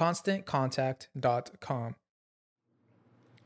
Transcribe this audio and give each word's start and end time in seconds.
ConstantContact.com. 0.00 1.92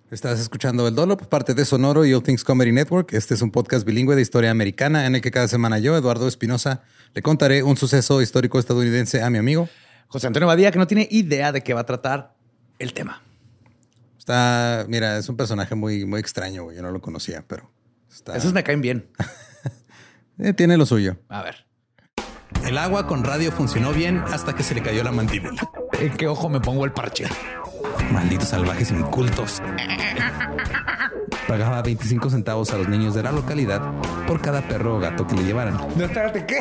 Estás 0.08 0.38
escuchando 0.38 0.86
El 0.86 0.94
Dolo, 0.94 1.16
parte 1.16 1.52
de 1.52 1.64
Sonoro 1.64 2.04
y 2.04 2.14
All 2.14 2.22
Things 2.22 2.44
Comedy 2.44 2.70
Network. 2.70 3.12
Este 3.12 3.34
es 3.34 3.42
un 3.42 3.50
podcast 3.50 3.84
bilingüe 3.84 4.14
de 4.14 4.22
historia 4.22 4.52
americana 4.52 5.06
en 5.06 5.16
el 5.16 5.20
que 5.20 5.32
cada 5.32 5.48
semana 5.48 5.80
yo, 5.80 5.96
Eduardo 5.96 6.28
Espinosa, 6.28 6.82
le 7.12 7.22
contaré 7.22 7.64
un 7.64 7.76
suceso 7.76 8.22
histórico 8.22 8.60
estadounidense 8.60 9.20
a 9.20 9.30
mi 9.30 9.38
amigo 9.38 9.68
José 10.06 10.28
Antonio 10.28 10.46
Badía, 10.46 10.70
que 10.70 10.78
no 10.78 10.86
tiene 10.86 11.08
idea 11.10 11.50
de 11.50 11.62
qué 11.62 11.74
va 11.74 11.80
a 11.80 11.86
tratar 11.86 12.36
el 12.78 12.94
tema. 12.94 13.20
Está, 14.16 14.86
mira, 14.88 15.18
es 15.18 15.28
un 15.28 15.36
personaje 15.36 15.74
muy, 15.74 16.04
muy 16.04 16.20
extraño, 16.20 16.62
güey. 16.62 16.76
Yo 16.76 16.82
no 16.82 16.92
lo 16.92 17.00
conocía, 17.00 17.44
pero 17.48 17.68
está. 18.12 18.36
Esos 18.36 18.52
me 18.52 18.62
caen 18.62 18.80
bien. 18.80 19.08
Eh, 20.36 20.52
tiene 20.52 20.76
lo 20.76 20.84
suyo. 20.84 21.16
A 21.28 21.44
ver. 21.44 21.64
El 22.66 22.78
agua 22.78 23.06
con 23.06 23.24
radio 23.24 23.52
funcionó 23.52 23.92
bien 23.92 24.24
hasta 24.32 24.54
que 24.54 24.62
se 24.62 24.74
le 24.74 24.82
cayó 24.82 25.04
la 25.04 25.12
mandíbula. 25.12 25.70
¿En 26.00 26.16
qué 26.16 26.26
ojo 26.28 26.48
me 26.48 26.60
pongo 26.60 26.84
el 26.84 26.92
parche? 26.92 27.26
Malditos 28.10 28.48
salvajes 28.48 28.90
incultos. 28.90 29.62
Pagaba 31.46 31.82
25 31.82 32.30
centavos 32.30 32.72
a 32.72 32.78
los 32.78 32.88
niños 32.88 33.14
de 33.14 33.22
la 33.22 33.32
localidad 33.32 33.82
por 34.26 34.40
cada 34.40 34.62
perro 34.62 34.96
o 34.96 34.98
gato 34.98 35.26
que 35.26 35.36
le 35.36 35.44
llevaran. 35.44 35.76
No, 35.94 36.04
espérate, 36.04 36.46
¿qué? 36.46 36.60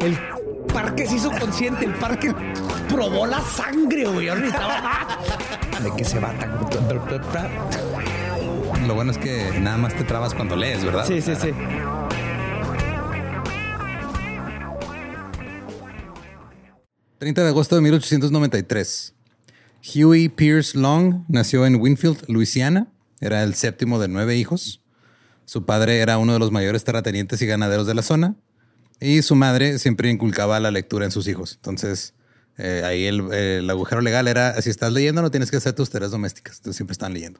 El 0.00 0.18
parque 0.72 1.06
se 1.06 1.16
hizo 1.16 1.30
consciente, 1.30 1.86
el 1.86 1.94
parque 1.94 2.34
probó 2.88 3.26
la 3.26 3.40
sangre, 3.40 4.06
güey. 4.06 4.26
De 4.26 5.90
que 5.96 6.04
se 6.04 6.20
va 6.20 6.32
tan. 6.32 6.50
Lo 8.86 8.94
bueno 8.94 9.10
es 9.10 9.18
que 9.18 9.58
nada 9.58 9.78
más 9.78 9.94
te 9.94 10.04
trabas 10.04 10.34
cuando 10.34 10.54
lees, 10.56 10.84
¿verdad? 10.84 11.06
Sí, 11.06 11.22
sí, 11.22 11.34
sí. 11.34 11.52
30 17.20 17.42
de 17.42 17.48
agosto 17.48 17.74
de 17.74 17.82
1893. 17.82 19.12
Huey 19.94 20.30
Pierce 20.30 20.76
Long 20.76 21.26
nació 21.28 21.66
en 21.66 21.76
Winfield, 21.76 22.24
Luisiana. 22.28 22.88
Era 23.20 23.42
el 23.42 23.54
séptimo 23.54 24.00
de 24.00 24.08
nueve 24.08 24.38
hijos. 24.38 24.80
Su 25.44 25.66
padre 25.66 25.98
era 25.98 26.16
uno 26.16 26.32
de 26.32 26.38
los 26.38 26.50
mayores 26.50 26.82
terratenientes 26.82 27.42
y 27.42 27.46
ganaderos 27.46 27.86
de 27.86 27.92
la 27.92 28.00
zona. 28.00 28.36
Y 29.00 29.20
su 29.20 29.34
madre 29.34 29.78
siempre 29.78 30.08
inculcaba 30.08 30.60
la 30.60 30.70
lectura 30.70 31.04
en 31.04 31.10
sus 31.10 31.28
hijos. 31.28 31.56
Entonces, 31.56 32.14
eh, 32.56 32.84
ahí 32.86 33.04
el, 33.04 33.30
el 33.34 33.68
agujero 33.68 34.00
legal 34.00 34.26
era, 34.26 34.58
si 34.62 34.70
estás 34.70 34.90
leyendo, 34.90 35.20
no 35.20 35.30
tienes 35.30 35.50
que 35.50 35.58
hacer 35.58 35.74
tus 35.74 35.90
tareas 35.90 36.12
domésticas. 36.12 36.56
Entonces, 36.56 36.76
siempre 36.78 36.92
están 36.92 37.12
leyendo. 37.12 37.38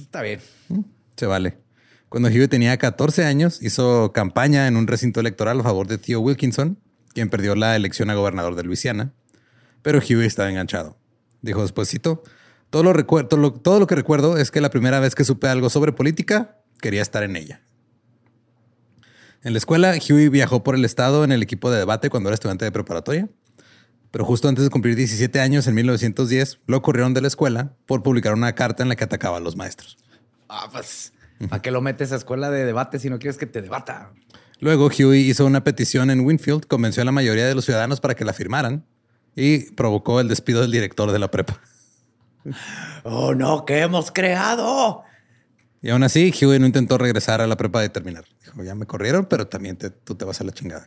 Está 0.00 0.22
bien. 0.22 0.40
Se 1.14 1.26
vale. 1.26 1.58
Cuando 2.08 2.30
Huey 2.30 2.48
tenía 2.48 2.78
14 2.78 3.26
años, 3.26 3.60
hizo 3.60 4.12
campaña 4.14 4.66
en 4.66 4.78
un 4.78 4.86
recinto 4.86 5.20
electoral 5.20 5.60
a 5.60 5.62
favor 5.62 5.86
de 5.86 5.98
Theo 5.98 6.20
Wilkinson, 6.20 6.78
quien 7.16 7.30
perdió 7.30 7.54
la 7.54 7.74
elección 7.76 8.10
a 8.10 8.14
gobernador 8.14 8.56
de 8.56 8.62
Luisiana. 8.62 9.14
Pero 9.80 10.00
Huey 10.00 10.26
estaba 10.26 10.50
enganchado. 10.50 10.98
Dijo 11.40 11.62
despuésito, 11.62 12.22
todo 12.68 12.82
lo, 12.82 12.92
recuerdo, 12.92 13.54
todo 13.54 13.80
lo 13.80 13.86
que 13.86 13.94
recuerdo 13.94 14.36
es 14.36 14.50
que 14.50 14.60
la 14.60 14.68
primera 14.68 15.00
vez 15.00 15.14
que 15.14 15.24
supe 15.24 15.48
algo 15.48 15.70
sobre 15.70 15.92
política, 15.92 16.58
quería 16.78 17.00
estar 17.00 17.22
en 17.22 17.36
ella. 17.36 17.62
En 19.42 19.54
la 19.54 19.58
escuela, 19.58 19.94
Huey 19.94 20.28
viajó 20.28 20.62
por 20.62 20.74
el 20.74 20.84
estado 20.84 21.24
en 21.24 21.32
el 21.32 21.42
equipo 21.42 21.70
de 21.70 21.78
debate 21.78 22.10
cuando 22.10 22.28
era 22.28 22.34
estudiante 22.34 22.66
de 22.66 22.72
preparatoria. 22.72 23.30
Pero 24.10 24.26
justo 24.26 24.50
antes 24.50 24.64
de 24.64 24.68
cumplir 24.70 24.94
17 24.94 25.40
años, 25.40 25.66
en 25.68 25.74
1910, 25.74 26.58
lo 26.66 26.82
corrieron 26.82 27.14
de 27.14 27.22
la 27.22 27.28
escuela 27.28 27.72
por 27.86 28.02
publicar 28.02 28.34
una 28.34 28.54
carta 28.54 28.82
en 28.82 28.90
la 28.90 28.96
que 28.96 29.04
atacaba 29.04 29.38
a 29.38 29.40
los 29.40 29.56
maestros. 29.56 29.96
Ah, 30.50 30.68
pues, 30.70 31.14
¿a 31.50 31.62
qué 31.62 31.70
lo 31.70 31.80
metes 31.80 32.12
a 32.12 32.16
escuela 32.16 32.50
de 32.50 32.66
debate 32.66 32.98
si 32.98 33.08
no 33.08 33.18
quieres 33.18 33.38
que 33.38 33.46
te 33.46 33.62
debata? 33.62 34.12
Luego, 34.60 34.86
Huey 34.88 35.28
hizo 35.28 35.44
una 35.46 35.62
petición 35.64 36.10
en 36.10 36.20
Winfield, 36.20 36.66
convenció 36.66 37.02
a 37.02 37.04
la 37.06 37.12
mayoría 37.12 37.46
de 37.46 37.54
los 37.54 37.64
ciudadanos 37.64 38.00
para 38.00 38.14
que 38.14 38.24
la 38.24 38.32
firmaran 38.32 38.84
y 39.34 39.70
provocó 39.72 40.20
el 40.20 40.28
despido 40.28 40.62
del 40.62 40.70
director 40.70 41.12
de 41.12 41.18
la 41.18 41.30
prepa. 41.30 41.60
Oh, 43.04 43.34
no, 43.34 43.64
¿qué 43.66 43.80
hemos 43.80 44.10
creado? 44.10 45.02
Y 45.82 45.90
aún 45.90 46.02
así, 46.02 46.32
Huey 46.40 46.58
no 46.58 46.66
intentó 46.66 46.96
regresar 46.96 47.40
a 47.40 47.46
la 47.46 47.56
prepa 47.56 47.80
de 47.80 47.88
terminar. 47.90 48.24
Dijo, 48.44 48.62
ya 48.64 48.74
me 48.74 48.86
corrieron, 48.86 49.26
pero 49.26 49.46
también 49.46 49.76
te- 49.76 49.90
tú 49.90 50.14
te 50.14 50.24
vas 50.24 50.40
a 50.40 50.44
la 50.44 50.52
chingada. 50.52 50.84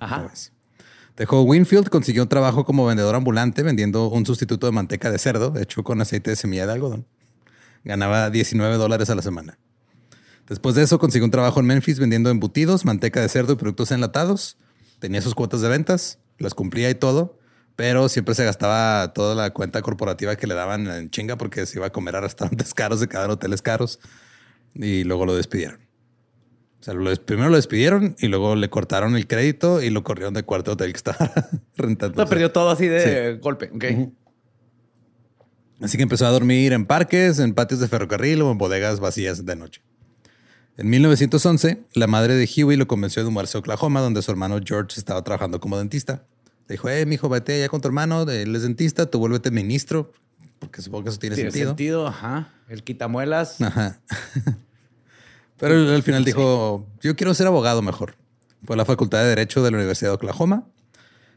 Dejó 1.16 1.42
Winfield, 1.44 1.90
consiguió 1.90 2.24
un 2.24 2.30
trabajo 2.30 2.64
como 2.66 2.86
vendedor 2.86 3.14
ambulante 3.16 3.62
vendiendo 3.62 4.08
un 4.08 4.26
sustituto 4.26 4.66
de 4.68 4.72
manteca 4.72 5.12
de 5.12 5.18
cerdo 5.20 5.54
hecho 5.60 5.84
con 5.84 6.00
aceite 6.02 6.30
de 6.32 6.36
semilla 6.38 6.66
de 6.66 6.74
algodón. 6.74 7.06
Ganaba 7.84 8.30
19 8.30 8.78
dólares 8.78 9.10
a 9.10 9.16
la 9.16 9.22
semana. 9.22 9.58
Después 10.50 10.74
de 10.74 10.82
eso, 10.82 10.98
consiguió 10.98 11.26
un 11.26 11.32
trabajo 11.32 11.60
en 11.60 11.68
Memphis 11.68 12.00
vendiendo 12.00 12.32
embutidos, 12.32 12.84
manteca 12.84 13.22
de 13.22 13.30
cerdo 13.30 13.54
y 13.54 13.56
productos 13.56 13.92
enlatados. 13.92 14.58
Tenía 14.98 15.22
sus 15.22 15.36
cuotas 15.36 15.62
de 15.62 15.70
ventas, 15.70 16.18
las 16.40 16.56
cumplía 16.56 16.90
y 16.90 16.96
todo, 16.96 17.38
pero 17.76 18.10
siempre 18.10 18.34
se 18.34 18.44
gastaba 18.44 19.14
toda 19.14 19.36
la 19.36 19.52
cuenta 19.52 19.84
corporativa 19.84 20.36
que 20.36 20.48
le 20.48 20.56
daban 20.56 20.88
en 20.88 21.12
chinga 21.12 21.38
porque 21.38 21.68
se 21.68 21.78
iba 21.78 21.88
a 21.88 21.92
comer 21.92 22.16
a 22.16 22.22
restaurantes 22.22 22.74
caros, 22.74 23.00
se 23.00 23.08
quedaron 23.08 23.32
hoteles 23.32 23.62
caros 23.62 24.00
y 24.74 25.04
luego 25.04 25.28
lo 25.28 25.36
despidieron. 25.36 25.80
O 26.80 26.84
sea, 26.84 26.96
lo 26.96 27.14
primero 27.16 27.50
lo 27.50 27.58
despidieron 27.58 28.16
y 28.20 28.28
luego 28.28 28.56
le 28.56 28.70
cortaron 28.70 29.16
el 29.16 29.28
crédito 29.28 29.84
y 29.84 29.92
lo 29.92 30.04
corrieron 30.04 30.34
de 30.34 30.44
cuarto 30.44 30.72
hotel 30.72 30.92
que 30.94 30.98
estaba 30.98 31.32
rentando. 31.78 32.24
No, 32.24 32.28
perdió 32.28 32.52
todo 32.52 32.72
así 32.72 32.88
de 32.88 33.38
golpe. 33.40 33.70
Así 35.80 35.96
que 35.96 36.04
empezó 36.04 36.26
a 36.26 36.32
dormir 36.32 36.74
en 36.74 36.86
parques, 36.86 37.38
en 37.38 37.54
patios 37.54 37.80
de 37.82 37.88
ferrocarril 37.88 38.42
o 38.42 38.52
en 38.52 38.58
bodegas 38.58 39.00
vacías 39.00 39.46
de 39.46 39.56
noche. 39.56 39.82
En 40.80 40.90
1911, 40.90 41.84
la 41.94 42.08
madre 42.08 42.36
de 42.36 42.46
Huey 42.48 42.78
lo 42.78 42.88
convenció 42.88 43.22
de 43.22 43.30
mudarse 43.30 43.58
a 43.58 43.60
Oklahoma, 43.60 44.00
donde 44.00 44.22
su 44.22 44.32
hermano 44.32 44.62
George 44.64 44.98
estaba 44.98 45.22
trabajando 45.26 45.60
como 45.60 45.78
dentista. 45.78 46.24
Le 46.70 46.76
dijo, 46.76 46.88
eh, 46.88 47.06
mijo, 47.06 47.28
vete 47.28 47.56
allá 47.56 47.68
con 47.68 47.82
tu 47.82 47.90
hermano, 47.90 48.22
él 48.22 48.56
es 48.56 48.62
dentista, 48.62 49.06
tú 49.06 49.20
vuélvete 49.20 49.52
ministro, 49.52 50.14
porque 50.58 50.82
supongo 50.82 51.04
que 51.04 51.10
eso 51.10 51.20
tiene, 51.20 51.36
Tiene 51.36 51.52
sentido. 51.52 51.72
sentido, 51.72 52.08
ajá. 52.08 52.54
El 52.70 52.86
quitamuelas. 52.86 53.60
Ajá. 53.60 54.00
Pero 55.58 55.74
él 55.76 55.90
al 55.90 56.02
final 56.02 56.24
dijo, 56.24 56.88
yo 57.02 57.14
quiero 57.18 57.34
ser 57.34 57.48
abogado 57.48 57.82
mejor. 57.82 58.16
Fue 58.64 58.76
a 58.76 58.78
la 58.78 58.86
Facultad 58.86 59.20
de 59.20 59.28
Derecho 59.28 59.62
de 59.62 59.72
la 59.72 59.78
Universidad 59.80 60.12
de 60.12 60.16
Oklahoma. 60.16 60.64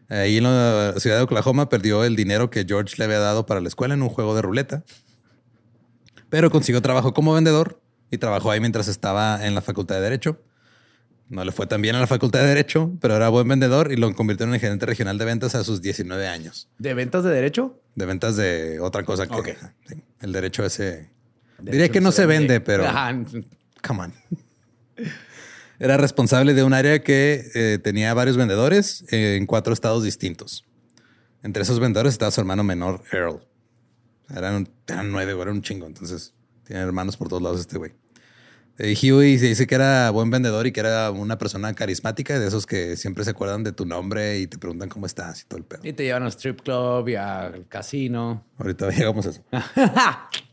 Ahí 0.09 0.37
en 0.37 0.45
la 0.45 0.95
ciudad 0.99 1.17
de 1.17 1.23
Oklahoma 1.25 1.69
perdió 1.69 2.05
el 2.05 2.15
dinero 2.15 2.49
que 2.49 2.65
George 2.65 2.95
le 2.97 3.06
había 3.06 3.19
dado 3.19 3.45
para 3.45 3.61
la 3.61 3.67
escuela 3.67 3.95
en 3.95 4.03
un 4.03 4.09
juego 4.09 4.37
de 4.37 4.43
ruleta. 4.43 4.85
Pero 6.29 6.49
consiguió 6.53 6.81
trabajo 6.81 7.12
como 7.12 7.35
vendedor 7.35 7.81
y 8.12 8.19
trabajó 8.19 8.50
ahí 8.50 8.61
mientras 8.61 8.88
estaba 8.88 9.44
en 9.44 9.55
la 9.55 9.62
Facultad 9.62 9.97
de 9.97 10.03
Derecho. 10.03 10.38
No 11.31 11.47
le 11.47 11.50
fue 11.50 11.67
tan 11.67 11.81
bien 11.81 11.97
a 11.97 12.00
la 12.00 12.06
Facultad 12.06 12.41
de 12.41 12.49
Derecho, 12.49 12.93
pero 13.00 13.17
era 13.17 13.31
buen 13.31 13.49
vendedor 13.49 13.91
y 13.91 13.97
lo 13.97 14.14
convirtió 14.14 14.44
en 14.47 14.61
gerente 14.61 14.85
regional 14.85 15.17
de 15.17 15.25
ventas 15.25 15.55
a 15.55 15.64
sus 15.64 15.81
19 15.81 16.29
años. 16.29 16.69
¿De 16.79 16.93
ventas 16.93 17.25
de 17.25 17.31
derecho? 17.31 17.81
De 17.94 18.05
ventas 18.05 18.37
de 18.37 18.81
otra 18.81 19.03
cosa 19.03 19.26
que 19.26 19.56
sí, 19.88 19.94
el 20.20 20.32
derecho 20.32 20.62
ese. 20.62 21.11
diría 21.59 21.73
Derecho 21.73 21.93
que 21.94 22.00
no 22.03 22.12
se 22.12 22.26
vende, 22.26 22.61
pero 22.61 22.87
Ajá. 22.87 23.19
come 23.82 24.00
on. 24.03 24.14
Era 25.79 25.97
responsable 25.97 26.53
de 26.53 26.64
un 26.64 26.75
área 26.75 27.03
que 27.03 27.47
eh, 27.55 27.79
tenía 27.82 28.12
varios 28.12 28.37
vendedores 28.37 29.06
eh, 29.11 29.37
en 29.37 29.47
cuatro 29.47 29.73
estados 29.73 30.05
distintos. 30.05 30.67
Entre 31.43 31.62
esos 31.62 31.81
vendedores 31.81 32.12
estaba 32.12 32.31
su 32.31 32.43
hermano 32.43 32.62
menor, 32.62 33.03
Earl. 33.11 33.41
Eran, 34.29 34.69
eran 34.87 35.11
nueve, 35.11 35.32
güey, 35.32 35.43
era 35.44 35.53
un 35.53 35.62
chingo. 35.62 35.87
Entonces, 35.87 36.35
tiene 36.64 36.82
hermanos 36.82 37.17
por 37.17 37.29
todos 37.29 37.43
lados 37.43 37.61
este 37.61 37.79
güey. 37.79 37.93
Eh, 38.79 38.97
Huey 39.01 39.39
se 39.39 39.49
dice 39.49 39.67
que 39.67 39.75
era 39.75 40.11
buen 40.11 40.31
vendedor 40.31 40.67
y 40.67 40.73
que 40.73 40.81
era 40.81 41.11
una 41.11 41.39
persona 41.39 41.75
carismática, 41.75 42.39
de 42.39 42.49
esos 42.49 42.67
que 42.67 42.97
siempre 42.97 43.25
se 43.25 43.31
acuerdan 43.31 43.65
de 43.65 43.73
tu 43.73 43.85
nombre 43.85 44.39
y 44.39 44.47
te 44.47 44.59
preguntan 44.59 44.89
cómo 44.89 45.07
estás 45.07 45.43
y 45.43 45.45
todo 45.45 45.59
el 45.59 45.65
pedo. 45.65 45.81
Y 45.85 45.93
te 45.93 46.05
llevan 46.05 46.23
al 46.23 46.31
strip 46.31 46.63
club 46.63 47.09
y 47.09 47.17
al 47.17 47.69
casino. 47.69 48.45
Ahorita 48.59 48.91
llegamos 48.91 49.27
a 49.27 49.31
eso. 49.31 49.43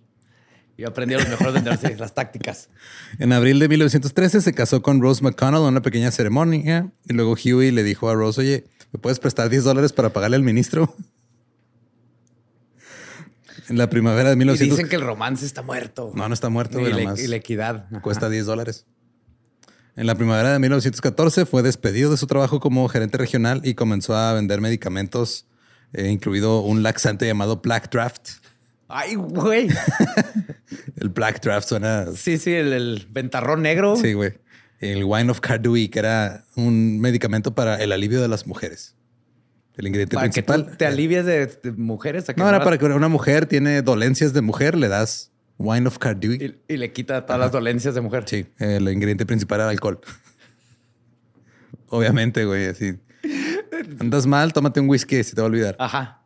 Yo 0.77 0.87
aprendí 0.87 1.13
a 1.13 1.17
los 1.17 1.27
mejores 1.27 1.53
vendedores 1.53 1.99
las 1.99 2.13
tácticas. 2.13 2.69
En 3.19 3.33
abril 3.33 3.59
de 3.59 3.67
1913 3.67 4.39
se 4.39 4.53
casó 4.53 4.81
con 4.81 5.01
Rose 5.01 5.21
McConnell 5.21 5.61
en 5.61 5.67
una 5.67 5.81
pequeña 5.81 6.09
ceremonia 6.09 6.89
y 7.05 7.13
luego 7.13 7.33
Huey 7.33 7.71
le 7.71 7.83
dijo 7.83 8.09
a 8.09 8.15
Rose, 8.15 8.39
oye, 8.39 8.65
¿me 8.93 8.99
puedes 8.99 9.19
prestar 9.19 9.49
10 9.49 9.65
dólares 9.65 9.91
para 9.91 10.13
pagarle 10.13 10.37
al 10.37 10.43
ministro? 10.43 10.95
En 13.69 13.77
la 13.77 13.89
primavera 13.89 14.29
de 14.29 14.35
Y 14.35 14.37
1900... 14.39 14.77
dicen 14.77 14.89
que 14.89 14.95
el 14.95 15.03
romance 15.03 15.45
está 15.45 15.61
muerto. 15.61 16.11
No, 16.15 16.27
no 16.27 16.33
está 16.33 16.49
muerto, 16.49 16.79
y, 16.79 16.91
la, 16.91 17.03
más 17.03 17.19
y 17.19 17.27
la 17.27 17.35
equidad. 17.35 17.85
Ajá. 17.91 18.01
cuesta 18.01 18.29
10 18.29 18.45
dólares. 18.45 18.85
En 19.95 20.07
la 20.07 20.15
primavera 20.15 20.53
de 20.53 20.59
1914 20.59 21.45
fue 21.45 21.61
despedido 21.61 22.09
de 22.11 22.17
su 22.17 22.25
trabajo 22.25 22.59
como 22.59 22.87
gerente 22.87 23.17
regional 23.17 23.61
y 23.63 23.75
comenzó 23.75 24.15
a 24.15 24.33
vender 24.33 24.61
medicamentos, 24.61 25.45
eh, 25.93 26.07
incluido 26.07 26.61
un 26.61 26.83
laxante 26.83 27.27
llamado 27.27 27.57
Black 27.57 27.91
Draft. 27.91 28.29
Ay, 28.87 29.15
güey. 29.15 29.67
El 30.95 31.09
Black 31.09 31.41
Draft 31.41 31.67
suena... 31.67 32.07
Sí, 32.15 32.37
sí, 32.37 32.51
el, 32.51 32.73
el 32.73 33.07
ventarrón 33.11 33.61
negro. 33.61 33.95
Sí, 33.95 34.13
güey. 34.13 34.33
El 34.79 35.03
Wine 35.03 35.29
of 35.29 35.41
Cardui, 35.41 35.89
que 35.89 35.99
era 35.99 36.45
un 36.55 36.99
medicamento 36.99 37.53
para 37.53 37.75
el 37.75 37.91
alivio 37.91 38.21
de 38.21 38.27
las 38.27 38.47
mujeres. 38.47 38.95
El 39.79 39.87
ingrediente 39.87 40.15
Para 40.15 40.27
que 40.29 40.43
principal. 40.43 40.71
tú 40.71 40.75
te 40.77 40.85
alivies 40.85 41.25
de, 41.25 41.45
de 41.47 41.71
mujeres. 41.71 42.27
a 42.29 42.33
que 42.33 42.41
No, 42.41 42.49
era 42.49 42.57
vas- 42.57 42.65
para 42.65 42.77
que 42.77 42.83
una 42.85 43.07
mujer 43.07 43.45
tiene 43.45 43.81
dolencias 43.81 44.33
de 44.33 44.41
mujer, 44.41 44.75
le 44.75 44.89
das 44.89 45.31
Wine 45.57 45.87
of 45.87 45.97
Cardui. 45.99 46.35
Y, 46.67 46.73
y 46.73 46.77
le 46.77 46.91
quita 46.91 47.25
todas 47.25 47.39
las 47.39 47.51
dolencias 47.53 47.95
de 47.95 48.01
mujer. 48.01 48.23
Sí, 48.27 48.45
el 48.57 48.89
ingrediente 48.89 49.25
principal 49.25 49.61
era 49.61 49.69
alcohol. 49.69 50.01
Obviamente, 51.87 52.43
güey, 52.45 52.67
así. 52.67 52.99
Andas 53.99 54.25
mal, 54.27 54.51
tómate 54.53 54.79
un 54.81 54.89
whisky, 54.89 55.23
se 55.23 55.33
te 55.35 55.41
va 55.41 55.47
a 55.47 55.49
olvidar. 55.49 55.75
Ajá. 55.79 56.23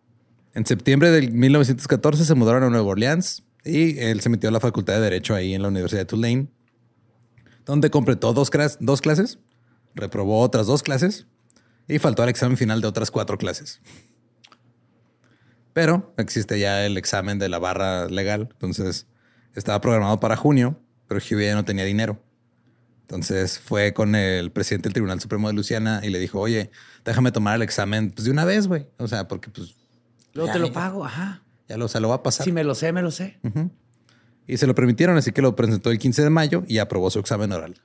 En 0.56 0.65
septiembre 0.65 1.11
de 1.11 1.29
1914 1.29 2.25
se 2.25 2.33
mudaron 2.35 2.63
a 2.63 2.69
Nueva 2.69 2.88
Orleans 2.88 3.44
y 3.63 3.99
él 3.99 4.19
se 4.21 4.29
metió 4.29 4.49
a 4.49 4.51
la 4.51 4.59
facultad 4.59 4.95
de 4.95 5.01
Derecho 5.01 5.33
ahí 5.35 5.53
en 5.53 5.61
la 5.61 5.67
Universidad 5.67 6.01
de 6.01 6.06
Tulane, 6.06 6.47
donde 7.65 7.89
completó 7.89 8.33
dos, 8.33 8.51
clas- 8.51 8.77
dos 8.79 8.99
clases, 9.01 9.39
reprobó 9.95 10.41
otras 10.41 10.67
dos 10.67 10.83
clases 10.83 11.27
y 11.88 12.00
faltó 12.00 12.24
al 12.24 12.30
examen 12.30 12.57
final 12.57 12.81
de 12.81 12.88
otras 12.88 13.12
cuatro 13.12 13.38
clases. 13.38 13.81
Pero 15.74 16.13
existe 16.18 16.59
ya 16.59 16.85
el 16.85 16.97
examen 16.97 17.39
de 17.39 17.50
la 17.50 17.59
barra 17.59 18.07
legal, 18.07 18.50
entonces 18.53 19.07
estaba 19.56 19.81
programado 19.81 20.19
para 20.19 20.35
junio, 20.35 20.80
pero 21.07 21.19
Huey 21.19 21.47
ya 21.47 21.56
no 21.56 21.65
tenía 21.65 21.85
dinero. 21.85 22.21
Entonces 23.01 23.59
fue 23.59 23.94
con 23.94 24.15
el 24.15 24.51
presidente 24.51 24.88
del 24.89 24.94
Tribunal 24.94 25.19
Supremo 25.19 25.47
de 25.47 25.53
Luisiana 25.53 26.01
y 26.03 26.09
le 26.09 26.19
dijo, 26.19 26.39
oye, 26.39 26.71
déjame 27.03 27.31
tomar 27.31 27.56
el 27.56 27.62
examen 27.62 28.12
pues, 28.12 28.25
de 28.25 28.31
una 28.31 28.45
vez, 28.45 28.68
güey. 28.68 28.88
O 28.97 29.07
sea, 29.07 29.27
porque 29.27 29.50
pues 29.50 29.75
Luego 30.33 30.47
Ya, 30.47 30.53
te 30.53 30.59
lo 30.59 30.71
pago. 30.74 31.06
Ajá. 31.06 31.44
ya 31.68 31.77
lo, 31.77 31.85
o 31.85 31.88
sea, 31.88 32.01
lo 32.01 32.09
va 32.09 32.15
a 32.15 32.24
pasar. 32.24 32.44
Si 32.44 32.51
me 32.51 32.63
lo 32.63 32.75
sé, 32.75 32.91
me 32.91 33.01
lo 33.01 33.12
sé. 33.12 33.39
Y 34.47 34.57
se 34.57 34.68
lo 34.68 34.75
permitieron, 34.75 35.15
así 35.18 35.31
que 35.31 35.41
lo 35.41 35.56
presentó 35.56 35.91
el 35.91 36.00
15 36.00 36.24
de 36.24 36.30
mayo 36.30 36.63
y 36.68 36.80
aprobó 36.80 37.09
su 37.09 37.19
examen 37.19 37.51
oral. 37.51 37.75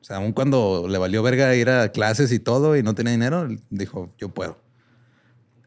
O 0.00 0.04
sea, 0.04 0.16
aun 0.16 0.32
cuando 0.32 0.86
le 0.88 0.98
valió 0.98 1.22
verga 1.22 1.54
ir 1.54 1.68
a 1.70 1.90
clases 1.90 2.32
y 2.32 2.38
todo 2.38 2.76
y 2.76 2.82
no 2.82 2.94
tenía 2.94 3.12
dinero, 3.12 3.48
dijo, 3.70 4.12
yo 4.18 4.28
puedo. 4.28 4.60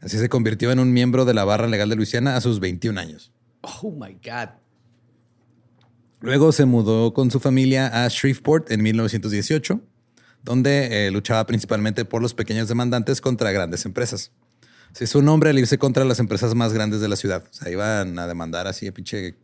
Así 0.02 0.18
se 0.18 0.30
convirtió 0.30 0.72
en 0.72 0.80
un 0.80 0.94
miembro 0.94 1.26
de 1.26 1.34
la 1.34 1.44
barra 1.44 1.68
legal 1.68 1.90
de 1.90 1.96
Luisiana 1.96 2.36
a 2.36 2.42
sus 2.42 2.60
21 2.60 3.00
años. 3.00 3.32
Oh 3.62 3.92
my 3.92 4.14
God. 4.14 4.50
Luego 6.22 6.52
se 6.52 6.66
mudó 6.66 7.14
con 7.14 7.32
su 7.32 7.40
familia 7.40 8.04
a 8.04 8.08
Shreveport 8.08 8.72
en 8.72 8.82
1918, 8.84 9.82
donde 10.44 11.08
eh, 11.08 11.12
luchaba 11.12 11.46
principalmente 11.46 12.06
por 12.06 12.22
los 12.22 12.34
pequeños 12.34 12.68
demandantes 12.68 13.22
contra 13.22 13.52
grandes 13.52 13.86
empresas. 13.86 14.32
Se 14.94 15.06
hizo 15.06 15.20
un 15.20 15.26
nombre 15.26 15.50
al 15.50 15.60
irse 15.60 15.78
contra 15.78 16.04
las 16.06 16.20
empresas 16.20 16.54
más 16.54 16.74
grandes 16.74 17.00
de 17.02 17.08
la 17.08 17.16
ciudad. 17.16 17.44
O 17.50 17.54
sea, 17.54 17.72
iban 17.72 18.20
a 18.20 18.28
demandar 18.28 18.68
así 18.68 18.88
a 18.88 18.94
pinche 18.94 19.36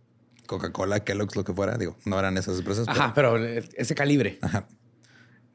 Coca-Cola, 0.48 1.02
Kellogg's, 1.04 1.36
lo 1.36 1.44
que 1.44 1.54
fuera. 1.54 1.78
Digo, 1.78 1.96
no 2.06 2.18
eran 2.18 2.38
esas 2.38 2.58
empresas. 2.58 2.86
pero- 2.88 3.00
Ajá, 3.00 3.14
pero 3.14 3.38
ese 3.38 3.94
calibre. 3.94 4.40
Ajá. 4.42 4.68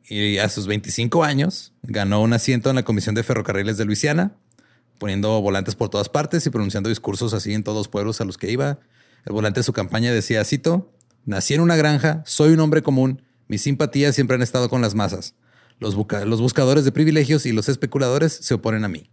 Y 0.09 0.39
a 0.39 0.49
sus 0.49 0.67
25 0.67 1.25
años 1.25 1.73
ganó 1.83 2.23
un 2.23 2.33
asiento 2.33 2.71
en 2.71 2.77
la 2.77 2.83
Comisión 2.85 3.15
de 3.15 3.23
Ferrocarriles 3.23 3.77
de 3.79 3.85
Luisiana, 3.85 4.37
poniendo 4.99 5.41
volantes 5.41 5.75
por 5.75 5.89
todas 5.89 6.09
partes 6.09 6.47
y 6.47 6.51
pronunciando 6.51 6.89
discursos 6.89 7.35
así 7.35 7.53
en 7.55 7.65
todos 7.65 7.77
los 7.79 7.89
pueblos 7.89 8.21
a 8.21 8.25
los 8.25 8.39
que 8.39 8.51
iba. 8.51 8.79
El 9.25 9.33
volante 9.33 9.61
de 9.61 9.65
su 9.65 9.73
campaña 9.73 10.13
decía, 10.13 10.45
cito, 10.45 10.93
nací 11.25 11.55
en 11.55 11.61
una 11.61 11.77
granja, 11.77 12.23
soy 12.27 12.53
un 12.53 12.61
hombre 12.61 12.83
común, 12.83 13.23
mis 13.49 13.63
simpatías 13.63 14.15
siempre 14.15 14.35
han 14.37 14.43
estado 14.43 14.69
con 14.69 14.81
las 14.83 14.95
masas. 14.95 15.35
Los 15.79 15.95
buscadores 15.97 16.85
de 16.85 16.93
privilegios 16.93 17.47
y 17.47 17.53
los 17.53 17.69
especuladores 17.69 18.33
se 18.33 18.55
oponen 18.55 18.85
a 18.85 18.89
mí. 18.89 19.11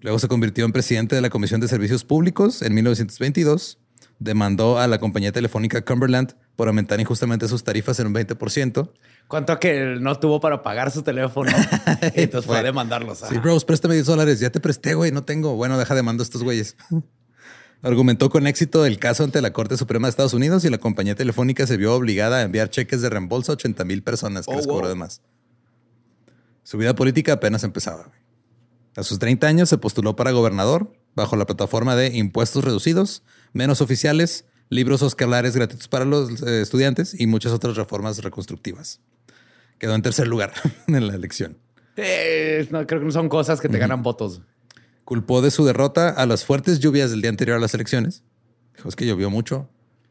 Luego 0.00 0.18
se 0.18 0.26
convirtió 0.28 0.64
en 0.64 0.72
presidente 0.72 1.14
de 1.14 1.20
la 1.20 1.30
Comisión 1.30 1.60
de 1.60 1.68
Servicios 1.68 2.02
Públicos 2.04 2.62
en 2.62 2.74
1922. 2.74 3.78
Demandó 4.22 4.78
a 4.78 4.86
la 4.86 4.98
compañía 4.98 5.32
telefónica 5.32 5.84
Cumberland 5.84 6.34
por 6.54 6.68
aumentar 6.68 7.00
injustamente 7.00 7.48
sus 7.48 7.64
tarifas 7.64 7.98
en 7.98 8.06
un 8.06 8.14
20%. 8.14 8.90
¿Cuánto 9.26 9.58
que 9.58 9.96
no 10.00 10.18
tuvo 10.20 10.38
para 10.40 10.62
pagar 10.62 10.90
su 10.90 11.02
teléfono? 11.02 11.50
Y 12.14 12.22
Entonces 12.22 12.46
fue 12.46 12.58
a 12.58 12.62
demandarlos. 12.62 13.18
Sí, 13.18 13.24
Ajá. 13.30 13.40
Rose, 13.40 13.66
préstame 13.66 13.94
10 13.94 14.06
dólares. 14.06 14.38
Ya 14.40 14.50
te 14.50 14.60
presté, 14.60 14.94
güey. 14.94 15.10
No 15.10 15.24
tengo. 15.24 15.56
Bueno, 15.56 15.76
deja 15.78 15.94
de 15.94 16.02
mando 16.02 16.22
a 16.22 16.24
estos 16.24 16.44
güeyes. 16.44 16.76
Argumentó 17.82 18.30
con 18.30 18.46
éxito 18.46 18.86
el 18.86 18.98
caso 19.00 19.24
ante 19.24 19.42
la 19.42 19.52
Corte 19.52 19.76
Suprema 19.76 20.06
de 20.06 20.10
Estados 20.10 20.34
Unidos 20.34 20.64
y 20.64 20.70
la 20.70 20.78
compañía 20.78 21.16
telefónica 21.16 21.66
se 21.66 21.76
vio 21.76 21.94
obligada 21.94 22.38
a 22.38 22.42
enviar 22.42 22.70
cheques 22.70 23.02
de 23.02 23.10
reembolso 23.10 23.50
a 23.50 23.54
80 23.54 23.84
mil 23.84 24.04
personas 24.04 24.46
que 24.46 24.52
Oh, 24.52 24.56
les 24.56 24.66
wow. 24.66 24.76
cobró 24.76 24.88
de 24.88 24.94
más. 24.94 25.20
Su 26.62 26.78
vida 26.78 26.94
política 26.94 27.32
apenas 27.32 27.64
empezaba. 27.64 28.04
güey. 28.04 28.18
A 28.94 29.02
sus 29.02 29.18
30 29.18 29.48
años 29.48 29.68
se 29.68 29.78
postuló 29.78 30.14
para 30.14 30.30
gobernador 30.30 30.92
bajo 31.16 31.34
la 31.34 31.44
plataforma 31.46 31.96
de 31.96 32.16
impuestos 32.16 32.62
reducidos, 32.62 33.24
menos 33.52 33.80
oficiales, 33.80 34.44
libros 34.68 35.02
escolares 35.02 35.54
gratuitos 35.56 35.88
para 35.88 36.04
los 36.04 36.42
eh, 36.42 36.62
estudiantes 36.62 37.18
y 37.18 37.26
muchas 37.26 37.52
otras 37.52 37.76
reformas 37.76 38.18
reconstructivas. 38.22 39.00
Quedó 39.78 39.94
en 39.94 40.02
tercer 40.02 40.26
lugar 40.28 40.52
en 40.86 41.06
la 41.06 41.14
elección. 41.14 41.58
Eh, 41.96 42.66
no, 42.70 42.86
creo 42.86 43.00
que 43.00 43.06
no 43.06 43.12
son 43.12 43.28
cosas 43.28 43.60
que 43.60 43.68
te 43.68 43.78
ganan 43.78 44.02
votos. 44.02 44.42
Culpó 45.04 45.42
de 45.42 45.50
su 45.50 45.64
derrota 45.64 46.08
a 46.10 46.26
las 46.26 46.44
fuertes 46.44 46.78
lluvias 46.78 47.10
del 47.10 47.20
día 47.20 47.30
anterior 47.30 47.56
a 47.56 47.60
las 47.60 47.74
elecciones. 47.74 48.22
Dijo, 48.76 48.88
es 48.88 48.96
que 48.96 49.04
llovió 49.06 49.28
mucho 49.28 49.68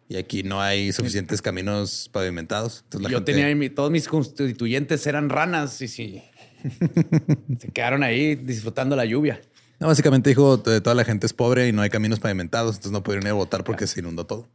y 0.08 0.18
aquí 0.18 0.44
no 0.44 0.62
hay 0.62 0.92
suficientes 0.92 1.42
caminos 1.42 2.10
pavimentados. 2.12 2.82
Entonces 2.84 3.04
la 3.04 3.10
Yo 3.10 3.18
gente- 3.20 3.34
tenía 3.34 3.74
todos 3.74 3.90
mis 3.90 4.08
constituyentes 4.08 5.08
eran 5.08 5.30
ranas 5.30 5.82
y 5.82 5.88
sí. 5.88 6.22
se 7.60 7.70
quedaron 7.72 8.04
ahí 8.04 8.36
disfrutando 8.36 8.96
la 8.96 9.06
lluvia. 9.06 9.42
No, 9.82 9.88
básicamente 9.88 10.30
dijo, 10.30 10.60
"T- 10.62 10.80
toda 10.80 10.96
la 10.96 11.04
gente 11.04 11.26
es 11.26 11.34
pobre 11.34 11.68
y 11.68 11.74
no 11.74 11.82
hay 11.82 11.90
caminos 11.90 12.20
pavimentados, 12.20 12.76
entonces 12.76 12.92
no 12.94 13.04
pudieron 13.04 13.26
ir 13.26 13.32
a 13.32 13.34
votar 13.34 13.64
porque 13.66 13.88
se 13.88 14.00
inundó 14.00 14.26
todo. 14.26 14.48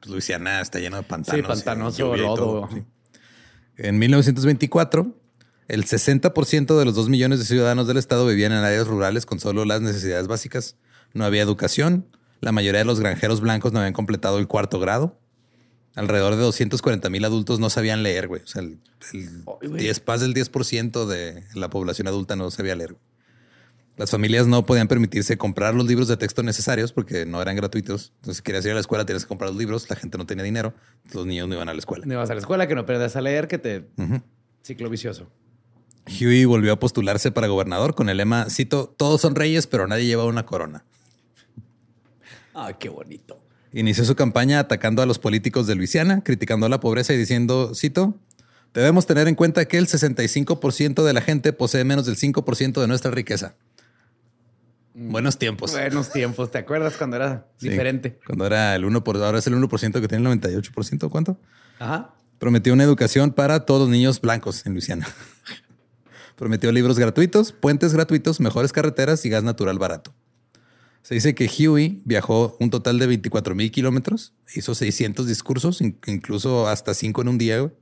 Pues 0.00 0.10
Luisiana 0.10 0.60
está 0.60 0.78
lleno 0.80 0.96
de 0.96 1.02
pantanos. 1.04 1.38
Sí, 1.40 1.46
pantanoso, 1.46 1.96
y 1.96 2.00
lluvia 2.00 2.22
y 2.22 2.26
lodo. 2.26 2.34
todo, 2.36 2.68
sí. 2.72 2.82
En 3.76 3.98
1924, 3.98 5.14
el 5.68 5.84
60% 5.84 6.78
de 6.78 6.84
los 6.84 6.94
2 6.94 7.08
millones 7.10 7.38
de 7.38 7.44
ciudadanos 7.44 7.86
del 7.86 7.98
estado 7.98 8.26
vivían 8.26 8.52
en 8.52 8.58
áreas 8.58 8.86
rurales 8.86 9.26
con 9.26 9.38
solo 9.38 9.64
las 9.64 9.82
necesidades 9.82 10.26
básicas. 10.26 10.76
No 11.12 11.24
había 11.24 11.42
educación. 11.42 12.06
La 12.40 12.52
mayoría 12.52 12.78
de 12.80 12.84
los 12.86 13.00
granjeros 13.00 13.40
blancos 13.42 13.72
no 13.72 13.78
habían 13.80 13.92
completado 13.92 14.38
el 14.38 14.46
cuarto 14.48 14.80
grado. 14.80 15.18
Alrededor 15.94 16.36
de 16.36 16.42
240 16.42 17.10
mil 17.10 17.24
adultos 17.24 17.60
no 17.60 17.68
sabían 17.68 18.02
leer, 18.02 18.28
güey. 18.28 18.42
O 18.42 18.46
sea, 18.46 18.62
el, 18.62 18.78
el 19.12 19.42
güey. 19.68 19.82
10, 19.82 20.02
más 20.06 20.20
del 20.22 20.32
10% 20.34 21.04
de 21.06 21.44
la 21.54 21.68
población 21.68 22.06
adulta 22.08 22.36
no 22.36 22.50
sabía 22.50 22.74
leer. 22.76 22.96
Las 24.00 24.10
familias 24.10 24.46
no 24.46 24.64
podían 24.64 24.88
permitirse 24.88 25.36
comprar 25.36 25.74
los 25.74 25.86
libros 25.86 26.08
de 26.08 26.16
texto 26.16 26.42
necesarios 26.42 26.90
porque 26.90 27.26
no 27.26 27.42
eran 27.42 27.54
gratuitos. 27.54 28.14
Entonces, 28.16 28.38
si 28.38 28.42
querías 28.42 28.64
ir 28.64 28.70
a 28.70 28.74
la 28.74 28.80
escuela, 28.80 29.04
tenías 29.04 29.24
que 29.24 29.28
comprar 29.28 29.50
los 29.50 29.58
libros. 29.58 29.90
La 29.90 29.96
gente 29.96 30.16
no 30.16 30.24
tenía 30.24 30.42
dinero. 30.42 30.72
Los 31.12 31.26
niños 31.26 31.46
no 31.48 31.56
iban 31.56 31.68
a 31.68 31.74
la 31.74 31.78
escuela. 31.78 32.06
No 32.06 32.14
ibas 32.14 32.30
a 32.30 32.32
la 32.32 32.40
escuela, 32.40 32.66
que 32.66 32.74
no 32.74 32.80
aprendas 32.80 33.14
a 33.16 33.20
leer, 33.20 33.46
que 33.46 33.58
te... 33.58 33.84
Ciclo 34.62 34.88
vicioso. 34.88 35.28
Huey 36.06 36.46
volvió 36.46 36.72
a 36.72 36.80
postularse 36.80 37.30
para 37.30 37.46
gobernador 37.48 37.94
con 37.94 38.08
el 38.08 38.16
lema, 38.16 38.48
cito, 38.48 38.88
todos 38.88 39.20
son 39.20 39.34
reyes, 39.34 39.66
pero 39.66 39.86
nadie 39.86 40.06
lleva 40.06 40.24
una 40.24 40.46
corona. 40.46 40.82
Ay, 42.54 42.76
qué 42.78 42.88
bonito. 42.88 43.38
Inició 43.74 44.06
su 44.06 44.16
campaña 44.16 44.60
atacando 44.60 45.02
a 45.02 45.06
los 45.06 45.18
políticos 45.18 45.66
de 45.66 45.74
Luisiana, 45.74 46.24
criticando 46.24 46.70
la 46.70 46.80
pobreza 46.80 47.12
y 47.12 47.18
diciendo, 47.18 47.74
cito, 47.74 48.14
debemos 48.72 49.04
tener 49.04 49.28
en 49.28 49.34
cuenta 49.34 49.66
que 49.66 49.76
el 49.76 49.88
65% 49.88 51.04
de 51.04 51.12
la 51.12 51.20
gente 51.20 51.52
posee 51.52 51.84
menos 51.84 52.06
del 52.06 52.16
5% 52.16 52.80
de 52.80 52.86
nuestra 52.88 53.10
riqueza. 53.10 53.56
Buenos 55.02 55.38
tiempos. 55.38 55.72
Buenos 55.72 56.10
tiempos. 56.12 56.50
¿Te 56.50 56.58
acuerdas 56.58 56.96
cuando 56.96 57.16
era 57.16 57.46
Sí, 57.56 57.68
diferente? 57.70 58.18
Cuando 58.26 58.44
era 58.46 58.74
el 58.76 58.84
1%, 58.84 59.02
por, 59.02 59.16
ahora 59.16 59.38
es 59.38 59.46
el 59.46 59.54
1% 59.54 60.00
que 60.00 60.08
tiene 60.08 60.30
el 60.30 60.40
98%, 60.40 61.08
¿cuánto? 61.08 61.38
Ajá. 61.78 62.14
Prometió 62.38 62.72
una 62.74 62.84
educación 62.84 63.32
para 63.32 63.64
todos 63.66 63.80
los 63.82 63.88
niños 63.88 64.20
blancos 64.20 64.66
en 64.66 64.72
Luisiana. 64.72 65.06
Prometió 66.36 66.70
libros 66.72 66.98
gratuitos, 66.98 67.52
puentes 67.52 67.92
gratuitos, 67.94 68.40
mejores 68.40 68.72
carreteras 68.72 69.24
y 69.24 69.30
gas 69.30 69.42
natural 69.42 69.78
barato. 69.78 70.12
Se 71.02 71.14
dice 71.14 71.34
que 71.34 71.46
Huey 71.48 72.02
viajó 72.04 72.56
un 72.60 72.68
total 72.70 72.98
de 72.98 73.06
24 73.06 73.54
mil 73.54 73.70
kilómetros, 73.70 74.34
hizo 74.54 74.74
600 74.74 75.26
discursos, 75.26 75.80
in- 75.80 75.98
incluso 76.06 76.68
hasta 76.68 76.92
cinco 76.94 77.22
en 77.22 77.28
un 77.28 77.38
día, 77.38 77.58
güey, 77.60 77.72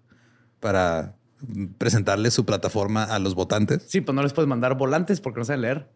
para 0.61 1.17
mm, 1.47 1.67
presentarle 1.79 2.31
su 2.31 2.45
plataforma 2.47 3.03
a 3.05 3.19
los 3.19 3.35
votantes. 3.35 3.85
Sí, 3.89 4.01
pues 4.01 4.15
no 4.15 4.23
les 4.23 4.33
puedes 4.33 4.49
mandar 4.49 4.77
volantes 4.77 5.21
porque 5.21 5.41
no 5.41 5.45
saben 5.45 5.63
leer. 5.63 5.89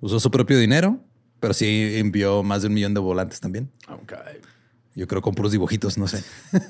Usó 0.00 0.20
su 0.20 0.30
propio 0.30 0.58
dinero, 0.58 1.00
pero 1.40 1.54
sí 1.54 1.94
envió 1.96 2.42
más 2.42 2.62
de 2.62 2.68
un 2.68 2.74
millón 2.74 2.94
de 2.94 3.00
volantes 3.00 3.40
también. 3.40 3.70
Ok. 3.88 4.14
Yo 4.94 5.06
creo 5.06 5.22
con 5.22 5.34
puros 5.34 5.52
dibujitos, 5.52 5.98
no 5.98 6.08
sé. 6.08 6.24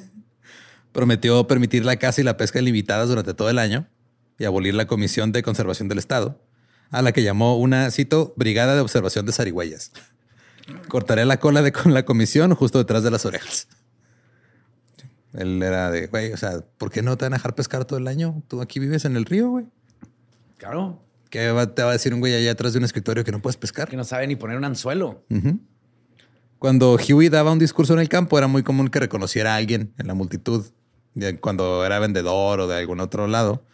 Prometió 0.93 1.47
permitir 1.47 1.85
la 1.85 1.97
caza 1.97 2.21
y 2.21 2.25
la 2.25 2.37
pesca 2.37 2.59
ilimitadas 2.59 3.09
durante 3.09 3.35
todo 3.35 3.49
el 3.51 3.59
año 3.59 3.87
y 4.39 4.45
abolir 4.45 4.75
la 4.75 4.87
Comisión 4.87 5.33
de 5.33 5.43
Conservación 5.43 5.89
del 5.89 5.99
Estado, 5.99 6.41
a 6.91 7.03
la 7.03 7.13
que 7.13 7.23
llamó 7.23 7.57
una, 7.59 7.91
cito, 7.91 8.33
Brigada 8.37 8.75
de 8.75 8.81
Observación 8.81 9.27
de 9.27 9.33
Zarigüeyas. 9.33 9.93
Cortaré 10.89 11.25
la 11.25 11.39
cola 11.39 11.63
de 11.63 11.73
con 11.73 11.95
la 11.95 12.05
comisión 12.05 12.55
justo 12.55 12.79
detrás 12.79 13.03
de 13.03 13.11
las 13.11 13.25
orejas. 13.27 13.69
Él 15.33 15.63
era 15.63 15.91
de, 15.91 16.09
güey, 16.09 16.33
o 16.33 16.37
sea, 16.37 16.65
¿por 16.79 16.91
qué 16.91 17.03
no 17.03 17.17
te 17.17 17.25
van 17.25 17.35
a 17.35 17.37
dejar 17.37 17.55
pescar 17.55 17.85
todo 17.85 17.99
el 17.99 18.09
año? 18.09 18.43
Tú 18.49 18.61
aquí 18.61 18.81
vives 18.81 19.05
en 19.05 19.17
el 19.17 19.25
río, 19.25 19.51
güey. 19.51 19.67
Claro. 20.57 21.01
¿Qué 21.31 21.51
va- 21.53 21.75
te 21.75 21.83
va 21.83 21.91
a 21.91 21.93
decir 21.93 22.13
un 22.13 22.21
güey 22.21 22.35
allá 22.35 22.51
atrás 22.53 22.73
de 22.73 22.79
un 22.79 22.85
escritorio 22.85 23.25
que 23.25 23.33
no 23.33 23.41
puedes 23.41 23.57
pescar? 23.57 23.89
Que 23.89 23.97
no 23.97 24.05
sabe 24.05 24.27
ni 24.27 24.37
poner 24.37 24.57
un 24.59 24.65
anzuelo. 24.65 25.25
Cuando 26.59 26.97
Huey 26.97 27.29
daba 27.31 27.53
un 27.53 27.59
discurso 27.59 27.95
en 27.95 28.01
el 28.01 28.09
campo, 28.09 28.37
era 28.37 28.47
muy 28.47 28.63
común 28.63 28.89
que 28.89 29.01
reconociera 29.01 29.55
a 29.55 29.57
alguien 29.57 29.95
en 29.99 30.07
la 30.07 30.15
multitud, 30.15 30.67
cuando 31.41 31.85
era 31.87 31.99
vendedor 31.99 32.61
o 32.61 32.67
de 32.67 32.77
algún 32.77 33.01
otro 33.01 33.27
lado, 33.27 33.65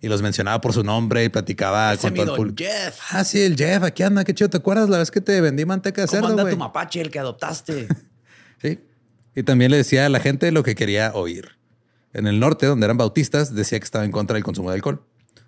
y 0.00 0.08
los 0.08 0.22
mencionaba 0.22 0.60
por 0.60 0.72
su 0.72 0.84
nombre 0.84 1.24
y 1.24 1.28
platicaba 1.28 1.94
Ese 1.94 2.02
con 2.02 2.14
todo 2.14 2.30
el 2.32 2.36
público. 2.36 2.56
Jeff. 2.58 2.98
Ah, 3.10 3.24
sí, 3.24 3.40
el 3.40 3.56
Jeff, 3.56 3.82
aquí 3.82 4.02
anda, 4.04 4.22
qué 4.24 4.32
chido. 4.34 4.48
¿Te 4.50 4.58
acuerdas 4.58 4.88
la 4.88 4.98
vez 4.98 5.10
que 5.10 5.20
te 5.20 5.40
vendí 5.40 5.64
manteca 5.64 6.02
de 6.02 6.06
¿Cómo 6.06 6.20
cerdo, 6.28 6.38
anda 6.40 6.48
tu 6.50 6.56
mapache, 6.56 7.00
el 7.00 7.10
que 7.10 7.18
adoptaste? 7.18 7.88
Sí. 8.62 8.80
Y 9.34 9.42
también 9.42 9.70
le 9.70 9.76
decía 9.76 10.06
a 10.06 10.08
la 10.08 10.18
gente 10.18 10.50
lo 10.50 10.62
que 10.62 10.74
quería 10.74 11.12
oír. 11.14 11.50
En 12.14 12.26
el 12.26 12.40
norte, 12.40 12.64
donde 12.64 12.86
eran 12.86 12.96
bautistas, 12.96 13.54
decía 13.54 13.78
que 13.78 13.84
estaba 13.84 14.06
en 14.06 14.10
contra 14.12 14.32
del 14.34 14.44
consumo 14.44 14.70
de 14.70 14.76
alcohol. 14.76 15.02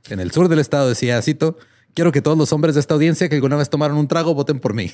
En 0.08 0.20
el 0.20 0.30
sur 0.30 0.48
del 0.48 0.58
estado 0.58 0.88
decía, 0.88 1.20
cito, 1.22 1.58
quiero 1.94 2.12
que 2.12 2.22
todos 2.22 2.38
los 2.38 2.52
hombres 2.52 2.74
de 2.74 2.80
esta 2.80 2.94
audiencia 2.94 3.28
que 3.28 3.34
alguna 3.34 3.56
vez 3.56 3.70
tomaron 3.70 3.98
un 3.98 4.08
trago 4.08 4.34
voten 4.34 4.60
por 4.60 4.74
mí. 4.74 4.92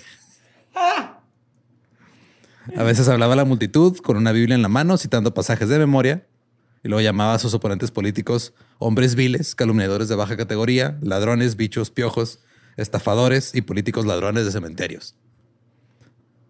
A 2.76 2.82
veces 2.82 3.08
hablaba 3.08 3.34
a 3.34 3.37
la 3.37 3.44
multitud 3.44 3.99
con 3.99 4.16
una 4.16 4.32
Biblia 4.32 4.54
en 4.54 4.62
la 4.62 4.68
mano, 4.68 4.96
citando 4.96 5.34
pasajes 5.34 5.68
de 5.68 5.78
memoria, 5.78 6.26
y 6.82 6.88
luego 6.88 7.02
llamaba 7.02 7.34
a 7.34 7.38
sus 7.38 7.54
oponentes 7.54 7.90
políticos 7.90 8.54
hombres 8.78 9.14
viles, 9.14 9.54
calumniadores 9.54 10.08
de 10.08 10.14
baja 10.14 10.37
categoría, 10.37 10.99
ladrones, 11.00 11.56
bichos, 11.56 11.90
piojos, 11.90 12.40
estafadores 12.76 13.54
y 13.54 13.62
políticos 13.62 14.06
ladrones 14.06 14.44
de 14.44 14.52
cementerios. 14.52 15.16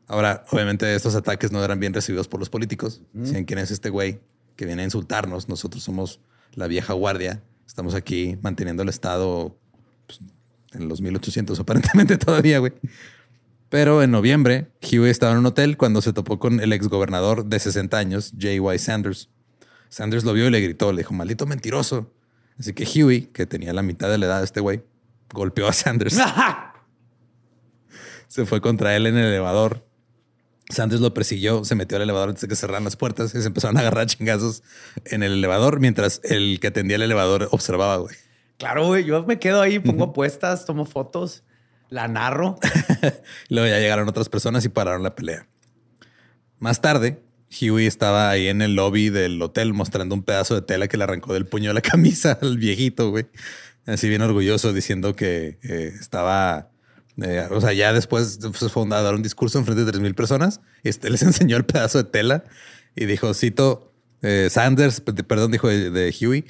Ahora, 0.06 0.44
obviamente 0.50 0.94
estos 0.94 1.14
ataques 1.14 1.52
no 1.52 1.64
eran 1.64 1.80
bien 1.80 1.94
recibidos 1.94 2.28
por 2.28 2.40
los 2.40 2.50
políticos. 2.50 3.00
Decían, 3.12 3.44
¿quién 3.44 3.58
es 3.58 3.70
este 3.70 3.90
güey 3.90 4.20
que 4.56 4.66
viene 4.66 4.82
a 4.82 4.84
insultarnos? 4.84 5.48
Nosotros 5.48 5.82
somos 5.82 6.20
la 6.52 6.66
vieja 6.66 6.92
guardia. 6.92 7.42
Estamos 7.66 7.94
aquí 7.94 8.38
manteniendo 8.42 8.82
el 8.82 8.88
Estado 8.88 9.56
pues, 10.06 10.20
en 10.72 10.88
los 10.88 11.00
1800 11.00 11.58
aparentemente 11.60 12.16
todavía, 12.16 12.58
güey. 12.58 12.72
Pero 13.68 14.02
en 14.02 14.10
noviembre, 14.10 14.70
Huey 14.82 15.10
estaba 15.10 15.32
en 15.32 15.38
un 15.38 15.46
hotel 15.46 15.76
cuando 15.76 16.00
se 16.00 16.12
topó 16.12 16.38
con 16.38 16.60
el 16.60 16.72
exgobernador 16.72 17.46
de 17.46 17.58
60 17.58 17.98
años, 17.98 18.32
J.Y. 18.40 18.78
Sanders. 18.78 19.30
Sanders 19.88 20.24
lo 20.24 20.32
vio 20.32 20.46
y 20.46 20.50
le 20.50 20.60
gritó, 20.60 20.92
le 20.92 20.98
dijo, 20.98 21.14
maldito 21.14 21.46
mentiroso. 21.46 22.12
Así 22.58 22.72
que 22.72 22.84
Huey, 22.84 23.22
que 23.32 23.46
tenía 23.46 23.72
la 23.72 23.82
mitad 23.82 24.10
de 24.10 24.18
la 24.18 24.26
edad 24.26 24.38
de 24.38 24.44
este 24.44 24.60
güey, 24.60 24.82
golpeó 25.32 25.66
a 25.66 25.72
Sanders. 25.72 26.16
se 28.28 28.46
fue 28.46 28.60
contra 28.60 28.94
él 28.94 29.06
en 29.06 29.16
el 29.16 29.26
elevador. 29.26 29.84
Sanders 30.70 31.00
lo 31.00 31.12
persiguió, 31.12 31.64
se 31.64 31.74
metió 31.74 31.96
al 31.96 32.02
elevador 32.02 32.30
antes 32.30 32.42
de 32.42 32.48
que 32.48 32.56
cerraran 32.56 32.84
las 32.84 32.96
puertas 32.96 33.34
y 33.34 33.40
se 33.40 33.46
empezaron 33.46 33.76
a 33.76 33.80
agarrar 33.80 34.06
chingazos 34.06 34.62
en 35.04 35.22
el 35.22 35.32
elevador 35.32 35.78
mientras 35.80 36.20
el 36.24 36.58
que 36.60 36.68
atendía 36.68 36.96
el 36.96 37.02
elevador 37.02 37.48
observaba, 37.50 37.96
güey. 37.98 38.14
claro, 38.56 38.86
güey. 38.86 39.04
Yo 39.04 39.24
me 39.24 39.38
quedo 39.38 39.60
ahí, 39.60 39.78
pongo 39.78 40.04
apuestas, 40.04 40.64
tomo 40.64 40.86
fotos, 40.86 41.42
la 41.90 42.08
narro. 42.08 42.58
Luego 43.50 43.68
ya 43.68 43.78
llegaron 43.78 44.08
otras 44.08 44.28
personas 44.28 44.64
y 44.64 44.70
pararon 44.70 45.02
la 45.02 45.14
pelea. 45.14 45.46
Más 46.58 46.80
tarde, 46.80 47.22
Huey 47.60 47.86
estaba 47.86 48.30
ahí 48.30 48.48
en 48.48 48.62
el 48.62 48.74
lobby 48.74 49.10
del 49.10 49.40
hotel 49.42 49.74
mostrando 49.74 50.14
un 50.14 50.22
pedazo 50.22 50.54
de 50.54 50.62
tela 50.62 50.88
que 50.88 50.96
le 50.96 51.04
arrancó 51.04 51.34
del 51.34 51.46
puño 51.46 51.70
de 51.70 51.74
la 51.74 51.80
camisa 51.82 52.38
al 52.40 52.58
viejito, 52.58 53.10
güey. 53.10 53.26
Así 53.86 54.08
bien 54.08 54.22
orgulloso 54.22 54.72
diciendo 54.72 55.14
que 55.14 55.58
eh, 55.62 55.92
estaba... 56.00 56.70
eh, 57.22 57.46
o 57.50 57.60
sea, 57.60 57.72
ya 57.72 57.92
después 57.92 58.38
se 58.40 58.68
fue 58.68 58.84
a 58.84 59.02
dar 59.02 59.14
un 59.14 59.22
discurso 59.22 59.58
en 59.58 59.64
frente 59.64 59.84
de 59.84 59.92
3.000 59.92 60.14
personas 60.14 60.60
y 60.82 60.88
este 60.88 61.10
les 61.10 61.22
enseñó 61.22 61.56
el 61.56 61.64
pedazo 61.64 61.98
de 61.98 62.04
tela 62.04 62.44
y 62.96 63.06
dijo, 63.06 63.32
cito, 63.34 63.92
eh, 64.22 64.48
Sanders, 64.50 65.00
perdón, 65.00 65.50
dijo 65.50 65.68
de, 65.68 65.90
de 65.90 66.14
Huey, 66.20 66.44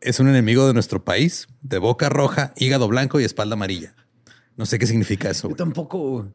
es 0.00 0.20
un 0.20 0.28
enemigo 0.28 0.66
de 0.66 0.74
nuestro 0.74 1.04
país, 1.04 1.48
de 1.62 1.78
boca 1.78 2.08
roja, 2.08 2.52
hígado 2.56 2.88
blanco 2.88 3.20
y 3.20 3.24
espalda 3.24 3.54
amarilla. 3.54 3.94
No 4.56 4.66
sé 4.66 4.78
qué 4.78 4.86
significa 4.86 5.30
eso. 5.30 5.48
Yo 5.48 5.56
tampoco. 5.56 6.28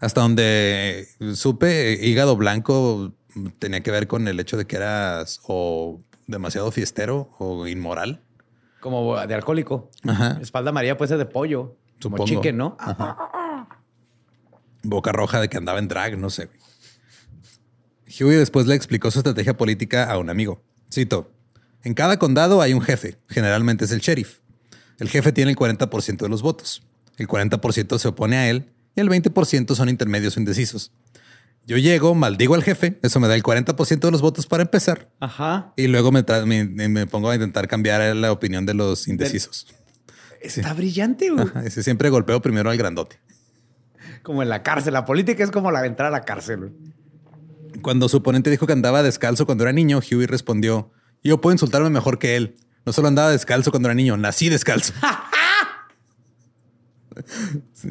Hasta 0.00 0.20
donde 0.20 1.08
supe, 1.34 1.98
hígado 2.02 2.36
blanco 2.36 3.14
tenía 3.58 3.82
que 3.82 3.90
ver 3.90 4.06
con 4.06 4.28
el 4.28 4.38
hecho 4.38 4.56
de 4.56 4.66
que 4.66 4.76
eras 4.76 5.40
o 5.46 6.00
demasiado 6.26 6.70
fiestero 6.70 7.30
o 7.38 7.66
inmoral. 7.66 8.20
Como 8.80 9.16
de 9.26 9.34
alcohólico. 9.34 9.90
Ajá. 10.06 10.38
Espalda 10.42 10.72
María 10.72 10.96
puede 10.96 11.08
ser 11.08 11.18
de 11.18 11.26
pollo. 11.26 11.76
Como 12.02 12.16
Supongo. 12.18 12.26
chicken, 12.26 12.56
¿no? 12.56 12.76
Boca 14.82 15.12
roja 15.12 15.40
de 15.40 15.48
que 15.48 15.56
andaba 15.56 15.78
en 15.78 15.88
drag, 15.88 16.18
no 16.18 16.28
sé. 16.30 16.50
Huey 18.20 18.36
después 18.36 18.66
le 18.66 18.74
explicó 18.74 19.10
su 19.10 19.20
estrategia 19.20 19.56
política 19.56 20.04
a 20.10 20.18
un 20.18 20.28
amigo. 20.30 20.62
Cito, 20.92 21.32
en 21.82 21.94
cada 21.94 22.18
condado 22.18 22.60
hay 22.60 22.74
un 22.74 22.82
jefe, 22.82 23.18
generalmente 23.28 23.86
es 23.86 23.92
el 23.92 24.00
sheriff. 24.00 24.38
El 24.98 25.08
jefe 25.08 25.32
tiene 25.32 25.50
el 25.50 25.56
40% 25.56 26.18
de 26.18 26.28
los 26.28 26.42
votos. 26.42 26.82
El 27.16 27.26
40% 27.28 27.98
se 27.98 28.08
opone 28.08 28.36
a 28.36 28.50
él 28.50 28.70
y 28.94 29.00
el 29.00 29.08
20% 29.08 29.74
son 29.74 29.88
intermedios 29.88 30.36
o 30.36 30.40
indecisos. 30.40 30.92
Yo 31.66 31.78
llego, 31.78 32.14
maldigo 32.14 32.54
al 32.54 32.62
jefe, 32.62 32.98
eso 33.02 33.18
me 33.20 33.26
da 33.26 33.34
el 33.34 33.42
40% 33.42 33.98
de 34.00 34.10
los 34.10 34.20
votos 34.20 34.46
para 34.46 34.62
empezar. 34.62 35.10
Ajá. 35.18 35.72
Y 35.76 35.86
luego 35.86 36.12
me, 36.12 36.24
tra- 36.24 36.44
me, 36.44 36.64
me 36.88 37.06
pongo 37.06 37.30
a 37.30 37.34
intentar 37.34 37.66
cambiar 37.68 38.14
la 38.14 38.30
opinión 38.32 38.66
de 38.66 38.74
los 38.74 39.08
indecisos. 39.08 39.66
Está 40.44 40.74
brillante, 40.74 41.30
güey. 41.30 41.46
Ajá, 41.46 41.64
ese 41.64 41.82
siempre 41.82 42.10
golpeo 42.10 42.40
primero 42.42 42.70
al 42.70 42.76
grandote. 42.76 43.18
Como 44.22 44.42
en 44.42 44.48
la 44.48 44.62
cárcel. 44.62 44.92
La 44.92 45.04
política 45.04 45.42
es 45.42 45.50
como 45.50 45.70
la 45.70 45.84
entrar 45.86 46.08
a 46.08 46.10
la 46.10 46.22
cárcel. 46.22 46.58
güey. 46.60 46.72
Cuando 47.82 48.08
su 48.08 48.18
oponente 48.18 48.50
dijo 48.50 48.66
que 48.66 48.72
andaba 48.72 49.02
descalzo 49.02 49.46
cuando 49.46 49.64
era 49.64 49.72
niño, 49.72 49.98
Huey 49.98 50.26
respondió, 50.26 50.90
yo 51.22 51.40
puedo 51.40 51.52
insultarme 51.52 51.90
mejor 51.90 52.18
que 52.18 52.36
él. 52.36 52.56
No 52.86 52.92
solo 52.92 53.08
andaba 53.08 53.30
descalzo 53.30 53.70
cuando 53.70 53.88
era 53.88 53.94
niño, 53.94 54.16
nací 54.16 54.48
descalzo. 54.48 54.92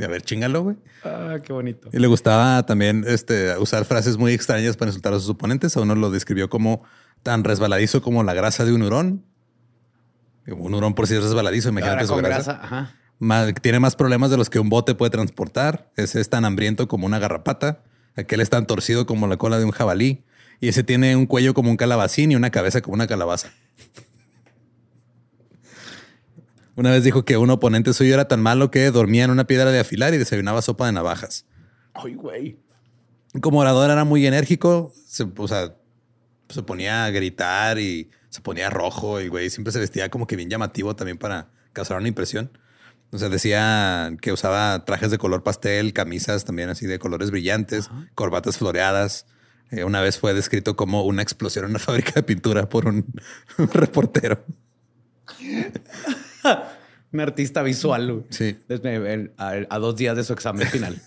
A 0.02 0.08
ver, 0.08 0.22
chingalo, 0.22 0.64
güey. 0.64 0.76
Ah, 1.04 1.38
qué 1.44 1.54
bonito. 1.54 1.90
Y 1.94 2.00
le 2.00 2.08
gustaba 2.08 2.66
también 2.66 3.06
este, 3.08 3.58
usar 3.58 3.86
frases 3.86 4.18
muy 4.18 4.34
extrañas 4.34 4.76
para 4.76 4.90
insultar 4.90 5.14
a 5.14 5.20
sus 5.20 5.30
oponentes. 5.30 5.78
A 5.78 5.82
uno 5.82 5.96
lo 5.96 6.12
describió 6.12 6.50
como 6.50 6.84
tan 7.22 7.44
resbaladizo 7.44 8.02
como 8.02 8.24
la 8.24 8.34
grasa 8.34 8.66
de 8.66 8.74
un 8.74 8.82
hurón. 8.82 9.24
Un 10.48 10.74
hurón 10.74 10.94
por 10.94 11.08
si 11.08 11.16
es 11.16 11.24
resbaladizo, 11.24 11.70
imagínate 11.70 12.06
su 12.06 12.16
grasa. 12.16 12.54
grasa. 12.54 12.64
Ajá. 12.64 12.96
Tiene 13.62 13.80
más 13.80 13.96
problemas 13.96 14.30
de 14.32 14.38
los 14.38 14.50
que 14.50 14.60
un 14.60 14.70
bote 14.70 14.96
puede 14.96 15.12
transportar. 15.12 15.92
Ese 15.96 16.20
es 16.20 16.30
tan 16.30 16.44
hambriento 16.46 16.88
como 16.88 17.06
una 17.06 17.20
garrapata. 17.20 17.84
Aquel 18.16 18.42
es 18.42 18.50
tan 18.50 18.68
torcido 18.68 19.06
como 19.06 19.28
la 19.28 19.38
cola 19.38 19.58
de 19.58 19.66
un 19.66 19.72
jabalí. 19.72 20.24
Y 20.60 20.68
ese 20.68 20.84
tiene 20.84 21.16
un 21.16 21.26
cuello 21.26 21.54
como 21.54 21.70
un 21.70 21.78
calabacín 21.78 22.32
y 22.32 22.36
una 22.36 22.50
cabeza 22.50 22.82
como 22.82 22.96
una 22.96 23.08
calabaza. 23.08 23.52
Una 26.76 26.90
vez 26.90 27.04
dijo 27.04 27.24
que 27.24 27.38
un 27.38 27.52
oponente 27.52 27.94
suyo 27.94 28.16
era 28.16 28.28
tan 28.28 28.42
malo 28.42 28.72
que 28.72 28.90
dormía 28.90 29.26
en 29.26 29.30
una 29.30 29.46
piedra 29.46 29.70
de 29.72 29.80
afilar 29.80 30.16
y 30.16 30.18
desayunaba 30.18 30.60
sopa 30.64 30.88
de 30.88 30.92
navajas. 30.92 31.46
Ay, 31.94 32.16
güey. 32.16 32.58
Como 33.42 33.60
orador 33.60 33.92
era 33.92 34.06
muy 34.06 34.26
enérgico, 34.26 34.92
se, 35.06 35.28
o 35.38 35.48
sea, 35.48 35.76
se 36.50 36.64
ponía 36.64 37.06
a 37.06 37.10
gritar 37.12 37.80
y 37.80 38.10
se 38.30 38.42
ponía 38.42 38.70
rojo. 38.70 39.20
El 39.20 39.30
güey 39.30 39.50
siempre 39.50 39.72
se 39.72 39.80
vestía 39.80 40.10
como 40.10 40.28
que 40.28 40.36
bien 40.36 40.50
llamativo 40.50 40.96
también 40.96 41.18
para 41.18 41.48
causar 41.74 41.98
una 41.98 42.08
impresión. 42.08 42.58
O 43.12 43.18
sea, 43.20 43.30
decía 43.30 44.12
que 44.22 44.32
usaba 44.32 44.86
trajes 44.86 45.12
de 45.12 45.18
color 45.20 45.44
pastel, 45.44 45.94
camisas 45.94 46.46
también 46.46 46.70
así 46.70 46.86
de 46.88 46.98
colores 47.00 47.30
brillantes, 47.32 47.90
corbatas 48.16 48.58
floreadas. 48.58 49.28
Eh, 49.72 49.84
una 49.84 50.02
vez 50.02 50.18
fue 50.20 50.34
descrito 50.34 50.76
como 50.76 51.04
una 51.04 51.22
explosión 51.22 51.66
en 51.66 51.72
una 51.72 51.80
fábrica 51.80 52.12
de 52.16 52.24
pintura 52.24 52.68
por 52.70 52.88
un, 52.88 53.06
un 53.58 53.68
reportero. 53.74 54.44
Un 57.12 57.20
artista 57.20 57.62
visual. 57.62 58.26
Sí. 58.32 58.58
Desde- 58.68 59.14
en- 59.14 59.34
a, 59.38 59.54
a 59.70 59.78
dos 59.80 59.96
días 59.96 60.16
de 60.16 60.24
su 60.24 60.34
examen 60.34 60.68
final. 60.68 61.00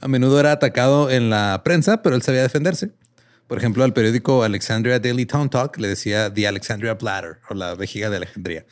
A 0.00 0.08
menudo 0.08 0.40
era 0.40 0.50
atacado 0.52 1.10
en 1.10 1.30
la 1.30 1.60
prensa, 1.64 2.02
pero 2.02 2.16
él 2.16 2.22
sabía 2.22 2.42
defenderse. 2.42 2.90
Por 3.48 3.58
ejemplo, 3.58 3.82
al 3.82 3.92
periódico 3.94 4.44
Alexandria 4.44 5.00
Daily 5.00 5.26
Town 5.26 5.48
Talk 5.50 5.78
le 5.78 5.88
decía 5.88 6.32
The 6.32 6.46
Alexandria 6.46 6.94
Bladder 6.94 7.38
o 7.50 7.54
la 7.54 7.74
vejiga 7.74 8.10
de 8.10 8.18
Alejandría. 8.18 8.66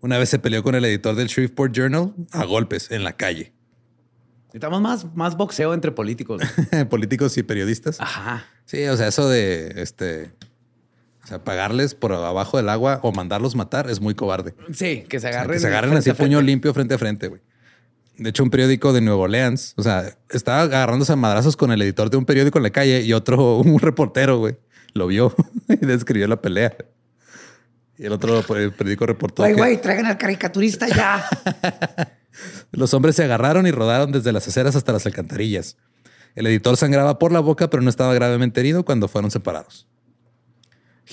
Una 0.00 0.16
vez 0.18 0.28
se 0.28 0.38
peleó 0.38 0.62
con 0.62 0.74
el 0.76 0.84
editor 0.84 1.16
del 1.16 1.26
Shreveport 1.26 1.72
Journal 1.74 2.14
a 2.30 2.44
golpes 2.44 2.90
en 2.92 3.02
la 3.02 3.14
calle. 3.16 3.52
Necesitamos 4.46 4.80
más, 4.80 5.14
más 5.16 5.36
boxeo 5.36 5.74
entre 5.74 5.90
políticos. 5.92 6.40
Políticos 6.88 7.36
y 7.36 7.42
periodistas. 7.42 8.00
Ajá. 8.00 8.46
Sí, 8.64 8.84
o 8.86 8.96
sea, 8.96 9.08
eso 9.08 9.28
de 9.28 9.74
este, 9.82 10.30
o 11.24 11.26
sea, 11.26 11.42
pagarles 11.44 11.94
por 11.94 12.12
abajo 12.12 12.56
del 12.56 12.68
agua 12.68 13.00
o 13.02 13.12
mandarlos 13.12 13.56
matar 13.56 13.90
es 13.90 14.00
muy 14.00 14.14
cobarde. 14.14 14.54
Sí, 14.72 15.04
que 15.08 15.18
se 15.20 15.26
O 15.26 15.30
sea, 15.30 15.30
agarren. 15.30 15.52
que 15.54 15.58
se 15.60 15.66
agarren 15.66 15.96
así 15.96 16.12
puño 16.12 16.40
limpio 16.40 16.72
frente 16.72 16.94
a 16.94 16.98
frente, 16.98 17.28
güey. 17.28 17.42
De 18.18 18.30
hecho, 18.30 18.42
un 18.42 18.50
periódico 18.50 18.92
de 18.92 19.00
Nueva 19.00 19.22
Orleans, 19.22 19.74
o 19.76 19.82
sea, 19.82 20.18
estaba 20.30 20.62
agarrándose 20.62 21.12
a 21.12 21.16
madrazos 21.16 21.56
con 21.56 21.70
el 21.70 21.80
editor 21.80 22.10
de 22.10 22.16
un 22.16 22.24
periódico 22.24 22.58
en 22.58 22.64
la 22.64 22.70
calle 22.70 23.02
y 23.02 23.12
otro, 23.12 23.58
un 23.58 23.78
reportero, 23.78 24.38
güey, 24.38 24.56
lo 24.92 25.06
vio 25.06 25.34
y 25.68 25.86
describió 25.86 26.26
la 26.26 26.40
pelea. 26.42 26.76
Y 27.96 28.06
el 28.06 28.12
otro 28.12 28.38
el 28.56 28.72
periódico 28.72 29.06
reportó 29.06 29.42
Güey, 29.42 29.54
güey, 29.54 29.80
traigan 29.80 30.06
al 30.06 30.18
caricaturista 30.18 30.88
ya. 30.88 31.24
los 32.72 32.92
hombres 32.94 33.16
se 33.16 33.24
agarraron 33.24 33.66
y 33.66 33.70
rodaron 33.70 34.12
desde 34.12 34.32
las 34.32 34.46
aceras 34.46 34.76
hasta 34.76 34.92
las 34.92 35.06
alcantarillas. 35.06 35.76
El 36.34 36.46
editor 36.46 36.76
sangraba 36.76 37.18
por 37.18 37.32
la 37.32 37.40
boca, 37.40 37.70
pero 37.70 37.82
no 37.82 37.90
estaba 37.90 38.14
gravemente 38.14 38.60
herido 38.60 38.84
cuando 38.84 39.08
fueron 39.08 39.30
separados. 39.30 39.88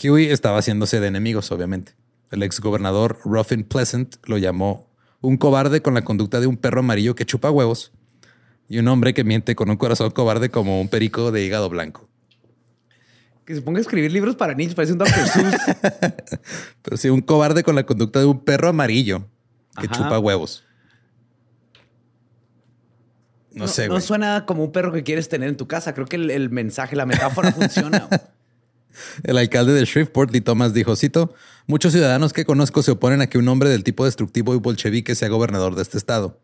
Huey 0.04 0.30
estaba 0.30 0.60
haciéndose 0.60 1.00
de 1.00 1.08
enemigos, 1.08 1.52
obviamente. 1.52 1.94
El 2.30 2.44
exgobernador 2.44 3.20
Ruffin 3.24 3.64
Pleasant 3.64 4.18
lo 4.26 4.38
llamó 4.38 4.95
un 5.26 5.38
cobarde 5.38 5.82
con 5.82 5.94
la 5.94 6.04
conducta 6.04 6.40
de 6.40 6.48
un 6.48 6.58
perro 6.58 6.80
amarillo 6.82 7.16
que 7.16 7.26
chupa 7.26 7.52
huevos 7.52 7.92
y 8.68 8.78
un 8.80 8.88
hombre 8.88 9.14
que 9.14 9.24
miente 9.24 9.56
con 9.56 9.70
un 9.70 9.78
corazón 9.78 10.12
cobarde 10.12 10.50
como 10.50 10.82
un 10.82 10.88
perico 10.88 11.32
de 11.32 11.44
hígado 11.46 11.70
blanco. 11.70 12.08
que 13.46 13.54
se 13.56 13.62
ponga 13.62 13.78
a 13.80 13.82
escribir 13.82 14.12
libros 14.12 14.36
para 14.36 14.54
niños, 14.56 14.74
parece 14.76 14.94
un 14.94 15.00
Dr. 15.00 15.14
Seuss. 15.14 15.56
Pero 16.82 16.98
sí, 16.98 17.10
un 17.10 17.22
cobarde 17.22 17.64
con 17.64 17.76
la 17.76 17.86
conducta 17.86 18.20
de 18.20 18.26
un 18.26 18.44
perro 18.44 18.70
amarillo 18.70 19.28
que 19.80 19.86
Ajá. 19.88 19.96
chupa 19.96 20.18
huevos. 20.20 20.64
No, 23.52 23.68
sé, 23.68 23.88
No 23.88 23.94
güey. 23.94 24.02
suena 24.02 24.46
como 24.46 24.64
un 24.66 24.72
perro 24.72 24.92
que 24.92 25.04
quieres 25.04 25.30
tener 25.30 25.48
en 25.50 25.56
tu 25.58 25.68
casa. 25.68 25.94
Creo 25.94 26.08
que 26.08 26.18
el, 26.18 26.30
el 26.30 26.50
mensaje, 26.50 26.96
la 26.96 27.06
metáfora 27.06 27.52
funciona. 27.52 28.08
El 29.24 29.38
alcalde 29.38 29.74
de 29.74 29.86
Shreveport, 29.86 30.32
Lee 30.32 30.42
Thomas, 30.42 30.74
dijo, 30.74 30.96
cito, 30.96 31.34
muchos 31.68 31.94
ciudadanos 31.94 32.34
que 32.34 32.46
conozco 32.46 32.84
se 32.84 32.92
oponen 32.92 33.22
a 33.22 33.28
que 33.28 33.38
un 33.38 33.48
hombre 33.48 33.70
del 33.70 33.84
tipo 33.84 34.06
destructivo 34.06 34.54
y 34.54 34.58
bolchevique 34.58 35.16
sea 35.16 35.30
gobernador 35.30 35.76
de 35.76 35.82
este 35.82 35.98
estado. 35.98 36.40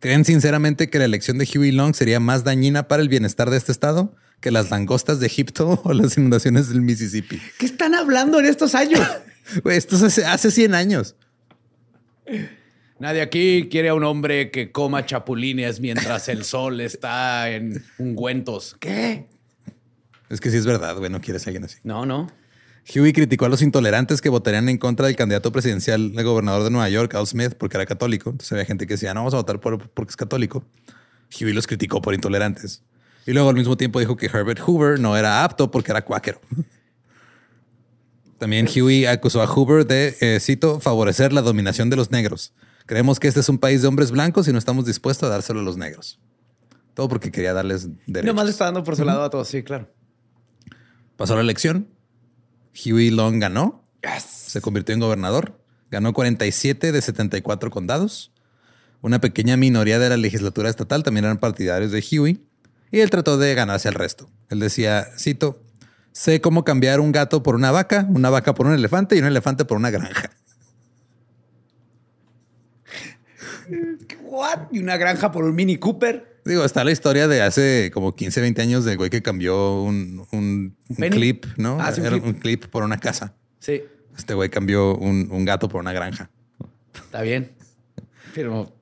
¿Creen 0.00 0.24
sinceramente 0.24 0.90
que 0.90 0.98
la 0.98 1.06
elección 1.06 1.38
de 1.38 1.48
Huey 1.52 1.72
Long 1.72 1.94
sería 1.94 2.20
más 2.20 2.44
dañina 2.44 2.86
para 2.86 3.02
el 3.02 3.08
bienestar 3.08 3.50
de 3.50 3.56
este 3.56 3.72
estado 3.72 4.14
que 4.40 4.50
las 4.50 4.70
langostas 4.70 5.20
de 5.20 5.26
Egipto 5.26 5.80
o 5.84 5.92
las 5.92 6.16
inundaciones 6.18 6.68
del 6.68 6.82
Mississippi? 6.82 7.40
¿Qué 7.58 7.66
están 7.66 7.94
hablando 7.94 8.38
en 8.38 8.46
estos 8.46 8.74
años? 8.74 9.00
Esto 9.64 9.96
es 9.96 10.02
hace, 10.02 10.24
hace 10.24 10.50
100 10.50 10.74
años. 10.74 11.16
Nadie 12.98 13.20
aquí 13.20 13.68
quiere 13.70 13.90
a 13.90 13.94
un 13.94 14.04
hombre 14.04 14.50
que 14.50 14.72
coma 14.72 15.04
chapulines 15.04 15.80
mientras 15.80 16.28
el 16.28 16.44
sol 16.44 16.80
está 16.80 17.50
en 17.50 17.84
ungüentos. 17.98 18.76
¿Qué? 18.80 19.26
Es 20.28 20.40
que 20.40 20.50
sí 20.50 20.56
es 20.56 20.66
verdad, 20.66 20.96
güey, 20.96 21.10
no 21.10 21.20
quieres 21.20 21.46
a 21.46 21.50
alguien 21.50 21.64
así. 21.64 21.78
No, 21.84 22.04
no. 22.04 22.28
Huey 22.94 23.12
criticó 23.12 23.46
a 23.46 23.48
los 23.48 23.62
intolerantes 23.62 24.20
que 24.20 24.28
votarían 24.28 24.68
en 24.68 24.78
contra 24.78 25.06
del 25.06 25.16
candidato 25.16 25.50
presidencial 25.50 26.12
del 26.14 26.24
gobernador 26.24 26.62
de 26.62 26.70
Nueva 26.70 26.88
York, 26.88 27.14
Al 27.14 27.26
Smith, 27.26 27.54
porque 27.58 27.76
era 27.76 27.86
católico. 27.86 28.30
Entonces 28.30 28.52
había 28.52 28.64
gente 28.64 28.86
que 28.86 28.94
decía, 28.94 29.12
no 29.12 29.20
vamos 29.20 29.34
a 29.34 29.38
votar 29.38 29.58
por, 29.60 29.88
porque 29.90 30.10
es 30.10 30.16
católico. 30.16 30.64
Huey 31.40 31.52
los 31.52 31.66
criticó 31.66 32.00
por 32.00 32.14
intolerantes. 32.14 32.82
Y 33.26 33.32
luego 33.32 33.48
al 33.48 33.56
mismo 33.56 33.76
tiempo 33.76 33.98
dijo 33.98 34.16
que 34.16 34.26
Herbert 34.26 34.60
Hoover 34.60 35.00
no 35.00 35.16
era 35.16 35.42
apto 35.42 35.70
porque 35.70 35.90
era 35.90 36.04
cuáquero. 36.04 36.40
También 38.38 38.68
Huey 38.68 39.06
acusó 39.06 39.42
a 39.42 39.46
Hoover 39.46 39.86
de, 39.86 40.16
eh, 40.20 40.38
cito, 40.40 40.78
favorecer 40.78 41.32
la 41.32 41.42
dominación 41.42 41.90
de 41.90 41.96
los 41.96 42.10
negros. 42.10 42.52
Creemos 42.84 43.18
que 43.18 43.26
este 43.26 43.40
es 43.40 43.48
un 43.48 43.58
país 43.58 43.82
de 43.82 43.88
hombres 43.88 44.12
blancos 44.12 44.46
y 44.46 44.52
no 44.52 44.58
estamos 44.58 44.86
dispuestos 44.86 45.26
a 45.26 45.32
dárselo 45.32 45.60
a 45.60 45.62
los 45.62 45.76
negros. 45.76 46.20
Todo 46.94 47.08
porque 47.08 47.32
quería 47.32 47.52
darles 47.52 47.88
derechos. 48.06 48.26
Nomás 48.26 48.44
le 48.44 48.50
está 48.52 48.66
dando 48.66 48.84
por 48.84 48.94
su 48.94 49.04
lado 49.04 49.24
a 49.24 49.30
todos. 49.30 49.48
Sí, 49.48 49.64
claro. 49.64 49.90
Pasó 51.16 51.34
la 51.34 51.40
elección. 51.40 51.88
Huey 52.74 53.10
Long 53.10 53.40
ganó. 53.40 53.82
Se 54.26 54.60
convirtió 54.60 54.94
en 54.94 55.00
gobernador. 55.00 55.58
Ganó 55.90 56.12
47 56.12 56.92
de 56.92 57.02
74 57.02 57.70
condados. 57.70 58.32
Una 59.00 59.20
pequeña 59.20 59.56
minoría 59.56 59.98
de 59.98 60.08
la 60.08 60.16
legislatura 60.16 60.68
estatal 60.68 61.02
también 61.02 61.24
eran 61.24 61.38
partidarios 61.38 61.90
de 61.92 62.04
Huey. 62.10 62.44
Y 62.90 63.00
él 63.00 63.10
trató 63.10 63.38
de 63.38 63.54
ganarse 63.54 63.88
al 63.88 63.94
resto. 63.94 64.28
Él 64.48 64.60
decía, 64.60 65.08
cito, 65.18 65.62
sé 66.12 66.40
cómo 66.40 66.64
cambiar 66.64 67.00
un 67.00 67.12
gato 67.12 67.42
por 67.42 67.54
una 67.54 67.70
vaca, 67.70 68.06
una 68.10 68.30
vaca 68.30 68.54
por 68.54 68.66
un 68.66 68.74
elefante 68.74 69.16
y 69.16 69.20
un 69.20 69.26
elefante 69.26 69.64
por 69.64 69.76
una 69.76 69.90
granja. 69.90 70.30
What? 74.22 74.68
Y 74.70 74.78
una 74.80 74.96
granja 74.96 75.32
por 75.32 75.44
un 75.44 75.54
Mini 75.54 75.78
Cooper. 75.78 76.35
Digo, 76.46 76.64
está 76.64 76.84
la 76.84 76.92
historia 76.92 77.28
de 77.28 77.42
hace 77.42 77.90
como 77.92 78.14
15, 78.14 78.40
20 78.40 78.62
años 78.62 78.84
del 78.84 78.96
güey 78.96 79.10
que 79.10 79.20
cambió 79.22 79.82
un, 79.82 80.26
un- 80.32 80.76
clip, 80.88 81.44
¿no? 81.56 81.78
Ah, 81.80 81.92
sí, 81.92 82.00
un 82.00 82.06
Era 82.06 82.16
clip. 82.16 82.24
un 82.26 82.32
clip 82.34 82.64
por 82.66 82.82
una 82.84 82.98
casa. 82.98 83.34
Sí, 83.58 83.82
Este 84.16 84.32
güey 84.34 84.48
cambió 84.48 84.96
un, 84.96 85.28
un 85.30 85.44
gato 85.44 85.68
por 85.68 85.80
una 85.80 85.92
granja. 85.92 86.30
está 86.94 87.22
bien. 87.22 87.52
Pero 88.34 88.72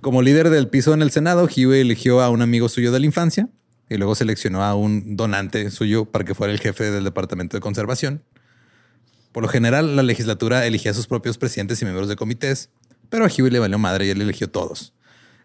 Como 0.00 0.22
líder 0.22 0.50
del 0.50 0.68
piso 0.68 0.92
en 0.94 1.02
el 1.02 1.10
Senado, 1.10 1.44
Huey 1.44 1.80
eligió 1.80 2.20
a 2.20 2.30
un 2.30 2.42
amigo 2.42 2.68
suyo 2.68 2.90
de 2.90 3.00
la 3.00 3.06
infancia 3.06 3.48
y 3.88 3.96
luego 3.96 4.14
seleccionó 4.14 4.62
a 4.64 4.74
un 4.74 5.16
donante 5.16 5.70
suyo 5.70 6.04
para 6.06 6.24
que 6.24 6.34
fuera 6.34 6.52
el 6.52 6.58
jefe 6.60 6.90
del 6.90 7.04
Departamento 7.04 7.56
de 7.56 7.60
Conservación. 7.60 8.22
Por 9.32 9.42
lo 9.44 9.48
general, 9.48 9.94
la 9.96 10.02
legislatura 10.02 10.66
elegía 10.66 10.90
a 10.90 10.94
sus 10.94 11.06
propios 11.06 11.38
presidentes 11.38 11.80
y 11.82 11.84
miembros 11.84 12.08
de 12.08 12.16
comités, 12.16 12.70
pero 13.08 13.24
a 13.24 13.28
Huey 13.28 13.50
le 13.50 13.58
valió 13.60 13.78
madre 13.78 14.06
y 14.06 14.10
él 14.10 14.20
eligió 14.20 14.48
todos. 14.50 14.94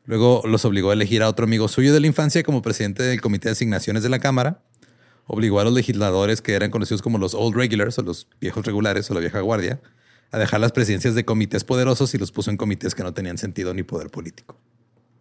Luego 0.06 0.44
los 0.46 0.66
obligó 0.66 0.92
a 0.92 0.94
elegir 0.94 1.24
a 1.24 1.30
otro 1.30 1.46
amigo 1.46 1.68
suyo 1.68 1.94
de 1.94 2.00
la 2.00 2.08
infancia 2.08 2.44
como 2.44 2.62
presidente 2.62 3.04
del 3.04 3.22
Comité 3.22 3.50
de 3.50 3.54
Asignaciones 3.54 4.04
de 4.04 4.10
la 4.10 4.20
Cámara. 4.20 4.62
Obligó 5.28 5.60
a 5.60 5.64
los 5.64 5.74
legisladores 5.74 6.42
que 6.42 6.54
eran 6.54 6.70
conocidos 6.70 7.02
como 7.02 7.18
los 7.18 7.34
Old 7.34 7.56
Regulars 7.56 7.98
o 7.98 8.04
los 8.04 8.28
viejos 8.40 8.66
regulares 8.66 9.10
o 9.10 9.16
la 9.16 9.20
vieja 9.20 9.40
guardia 9.40 9.82
a 10.32 10.38
dejar 10.38 10.60
las 10.60 10.72
presidencias 10.72 11.16
de 11.16 11.26
comités 11.26 11.64
poderosos 11.64 12.14
y 12.14 12.18
los 12.18 12.32
puso 12.32 12.52
en 12.52 12.58
comités 12.58 12.94
que 12.94 13.04
no 13.04 13.14
tenían 13.14 13.38
sentido 13.38 13.74
ni 13.74 13.84
poder 13.84 14.10
político. 14.10 14.60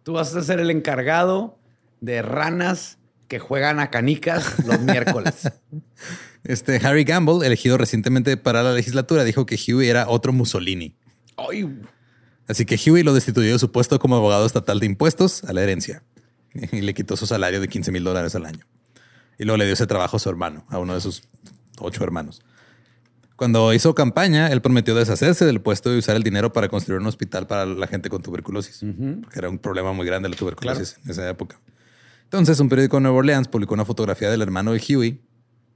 tú 0.03 0.13
vas 0.13 0.35
a 0.35 0.43
ser 0.43 0.59
el 0.59 0.69
encargado 0.69 1.57
de 2.01 2.21
ranas 2.21 2.99
que 3.27 3.39
juegan 3.39 3.79
a 3.79 3.89
canicas 3.89 4.63
los 4.65 4.79
miércoles. 4.81 5.49
Este 6.43 6.79
Harry 6.85 7.03
Gamble, 7.03 7.45
elegido 7.45 7.77
recientemente 7.77 8.37
para 8.37 8.61
la 8.61 8.73
legislatura, 8.73 9.23
dijo 9.23 9.47
que 9.47 9.55
Huey 9.55 9.89
era 9.89 10.07
otro 10.07 10.31
Mussolini. 10.31 10.95
Ay, 11.37 11.67
Así 12.47 12.65
que 12.65 12.75
Huey 12.77 13.03
lo 13.03 13.13
destituyó 13.13 13.53
de 13.53 13.59
su 13.59 13.71
puesto 13.71 13.99
como 13.99 14.15
abogado 14.15 14.45
estatal 14.45 14.79
de 14.79 14.85
impuestos 14.85 15.43
a 15.43 15.53
la 15.53 15.63
herencia 15.63 16.03
y 16.53 16.81
le 16.81 16.93
quitó 16.93 17.17
su 17.17 17.25
salario 17.25 17.59
de 17.59 17.67
15 17.67 17.91
mil 17.91 18.03
dólares 18.03 18.35
al 18.35 18.45
año. 18.45 18.65
Y 19.37 19.43
luego 19.45 19.57
le 19.57 19.65
dio 19.65 19.73
ese 19.73 19.87
trabajo 19.87 20.17
a 20.17 20.19
su 20.19 20.29
hermano, 20.29 20.65
a 20.69 20.79
uno 20.79 20.93
de 20.93 21.01
sus 21.01 21.23
ocho 21.79 22.03
hermanos. 22.03 22.41
Cuando 23.35 23.73
hizo 23.73 23.93
campaña, 23.93 24.47
él 24.47 24.61
prometió 24.61 24.95
deshacerse 24.95 25.45
del 25.45 25.59
puesto 25.59 25.93
y 25.93 25.97
usar 25.97 26.15
el 26.15 26.23
dinero 26.23 26.53
para 26.53 26.69
construir 26.69 27.01
un 27.01 27.07
hospital 27.07 27.47
para 27.47 27.65
la 27.65 27.87
gente 27.87 28.09
con 28.09 28.21
tuberculosis, 28.21 28.79
porque 29.21 29.39
era 29.39 29.49
un 29.49 29.59
problema 29.59 29.91
muy 29.91 30.05
grande 30.05 30.29
la 30.29 30.37
tuberculosis 30.37 30.97
en 31.03 31.11
esa 31.11 31.29
época. 31.29 31.59
Entonces, 32.23 32.59
un 32.61 32.69
periódico 32.69 32.95
de 32.97 33.01
Nueva 33.01 33.17
Orleans 33.17 33.49
publicó 33.49 33.73
una 33.73 33.83
fotografía 33.83 34.29
del 34.29 34.41
hermano 34.41 34.71
de 34.71 34.81
Huey 34.87 35.21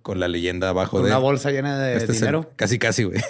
con 0.09 0.19
la 0.19 0.27
leyenda 0.27 0.69
abajo 0.69 0.93
con 0.97 1.03
de 1.03 1.11
una 1.11 1.19
bolsa 1.19 1.51
llena 1.51 1.77
de 1.77 1.95
este 1.97 2.13
el- 2.13 2.17
dinero. 2.17 2.51
casi, 2.55 2.79
casi, 2.79 3.03
güey. 3.03 3.21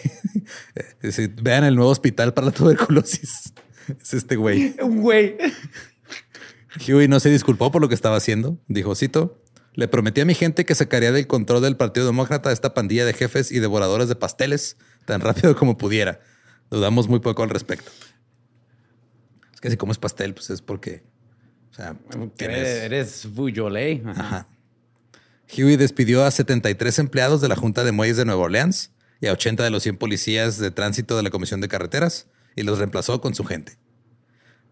Vean 1.42 1.66
el 1.66 1.76
nuevo 1.76 1.92
hospital 1.92 2.34
para 2.34 2.46
la 2.48 2.54
tuberculosis. 2.54 3.52
Es 4.02 4.14
este 4.14 4.38
güey. 4.38 4.76
Un 4.82 5.02
güey. 5.02 5.36
Huey 6.88 7.10
no 7.10 7.20
se 7.20 7.30
disculpó 7.30 7.70
por 7.70 7.82
lo 7.82 7.90
que 7.90 7.96
estaba 7.96 8.16
haciendo. 8.16 8.58
Dijo, 8.70 8.96
cito, 8.96 9.44
Le 9.74 9.90
prometí 9.90 10.22
a 10.22 10.26
mi 10.26 10.36
gente 10.36 10.64
que 10.64 10.74
sacaría 10.74 11.12
del 11.12 11.28
control 11.28 11.62
del 11.64 11.76
Partido 11.76 12.06
Demócrata 12.06 12.50
a 12.50 12.54
esta 12.54 12.74
pandilla 12.74 13.04
de 13.04 13.12
jefes 13.12 13.52
y 13.52 13.60
devoradores 13.60 14.08
de 14.08 14.16
pasteles 14.16 14.78
tan 15.04 15.20
rápido 15.20 15.54
como 15.58 15.78
pudiera. 15.78 16.22
Dudamos 16.72 17.10
muy 17.10 17.20
poco 17.20 17.44
al 17.44 17.50
respecto. 17.50 17.92
Es 19.54 19.60
que 19.60 19.70
si 19.70 19.76
comes 19.76 19.98
pastel, 19.98 20.34
pues 20.34 20.50
es 20.50 20.62
porque. 20.62 21.04
O 21.72 21.74
sea, 21.74 21.98
Eres, 22.38 22.84
eres 22.84 23.28
Bujolé. 23.34 24.02
Ajá. 24.06 24.22
Ajá. 24.22 24.48
Huey 25.52 25.78
despidió 25.78 26.26
a 26.26 26.32
73 26.32 27.00
empleados 27.00 27.42
de 27.42 27.48
la 27.48 27.56
Junta 27.56 27.84
de 27.84 27.92
Muelles 27.92 28.18
de 28.18 28.26
Nueva 28.26 28.44
Orleans 28.44 28.92
y 29.20 29.28
a 29.28 29.34
80 29.34 29.64
de 29.64 29.70
los 29.72 29.84
100 29.84 29.98
policías 29.98 30.60
de 30.60 30.72
tránsito 30.72 31.18
de 31.18 31.24
la 31.24 31.32
Comisión 31.32 31.60
de 31.60 31.68
Carreteras 31.68 32.28
y 32.56 32.64
los 32.64 32.78
reemplazó 32.78 33.20
con 33.20 33.34
su 33.34 33.44
gente. 33.44 33.78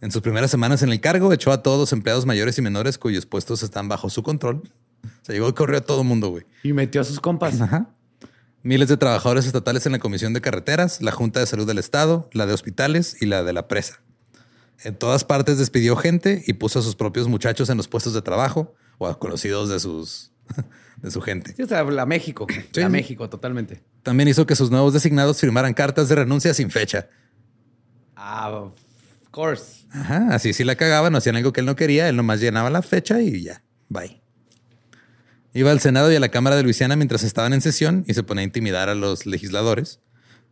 En 0.02 0.12
sus 0.12 0.22
primeras 0.22 0.52
semanas 0.52 0.84
en 0.84 0.90
el 0.90 1.02
cargo, 1.02 1.34
echó 1.34 1.52
a 1.52 1.64
todos 1.64 1.80
los 1.80 1.94
empleados 1.94 2.28
mayores 2.28 2.58
y 2.60 2.62
menores 2.62 3.00
cuyos 3.00 3.26
puestos 3.26 3.64
están 3.64 3.90
bajo 3.90 4.10
su 4.12 4.22
control. 4.22 4.62
Se 5.24 5.34
llegó 5.34 5.50
y 5.50 5.54
corrió 5.54 5.80
a 5.80 5.82
todo 5.82 6.04
mundo, 6.04 6.30
güey. 6.30 6.46
Y 6.62 6.74
metió 6.74 7.02
a 7.02 7.04
sus 7.04 7.20
compas. 7.20 7.60
Ajá. 7.60 7.90
Miles 8.62 8.90
de 8.90 8.98
trabajadores 8.98 9.48
estatales 9.48 9.86
en 9.88 9.94
la 9.94 10.00
Comisión 10.00 10.34
de 10.34 10.42
Carreteras, 10.42 11.02
la 11.02 11.12
Junta 11.12 11.40
de 11.40 11.48
Salud 11.48 11.66
del 11.66 11.80
Estado, 11.80 12.30
la 12.34 12.46
de 12.46 12.54
Hospitales 12.54 13.20
y 13.20 13.26
la 13.26 13.44
de 13.44 13.54
la 13.54 13.68
Presa. 13.68 14.02
En 14.84 14.96
todas 14.96 15.24
partes 15.24 15.58
despidió 15.58 15.96
gente 15.96 16.44
y 16.46 16.54
puso 16.54 16.80
a 16.80 16.82
sus 16.84 16.96
propios 16.96 17.28
muchachos 17.28 17.70
en 17.70 17.78
los 17.78 17.88
puestos 17.88 18.14
de 18.14 18.22
trabajo 18.22 18.76
o 19.00 19.08
a 19.08 19.18
conocidos 19.18 19.70
de 19.70 19.80
sus 19.80 20.32
de 21.02 21.12
su 21.12 21.22
gente. 21.22 21.54
Sí, 21.56 21.64
o 21.64 21.68
sea, 21.68 21.84
la 21.84 22.06
México. 22.06 22.48
Sí. 22.50 22.82
La 22.82 22.90
México, 22.90 23.30
totalmente. 23.30 23.82
También 24.04 24.30
hizo 24.30 24.46
que 24.46 24.56
sus 24.56 24.72
nuevos 24.72 24.94
designados 24.94 25.40
firmaran 25.40 25.74
cartas 25.74 26.10
de 26.10 26.16
renuncia 26.16 26.54
sin 26.54 26.72
fecha. 26.72 27.08
Ah, 28.16 28.50
of 28.50 28.74
course. 29.32 29.86
Ajá, 29.92 30.28
así 30.32 30.54
si 30.54 30.64
la 30.64 30.76
cagaban 30.76 31.14
o 31.14 31.18
hacían 31.18 31.36
algo 31.36 31.54
que 31.54 31.62
él 31.62 31.66
no 31.66 31.76
quería, 31.76 32.10
él 32.10 32.16
nomás 32.16 32.40
llenaba 32.40 32.70
la 32.70 32.82
fecha 32.82 33.22
y 33.22 33.44
ya, 33.44 33.64
bye. 33.90 34.22
Iba 35.54 35.72
al 35.72 35.80
Senado 35.80 36.12
y 36.12 36.16
a 36.16 36.20
la 36.20 36.30
Cámara 36.30 36.56
de 36.56 36.64
Luisiana 36.64 36.96
mientras 36.96 37.24
estaban 37.24 37.54
en 37.54 37.62
sesión 37.62 38.04
y 38.08 38.14
se 38.14 38.24
ponía 38.24 38.42
a 38.42 38.44
intimidar 38.44 38.90
a 38.90 38.96
los 38.96 39.26
legisladores. 39.26 40.02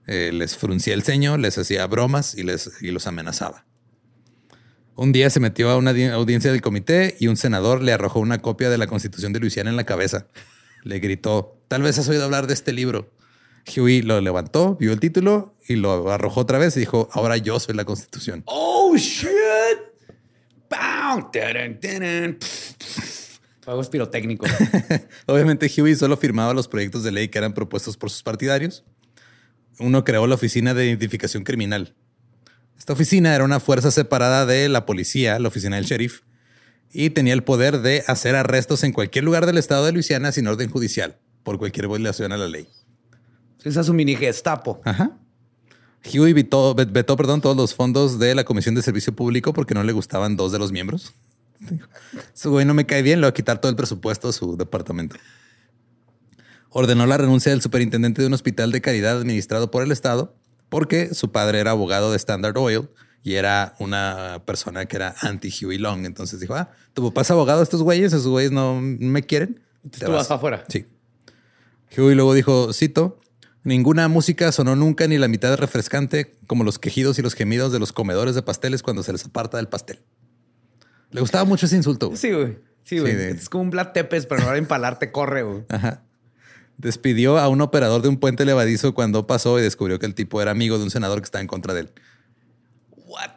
Eh, 0.07 0.31
les 0.33 0.55
fruncía 0.57 0.93
el 0.93 1.03
ceño, 1.03 1.37
les 1.37 1.57
hacía 1.57 1.85
bromas 1.87 2.35
y, 2.35 2.43
les, 2.43 2.81
y 2.81 2.91
los 2.91 3.07
amenazaba. 3.07 3.65
Un 4.95 5.11
día 5.11 5.29
se 5.29 5.39
metió 5.39 5.69
a 5.69 5.77
una 5.77 5.93
di- 5.93 6.05
audiencia 6.05 6.51
del 6.51 6.61
comité 6.61 7.15
y 7.19 7.27
un 7.27 7.35
senador 7.37 7.81
le 7.81 7.91
arrojó 7.91 8.19
una 8.19 8.41
copia 8.41 8.69
de 8.69 8.77
la 8.77 8.87
Constitución 8.87 9.33
de 9.33 9.39
Luisiana 9.39 9.69
en 9.69 9.75
la 9.75 9.83
cabeza. 9.85 10.27
Le 10.83 10.99
gritó, 10.99 11.59
tal 11.67 11.81
vez 11.81 11.97
has 11.99 12.07
oído 12.07 12.23
hablar 12.23 12.47
de 12.47 12.53
este 12.53 12.71
libro. 12.71 13.11
Huey 13.75 14.03
lo 14.03 14.21
levantó, 14.21 14.75
vio 14.75 14.93
el 14.93 14.99
título 14.99 15.55
y 15.67 15.75
lo 15.75 16.11
arrojó 16.11 16.41
otra 16.41 16.59
vez 16.59 16.77
y 16.77 16.81
dijo, 16.81 17.09
ahora 17.11 17.35
yo 17.37 17.59
soy 17.59 17.75
la 17.75 17.83
Constitución. 17.83 18.43
Oh, 18.45 18.95
shit. 18.95 19.29
Fuegos 23.61 23.89
pirotécnicos. 23.89 24.49
Obviamente 25.25 25.69
Huey 25.75 25.95
solo 25.95 26.15
firmaba 26.17 26.53
los 26.53 26.67
proyectos 26.67 27.03
de 27.03 27.11
ley 27.11 27.27
que 27.29 27.37
eran 27.39 27.53
propuestos 27.53 27.97
por 27.97 28.09
sus 28.11 28.21
partidarios. 28.23 28.83
Uno 29.79 30.03
creó 30.03 30.25
la 30.27 30.35
Oficina 30.35 30.73
de 30.73 30.85
Identificación 30.85 31.43
Criminal. 31.43 31.95
Esta 32.77 32.93
oficina 32.93 33.33
era 33.35 33.43
una 33.43 33.59
fuerza 33.59 33.91
separada 33.91 34.45
de 34.45 34.69
la 34.69 34.85
policía, 34.85 35.39
la 35.39 35.47
oficina 35.47 35.75
del 35.77 35.85
sheriff, 35.85 36.21
y 36.91 37.09
tenía 37.09 37.33
el 37.33 37.43
poder 37.43 37.81
de 37.81 38.03
hacer 38.07 38.35
arrestos 38.35 38.83
en 38.83 38.91
cualquier 38.93 39.23
lugar 39.23 39.45
del 39.45 39.57
estado 39.57 39.85
de 39.85 39.91
Luisiana 39.91 40.31
sin 40.31 40.47
orden 40.47 40.69
judicial, 40.69 41.17
por 41.43 41.57
cualquier 41.57 41.87
violación 41.87 42.31
a 42.31 42.37
la 42.37 42.47
ley. 42.47 42.67
Esa 43.63 43.81
es 43.81 43.89
un 43.89 43.95
mini 43.95 44.15
gestapo. 44.15 44.81
Ajá. 44.85 45.17
Huey 46.13 46.33
vetó, 46.33 46.75
vet- 46.75 46.91
vetó, 46.91 47.17
perdón, 47.17 47.41
todos 47.41 47.57
los 47.57 47.73
fondos 47.73 48.19
de 48.19 48.35
la 48.35 48.43
Comisión 48.43 48.75
de 48.75 48.83
Servicio 48.83 49.15
Público 49.15 49.53
porque 49.53 49.73
no 49.73 49.83
le 49.83 49.91
gustaban 49.91 50.35
dos 50.37 50.51
de 50.51 50.59
los 50.59 50.71
miembros. 50.71 51.13
Su 52.33 52.51
güey 52.51 52.63
no 52.65 52.75
me 52.75 52.85
cae 52.85 53.01
bien, 53.01 53.21
le 53.21 53.25
va 53.25 53.29
a 53.29 53.33
quitar 53.33 53.59
todo 53.59 53.71
el 53.71 53.75
presupuesto 53.75 54.27
a 54.29 54.33
su 54.33 54.55
departamento. 54.55 55.15
Ordenó 56.69 57.05
la 57.07 57.17
renuncia 57.17 57.51
del 57.51 57.61
superintendente 57.61 58.21
de 58.21 58.27
un 58.27 58.33
hospital 58.33 58.71
de 58.71 58.81
caridad 58.81 59.17
administrado 59.17 59.71
por 59.71 59.81
el 59.81 59.91
Estado 59.91 60.35
porque 60.75 61.13
su 61.13 61.31
padre 61.31 61.61
era 61.61 61.71
abogado 61.71 62.11
de 62.11 62.17
Standard 62.17 62.57
Oil 62.57 62.89
y 63.23 63.35
era 63.35 63.75
una 63.79 64.41
persona 64.45 64.85
que 64.87 64.97
era 64.97 65.15
anti-Huey 65.21 65.77
Long. 65.77 66.05
Entonces 66.05 66.41
dijo, 66.41 66.53
ah, 66.53 66.69
tu 66.93 67.01
papá 67.07 67.21
es 67.21 67.31
abogado 67.31 67.59
de 67.59 67.63
estos 67.63 67.81
güeyes, 67.81 68.11
esos 68.11 68.27
güeyes 68.27 68.51
no 68.51 68.81
me 68.81 69.23
quieren. 69.23 69.61
Te 69.89 70.05
Tú 70.05 70.11
vas 70.11 70.29
afuera. 70.29 70.65
Sí. 70.67 70.85
Huey 71.97 72.13
luego 72.13 72.33
dijo, 72.33 72.73
cito, 72.73 73.21
ninguna 73.63 74.09
música 74.09 74.51
sonó 74.51 74.75
nunca 74.75 75.07
ni 75.07 75.17
la 75.17 75.29
mitad 75.29 75.49
de 75.51 75.55
refrescante 75.55 76.35
como 76.45 76.65
los 76.65 76.77
quejidos 76.77 77.17
y 77.19 77.21
los 77.21 77.35
gemidos 77.35 77.71
de 77.71 77.79
los 77.79 77.93
comedores 77.93 78.35
de 78.35 78.41
pasteles 78.41 78.83
cuando 78.83 79.01
se 79.01 79.13
les 79.13 79.23
aparta 79.23 79.55
del 79.55 79.69
pastel. 79.69 80.01
Le 81.11 81.21
gustaba 81.21 81.45
mucho 81.45 81.67
ese 81.67 81.77
insulto. 81.77 82.07
güey. 82.07 82.17
Sí, 82.19 82.33
güey. 82.33 82.59
Sí, 82.83 82.99
güey. 82.99 83.13
Sí, 83.13 83.17
de- 83.17 83.31
Es 83.31 83.47
como 83.47 83.63
un 83.63 83.69
Black 83.69 83.93
Tepes, 83.93 84.25
pero 84.25 84.43
ahora 84.43 84.57
empalarte 84.57 85.13
corre, 85.13 85.43
güey. 85.43 85.63
Ajá. 85.69 86.03
Despidió 86.77 87.37
a 87.37 87.47
un 87.47 87.61
operador 87.61 88.01
de 88.01 88.09
un 88.09 88.17
puente 88.17 88.45
levadizo 88.45 88.93
cuando 88.93 89.27
pasó 89.27 89.59
y 89.59 89.61
descubrió 89.61 89.97
que 89.99 90.05
el 90.05 90.15
tipo 90.15 90.41
era 90.41 90.51
amigo 90.51 90.77
de 90.77 90.83
un 90.83 90.91
senador 90.91 91.19
que 91.19 91.25
estaba 91.25 91.41
en 91.41 91.47
contra 91.47 91.73
de 91.73 91.81
él. 91.81 91.91
What? 93.05 93.31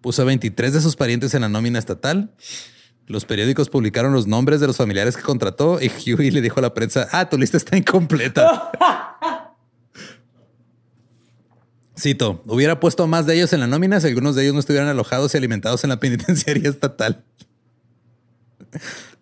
Puso 0.00 0.22
a 0.22 0.24
23 0.24 0.72
de 0.72 0.80
sus 0.80 0.96
parientes 0.96 1.34
en 1.34 1.42
la 1.42 1.48
nómina 1.48 1.78
estatal. 1.78 2.34
Los 3.06 3.24
periódicos 3.26 3.68
publicaron 3.68 4.12
los 4.12 4.26
nombres 4.26 4.60
de 4.60 4.66
los 4.66 4.76
familiares 4.76 5.16
que 5.16 5.22
contrató 5.22 5.78
y 5.80 5.90
Huey 6.12 6.30
le 6.30 6.40
dijo 6.40 6.58
a 6.58 6.62
la 6.62 6.74
prensa, 6.74 7.06
ah, 7.12 7.28
tu 7.28 7.36
lista 7.36 7.56
está 7.56 7.76
incompleta. 7.76 8.72
Cito, 11.98 12.42
hubiera 12.46 12.80
puesto 12.80 13.06
más 13.06 13.26
de 13.26 13.36
ellos 13.36 13.52
en 13.52 13.60
la 13.60 13.66
nómina 13.66 14.00
si 14.00 14.08
algunos 14.08 14.34
de 14.34 14.42
ellos 14.42 14.54
no 14.54 14.60
estuvieran 14.60 14.88
alojados 14.88 15.32
y 15.34 15.36
alimentados 15.36 15.84
en 15.84 15.90
la 15.90 16.00
penitenciaría 16.00 16.68
estatal. 16.68 17.24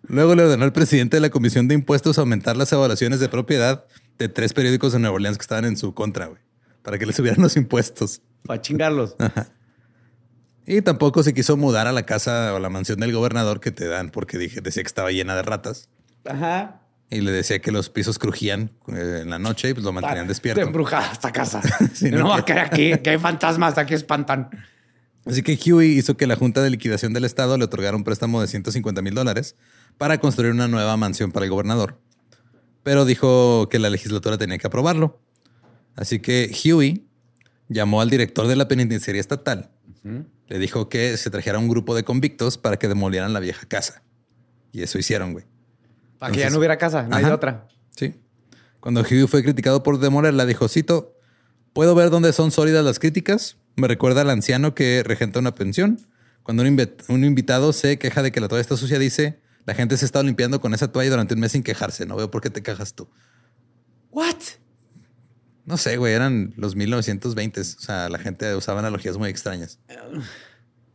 Luego 0.07 0.35
le 0.35 0.43
ordenó 0.43 0.65
al 0.65 0.73
presidente 0.73 1.17
de 1.17 1.21
la 1.21 1.29
Comisión 1.29 1.67
de 1.67 1.75
Impuestos 1.75 2.17
aumentar 2.17 2.57
las 2.57 2.71
evaluaciones 2.73 3.19
de 3.19 3.29
propiedad 3.29 3.85
de 4.17 4.29
tres 4.29 4.53
periódicos 4.53 4.93
de 4.93 4.99
Nueva 4.99 5.15
Orleans 5.15 5.37
que 5.37 5.43
estaban 5.43 5.65
en 5.65 5.77
su 5.77 5.93
contra, 5.93 6.27
güey, 6.27 6.41
para 6.81 6.99
que 6.99 7.05
le 7.05 7.13
subieran 7.13 7.41
los 7.41 7.55
impuestos. 7.55 8.21
Para 8.45 8.61
chingarlos. 8.61 9.15
Y 10.65 10.81
tampoco 10.81 11.23
se 11.23 11.33
quiso 11.33 11.57
mudar 11.57 11.87
a 11.87 11.91
la 11.91 12.03
casa 12.05 12.53
o 12.53 12.59
la 12.59 12.69
mansión 12.69 12.99
del 12.99 13.11
gobernador 13.11 13.59
que 13.59 13.71
te 13.71 13.87
dan 13.87 14.09
porque 14.09 14.37
dije, 14.37 14.61
decía 14.61 14.83
que 14.83 14.87
estaba 14.87 15.11
llena 15.11 15.35
de 15.35 15.41
ratas 15.41 15.89
Ajá. 16.25 16.81
y 17.09 17.19
le 17.21 17.31
decía 17.31 17.59
que 17.59 17.71
los 17.71 17.89
pisos 17.89 18.17
crujían 18.17 18.71
eh, 18.87 19.19
en 19.23 19.29
la 19.29 19.39
noche 19.39 19.69
y 19.69 19.73
pues 19.73 19.83
lo 19.83 19.91
mantenían 19.91 20.27
despierto. 20.27 20.61
Está 20.61 20.69
embrujada 20.69 21.11
esta 21.11 21.31
casa. 21.31 21.61
No 22.11 22.19
no 22.19 22.29
va 22.29 22.37
a 22.37 22.61
aquí, 22.61 22.97
que 22.97 23.09
hay 23.09 23.17
fantasmas 23.17 23.77
aquí 23.77 23.93
espantan. 23.93 24.49
Así 25.25 25.41
que 25.41 25.57
Huey 25.57 25.97
hizo 25.97 26.17
que 26.17 26.27
la 26.27 26.35
Junta 26.35 26.61
de 26.61 26.69
Liquidación 26.69 27.13
del 27.13 27.23
Estado 27.23 27.57
le 27.57 27.63
otorgara 27.63 27.95
un 27.95 28.03
préstamo 28.03 28.41
de 28.41 28.47
150 28.47 29.01
mil 29.01 29.13
dólares 29.13 29.55
para 29.97 30.19
construir 30.19 30.51
una 30.51 30.67
nueva 30.67 30.97
mansión 30.97 31.31
para 31.31 31.45
el 31.45 31.51
gobernador. 31.51 31.99
Pero 32.83 33.05
dijo 33.05 33.69
que 33.69 33.79
la 33.79 33.89
legislatura 33.89 34.37
tenía 34.37 34.57
que 34.57 34.67
aprobarlo. 34.67 35.21
Así 35.95 36.19
que 36.19 36.51
Huey 36.51 37.07
llamó 37.69 38.01
al 38.01 38.09
director 38.09 38.47
de 38.47 38.55
la 38.55 38.67
penitenciaría 38.67 39.21
estatal. 39.21 39.71
Le 40.47 40.59
dijo 40.59 40.89
que 40.89 41.15
se 41.17 41.29
trajera 41.29 41.59
un 41.59 41.69
grupo 41.69 41.95
de 41.95 42.03
convictos 42.03 42.57
para 42.57 42.77
que 42.77 42.87
demolieran 42.87 43.31
la 43.31 43.39
vieja 43.39 43.65
casa. 43.67 44.03
Y 44.71 44.81
eso 44.81 44.97
hicieron, 44.97 45.31
güey. 45.33 45.45
Para 46.19 46.33
que 46.33 46.39
ya 46.39 46.49
no 46.49 46.57
hubiera 46.57 46.77
casa, 46.77 47.03
no 47.03 47.15
hay 47.15 47.23
Ajá. 47.23 47.35
otra. 47.35 47.67
Sí. 47.95 48.15
Cuando 48.79 49.01
Huey 49.01 49.27
fue 49.27 49.43
criticado 49.43 49.81
por 49.83 49.99
demolerla, 49.99 50.45
dijo, 50.45 50.67
cito, 50.67 51.15
puedo 51.71 51.95
ver 51.95 52.09
dónde 52.09 52.33
son 52.33 52.51
sólidas 52.51 52.83
las 52.83 52.99
críticas. 52.99 53.57
Me 53.75 53.87
recuerda 53.87 54.21
al 54.21 54.29
anciano 54.29 54.75
que 54.75 55.03
regenta 55.03 55.39
una 55.39 55.55
pensión. 55.55 55.99
Cuando 56.43 56.63
un, 56.63 56.89
un 57.07 57.23
invitado 57.23 57.71
se 57.71 57.97
queja 57.97 58.21
de 58.21 58.31
que 58.33 58.41
la 58.41 58.49
toalla 58.49 58.61
está 58.61 58.75
sucia, 58.75 58.99
dice, 58.99 59.39
la 59.65 59.73
gente 59.73 59.97
se 59.97 60.05
está 60.05 60.21
limpiando 60.23 60.59
con 60.59 60.73
esa 60.73 60.91
toalla 60.91 61.09
durante 61.09 61.33
un 61.33 61.39
mes 61.39 61.51
sin 61.53 61.63
quejarse. 61.63 62.05
No 62.05 62.15
veo 62.15 62.29
por 62.29 62.41
qué 62.41 62.49
te 62.49 62.61
quejas 62.61 62.93
tú. 62.93 63.07
What? 64.11 64.35
No 65.65 65.77
sé, 65.77 65.97
güey, 65.97 66.13
eran 66.13 66.53
los 66.57 66.75
1920. 66.75 67.61
O 67.61 67.63
sea, 67.63 68.09
la 68.09 68.19
gente 68.19 68.53
usaba 68.55 68.79
analogías 68.79 69.17
muy 69.17 69.29
extrañas. 69.29 69.79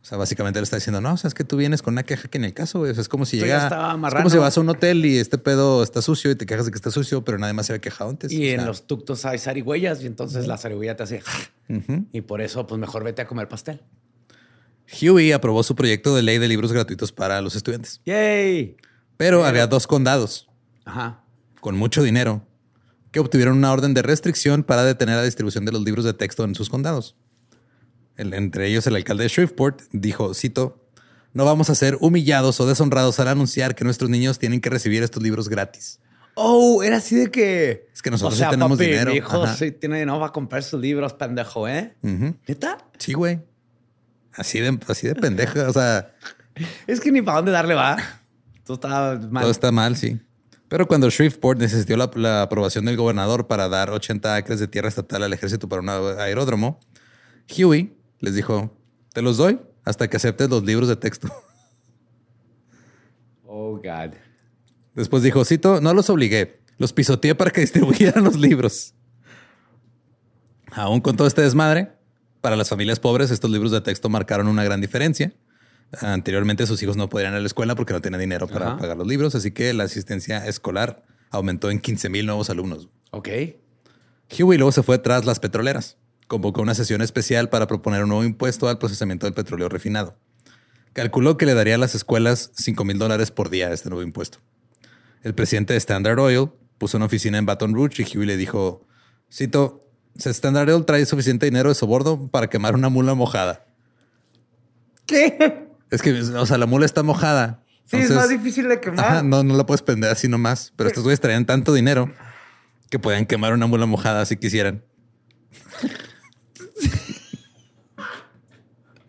O 0.01 0.05
sea, 0.05 0.17
básicamente 0.17 0.59
le 0.59 0.63
está 0.63 0.77
diciendo, 0.77 1.01
no, 1.01 1.13
o 1.13 1.17
sea, 1.17 1.27
es 1.27 1.33
que 1.33 1.43
tú 1.43 1.57
vienes 1.57 1.81
con 1.81 1.93
una 1.93 2.03
queja 2.03 2.29
que 2.29 2.37
en 2.37 2.45
el 2.45 2.53
caso, 2.53 2.79
güey. 2.79 2.91
O 2.91 2.93
sea, 2.93 3.01
es 3.01 3.09
como 3.09 3.25
si 3.25 3.37
llega. 3.37 3.67
Es 4.07 4.13
como 4.13 4.29
si 4.29 4.37
vas 4.37 4.57
a 4.57 4.61
un 4.61 4.69
hotel 4.69 5.05
y 5.05 5.17
este 5.17 5.37
pedo 5.37 5.83
está 5.83 6.01
sucio 6.01 6.31
y 6.31 6.35
te 6.35 6.45
quejas 6.45 6.65
de 6.65 6.71
que 6.71 6.77
está 6.77 6.91
sucio, 6.91 7.23
pero 7.25 7.37
nadie 7.37 7.53
más 7.53 7.65
se 7.65 7.73
había 7.73 7.81
quejado 7.81 8.09
antes. 8.09 8.31
Y 8.31 8.49
O 8.49 8.51
en 8.51 8.57
sea, 8.57 8.65
los 8.67 8.87
tuctos 8.87 9.25
hay 9.25 9.39
zarigüeyas 9.39 10.01
y 10.03 10.07
entonces 10.07 10.47
la 10.47 10.57
zarigüeya 10.57 10.95
te 10.95 11.03
hace... 11.03 11.23
Y 12.11 12.21
por 12.21 12.41
eso, 12.41 12.65
pues 12.65 12.79
mejor 12.79 13.03
vete 13.03 13.21
a 13.21 13.27
comer 13.27 13.47
pastel. 13.47 13.81
Huey 15.01 15.31
aprobó 15.31 15.63
su 15.63 15.75
proyecto 15.75 16.15
de 16.15 16.21
ley 16.23 16.37
de 16.37 16.47
libros 16.47 16.71
gratuitos 16.71 17.11
para 17.11 17.41
los 17.41 17.55
estudiantes. 17.55 18.01
¡Yay! 18.05 18.77
Pero 19.17 19.45
había 19.45 19.67
dos 19.67 19.85
condados 19.87 20.47
Ajá. 20.85 21.23
con 21.61 21.75
mucho 21.77 22.01
dinero 22.03 22.45
que 23.11 23.19
obtuvieron 23.19 23.57
una 23.57 23.71
orden 23.71 23.93
de 23.93 24.01
restricción 24.01 24.63
para 24.63 24.83
detener 24.83 25.15
la 25.17 25.23
distribución 25.23 25.65
de 25.65 25.71
los 25.71 25.83
libros 25.83 26.05
de 26.05 26.13
texto 26.13 26.43
en 26.43 26.55
sus 26.55 26.69
condados. 26.69 27.15
El- 28.17 28.33
entre 28.33 28.67
ellos, 28.67 28.85
el 28.87 28.95
alcalde 28.95 29.23
de 29.23 29.29
Shreveport 29.29 29.81
dijo, 29.91 30.33
cito, 30.33 30.85
no 31.33 31.45
vamos 31.45 31.69
a 31.69 31.75
ser 31.75 31.97
humillados 32.01 32.59
o 32.59 32.67
deshonrados 32.67 33.19
al 33.19 33.27
anunciar 33.27 33.75
que 33.75 33.83
nuestros 33.83 34.09
niños 34.09 34.39
tienen 34.39 34.61
que 34.61 34.69
recibir 34.69 35.03
estos 35.03 35.21
libros 35.21 35.49
gratis. 35.49 35.99
Oh, 36.35 36.83
era 36.83 36.97
así 36.97 37.15
de 37.15 37.29
que... 37.31 37.87
Es 37.93 38.01
que 38.01 38.09
nosotros 38.11 38.39
sí 38.39 38.45
tenemos 38.49 38.77
dinero. 38.77 39.11
Mi 39.11 39.17
hijo 39.17 39.43
Ajá. 39.43 39.55
sí 39.55 39.71
tiene 39.71 39.99
dinero 39.99 40.19
para 40.19 40.31
comprar 40.31 40.63
sus 40.63 40.79
libros, 40.79 41.13
pendejo, 41.13 41.67
¿eh? 41.67 41.95
Ujú. 42.01 42.35
¿Neta? 42.47 42.77
Sí, 42.97 43.13
güey. 43.13 43.41
Así 44.39 44.59
de, 44.59 44.79
así 44.87 45.07
de 45.07 45.15
pendeja. 45.15 45.67
O 45.67 45.73
sea, 45.73 46.13
Es 46.87 46.99
que 46.99 47.11
ni 47.11 47.21
para 47.21 47.37
dónde 47.37 47.51
darle 47.51 47.73
va. 47.73 47.97
Todo 48.63 48.75
está 48.75 49.19
mal. 49.29 49.41
Todo 49.41 49.51
está 49.51 49.71
mal, 49.71 49.95
sí. 49.95 50.19
Pero 50.67 50.87
cuando 50.87 51.09
Shreveport 51.09 51.59
necesitó 51.59 51.97
la, 51.97 52.11
la 52.15 52.43
aprobación 52.43 52.85
del 52.85 52.95
gobernador 52.95 53.47
para 53.47 53.67
dar 53.69 53.89
80 53.89 54.35
acres 54.35 54.59
de 54.59 54.67
tierra 54.67 54.87
estatal 54.87 55.23
al 55.23 55.33
ejército 55.33 55.67
para 55.67 55.81
un 55.81 55.89
aeródromo, 55.89 56.79
Huey 57.49 57.97
les 58.19 58.35
dijo, 58.35 58.77
te 59.13 59.21
los 59.21 59.37
doy 59.37 59.59
hasta 59.83 60.07
que 60.07 60.17
aceptes 60.17 60.49
los 60.49 60.63
libros 60.63 60.89
de 60.89 60.95
texto. 60.95 61.27
Oh, 63.51 63.77
God. 63.77 64.13
Después 64.93 65.23
dijo, 65.23 65.43
cito, 65.43 65.81
no 65.81 65.95
los 65.95 66.07
obligué, 66.11 66.61
los 66.77 66.93
pisoteé 66.93 67.33
para 67.33 67.49
que 67.49 67.61
distribuyeran 67.61 68.23
los 68.23 68.35
libros. 68.35 68.93
Aún 70.71 71.01
con 71.01 71.17
todo 71.17 71.27
este 71.27 71.41
desmadre, 71.41 71.91
para 72.41 72.55
las 72.55 72.69
familias 72.69 72.99
pobres 72.99 73.31
estos 73.31 73.51
libros 73.51 73.71
de 73.71 73.81
texto 73.81 74.09
marcaron 74.09 74.47
una 74.47 74.63
gran 74.63 74.81
diferencia. 74.81 75.33
Anteriormente 76.01 76.67
sus 76.67 76.81
hijos 76.83 76.97
no 76.97 77.09
podían 77.09 77.33
ir 77.33 77.37
a 77.37 77.41
la 77.41 77.47
escuela 77.47 77.75
porque 77.75 77.93
no 77.93 78.01
tenían 78.01 78.21
dinero 78.21 78.47
para 78.47 78.67
Ajá. 78.67 78.77
pagar 78.77 78.97
los 78.97 79.07
libros, 79.07 79.35
así 79.35 79.51
que 79.51 79.73
la 79.73 79.85
asistencia 79.85 80.45
escolar 80.45 81.03
aumentó 81.31 81.71
en 81.71 81.79
15 81.79 82.09
mil 82.09 82.25
nuevos 82.25 82.49
alumnos. 82.49 82.89
Ok. 83.11 83.29
Huey 84.37 84.57
luego 84.57 84.71
se 84.71 84.83
fue 84.83 84.99
tras 84.99 85.25
las 85.25 85.39
petroleras. 85.39 85.97
Convocó 86.27 86.61
una 86.61 86.75
sesión 86.75 87.01
especial 87.01 87.49
para 87.49 87.65
proponer 87.65 88.03
un 88.03 88.09
nuevo 88.09 88.23
impuesto 88.23 88.69
al 88.69 88.77
procesamiento 88.77 89.25
del 89.25 89.33
petróleo 89.33 89.67
refinado. 89.67 90.15
Calculó 90.93 91.37
que 91.37 91.47
le 91.47 91.55
daría 91.55 91.75
a 91.75 91.79
las 91.79 91.95
escuelas 91.95 92.51
5 92.55 92.83
mil 92.85 92.99
dólares 92.99 93.31
por 93.31 93.49
día 93.49 93.71
este 93.71 93.89
nuevo 93.89 94.03
impuesto. 94.03 94.39
El 95.23 95.33
presidente 95.33 95.73
de 95.73 95.77
Standard 95.77 96.19
Oil 96.19 96.49
puso 96.77 96.97
una 96.97 97.07
oficina 97.07 97.39
en 97.39 97.45
Baton 97.47 97.73
Rouge 97.73 98.03
y 98.03 98.17
Huey 98.17 98.27
le 98.27 98.37
dijo, 98.37 98.85
cito, 99.31 99.88
Standard 100.25 100.69
Oil 100.69 100.85
trae 100.85 101.05
suficiente 101.05 101.45
dinero 101.45 101.69
de 101.69 101.75
soborno 101.75 102.29
para 102.29 102.49
quemar 102.49 102.75
una 102.75 102.89
mula 102.89 103.13
mojada. 103.13 103.65
¿Qué? 105.05 105.67
Es 105.89 106.01
que, 106.01 106.13
o 106.13 106.45
sea, 106.45 106.57
la 106.57 106.65
mula 106.65 106.85
está 106.85 107.03
mojada. 107.03 107.63
Sí, 107.85 107.97
es 107.97 108.11
más 108.11 108.29
difícil 108.29 108.67
de 108.67 108.79
quemar. 108.79 109.05
Ajá, 109.05 109.23
no, 109.23 109.43
no 109.43 109.55
la 109.55 109.65
puedes 109.65 109.81
prender 109.81 110.11
así 110.11 110.27
nomás. 110.27 110.73
Pero 110.75 110.89
estos 110.89 111.03
güeyes 111.03 111.19
traían 111.19 111.45
tanto 111.45 111.73
dinero 111.73 112.13
que 112.89 112.99
podían 112.99 113.25
quemar 113.25 113.53
una 113.53 113.65
mula 113.65 113.85
mojada 113.85 114.25
si 114.25 114.37
quisieran. 114.37 114.83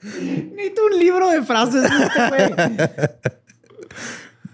Necesito 0.02 0.86
un 0.86 0.98
libro 0.98 1.30
de 1.30 1.42
frases 1.42 1.82
de 1.82 1.88
este 1.88 2.28
güey. 2.28 2.78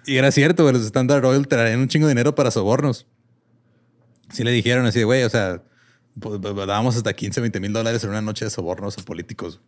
Y 0.06 0.18
era 0.18 0.30
cierto, 0.30 0.62
güey, 0.62 0.72
los 0.72 0.84
Standard 0.84 1.24
Oil 1.24 1.48
traían 1.48 1.80
un 1.80 1.88
chingo 1.88 2.06
de 2.06 2.12
dinero 2.12 2.34
para 2.36 2.52
sobornos. 2.52 3.06
Sí 4.32 4.44
le 4.44 4.52
dijeron 4.52 4.86
así, 4.86 5.00
de, 5.00 5.04
güey, 5.04 5.24
o 5.24 5.28
sea, 5.28 5.62
dábamos 6.16 6.96
hasta 6.96 7.12
15, 7.12 7.40
20 7.40 7.60
mil 7.60 7.72
dólares 7.72 8.02
en 8.04 8.10
una 8.10 8.22
noche 8.22 8.44
de 8.44 8.50
sobornos 8.50 8.96
a 8.98 9.02
políticos. 9.02 9.60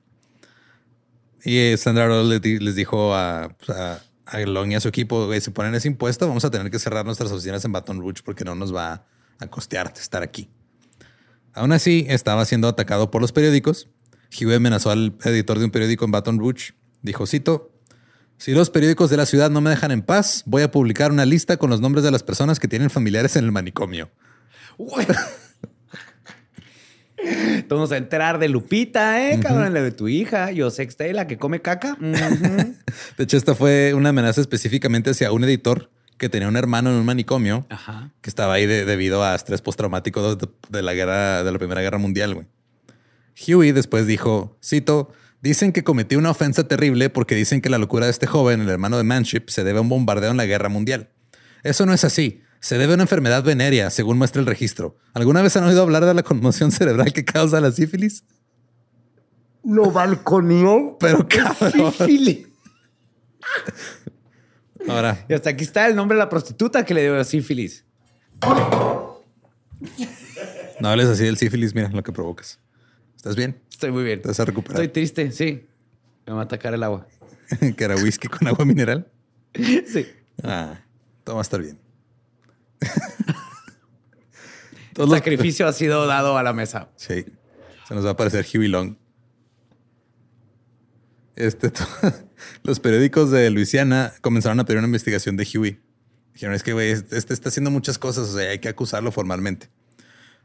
Y 1.44 1.56
eh, 1.58 1.72
Standard 1.74 2.10
Oil 2.10 2.28
les 2.28 2.40
di- 2.42 2.58
les 2.58 2.74
dijo 2.74 3.14
a, 3.14 3.54
pues, 3.64 3.78
a, 3.78 4.02
a 4.26 4.38
Long 4.40 4.72
y 4.72 4.74
a 4.74 4.80
su 4.80 4.88
equipo, 4.88 5.32
si 5.40 5.50
ponen 5.50 5.74
ese 5.74 5.88
impuesto, 5.88 6.26
vamos 6.26 6.44
a 6.44 6.50
tener 6.50 6.70
que 6.70 6.78
cerrar 6.78 7.04
nuestras 7.04 7.30
oficinas 7.30 7.64
en 7.64 7.72
Baton 7.72 8.00
Rouge 8.00 8.22
porque 8.24 8.44
no 8.44 8.54
nos 8.54 8.74
va 8.74 9.06
a 9.38 9.46
costear 9.46 9.92
estar 9.96 10.22
aquí. 10.22 10.48
Aún 11.54 11.72
así, 11.72 12.06
estaba 12.08 12.44
siendo 12.44 12.68
atacado 12.68 13.10
por 13.10 13.20
los 13.22 13.32
periódicos. 13.32 13.88
Huey 14.38 14.54
amenazó 14.56 14.90
al 14.90 15.16
editor 15.24 15.58
de 15.58 15.64
un 15.66 15.70
periódico 15.70 16.04
en 16.04 16.10
Baton 16.10 16.38
Rouge. 16.38 16.72
Dijo, 17.02 17.26
cito, 17.26 17.72
si 18.36 18.52
los 18.52 18.70
periódicos 18.70 19.10
de 19.10 19.16
la 19.16 19.26
ciudad 19.26 19.50
no 19.50 19.60
me 19.60 19.70
dejan 19.70 19.90
en 19.90 20.02
paz, 20.02 20.42
voy 20.46 20.62
a 20.62 20.70
publicar 20.70 21.10
una 21.12 21.24
lista 21.24 21.56
con 21.56 21.70
los 21.70 21.80
nombres 21.80 22.04
de 22.04 22.10
las 22.10 22.22
personas 22.22 22.58
que 22.60 22.68
tienen 22.68 22.90
familiares 22.90 23.36
en 23.36 23.44
el 23.44 23.52
manicomio. 23.52 24.10
Vamos 27.68 27.92
a 27.92 27.96
enterar 27.96 28.38
de 28.38 28.48
Lupita, 28.48 29.30
¿eh? 29.30 29.38
Cabrón, 29.40 29.74
la 29.74 29.82
de 29.82 29.92
tu 29.92 30.08
hija, 30.08 30.50
José 30.56 30.88
la 31.12 31.26
que 31.26 31.36
come 31.38 31.60
caca. 31.60 31.96
De 32.00 33.24
hecho, 33.24 33.36
esta 33.36 33.54
fue 33.54 33.94
una 33.94 34.08
amenaza 34.10 34.40
específicamente 34.40 35.10
hacia 35.10 35.32
un 35.32 35.44
editor 35.44 35.90
que 36.16 36.28
tenía 36.28 36.48
un 36.48 36.56
hermano 36.56 36.90
en 36.90 36.96
un 36.96 37.04
manicomio 37.06 37.66
Ajá. 37.68 38.10
que 38.20 38.30
estaba 38.30 38.54
ahí 38.54 38.66
de- 38.66 38.84
debido 38.84 39.22
a 39.22 39.34
estrés 39.34 39.60
postraumático 39.62 40.34
de, 40.36 40.48
de 40.68 40.82
la 40.82 40.94
guerra, 40.94 41.44
de 41.44 41.52
la 41.52 41.58
Primera 41.58 41.80
Guerra 41.80 41.98
Mundial, 41.98 42.34
güey. 42.34 42.46
Huey 43.46 43.70
después 43.72 44.06
dijo, 44.06 44.58
cito, 44.64 45.12
dicen 45.42 45.72
que 45.72 45.84
cometí 45.84 46.16
una 46.16 46.30
ofensa 46.30 46.66
terrible 46.66 47.08
porque 47.10 47.34
dicen 47.36 47.60
que 47.60 47.70
la 47.70 47.78
locura 47.78 48.06
de 48.06 48.10
este 48.10 48.26
joven, 48.26 48.60
el 48.62 48.68
hermano 48.68 48.96
de 48.96 49.04
Manship, 49.04 49.48
se 49.48 49.62
debe 49.62 49.78
a 49.78 49.82
un 49.82 49.88
bombardeo 49.88 50.30
en 50.32 50.36
la 50.36 50.46
Guerra 50.46 50.68
Mundial. 50.68 51.10
Eso 51.62 51.86
no 51.86 51.92
es 51.92 52.02
así. 52.04 52.42
Se 52.60 52.76
debe 52.78 52.92
a 52.92 52.94
una 52.94 53.04
enfermedad 53.04 53.42
venérea, 53.44 53.90
según 53.90 54.18
muestra 54.18 54.40
el 54.40 54.46
registro. 54.46 54.96
¿Alguna 55.14 55.42
vez 55.42 55.56
han 55.56 55.64
oído 55.64 55.82
hablar 55.82 56.04
de 56.04 56.14
la 56.14 56.22
conmoción 56.22 56.72
cerebral 56.72 57.12
que 57.12 57.24
causa 57.24 57.60
la 57.60 57.70
sífilis? 57.70 58.24
Lo 59.64 59.90
balconeó. 59.90 60.96
Pero 60.98 61.26
cabrón. 61.28 61.92
Sífilis. 61.92 62.46
Ahora, 64.88 65.24
Y 65.28 65.34
hasta 65.34 65.50
aquí 65.50 65.64
está 65.64 65.86
el 65.86 65.94
nombre 65.96 66.16
de 66.16 66.20
la 66.20 66.28
prostituta 66.28 66.84
que 66.84 66.94
le 66.94 67.02
dio 67.02 67.16
la 67.16 67.24
sífilis. 67.24 67.84
no 70.80 70.88
hables 70.88 71.08
así 71.08 71.24
del 71.24 71.36
sífilis, 71.36 71.74
mira 71.74 71.88
lo 71.90 72.02
que 72.02 72.12
provocas. 72.12 72.58
¿Estás 73.16 73.36
bien? 73.36 73.60
Estoy 73.70 73.90
muy 73.90 74.04
bien. 74.04 74.22
Te 74.22 74.28
vas 74.28 74.40
a 74.40 74.44
recuperar. 74.44 74.80
Estoy 74.80 74.88
triste, 74.92 75.32
sí. 75.32 75.66
Me 76.26 76.32
va 76.32 76.40
a 76.40 76.44
atacar 76.44 76.74
el 76.74 76.82
agua. 76.82 77.06
que 77.76 77.84
era 77.84 77.96
whisky 77.96 78.28
con 78.28 78.46
agua 78.48 78.64
mineral. 78.64 79.06
Sí. 79.54 80.06
Ah, 80.42 80.78
todo 81.24 81.36
va 81.36 81.40
a 81.40 81.42
estar 81.42 81.60
bien. 81.60 81.78
El 84.96 85.04
los- 85.04 85.10
sacrificio 85.10 85.66
ha 85.68 85.72
sido 85.72 86.06
dado 86.06 86.36
a 86.38 86.42
la 86.42 86.52
mesa. 86.52 86.88
Sí. 86.96 87.24
Se 87.86 87.94
nos 87.94 88.04
va 88.04 88.10
a 88.10 88.12
aparecer 88.12 88.44
Huey 88.52 88.68
Long. 88.68 88.96
Este, 91.36 91.70
to- 91.70 91.84
los 92.64 92.80
periódicos 92.80 93.30
de 93.30 93.48
Luisiana 93.50 94.12
comenzaron 94.22 94.58
a 94.60 94.64
pedir 94.64 94.78
una 94.78 94.88
investigación 94.88 95.36
de 95.36 95.46
Huey. 95.54 95.80
Dijeron, 96.34 96.54
es 96.54 96.62
que, 96.62 96.72
güey, 96.72 96.90
este 96.90 97.16
este 97.16 97.34
está 97.34 97.48
haciendo 97.48 97.70
muchas 97.70 97.98
cosas, 97.98 98.28
o 98.28 98.38
sea, 98.38 98.50
hay 98.50 98.58
que 98.58 98.68
acusarlo 98.68 99.10
formalmente. 99.12 99.70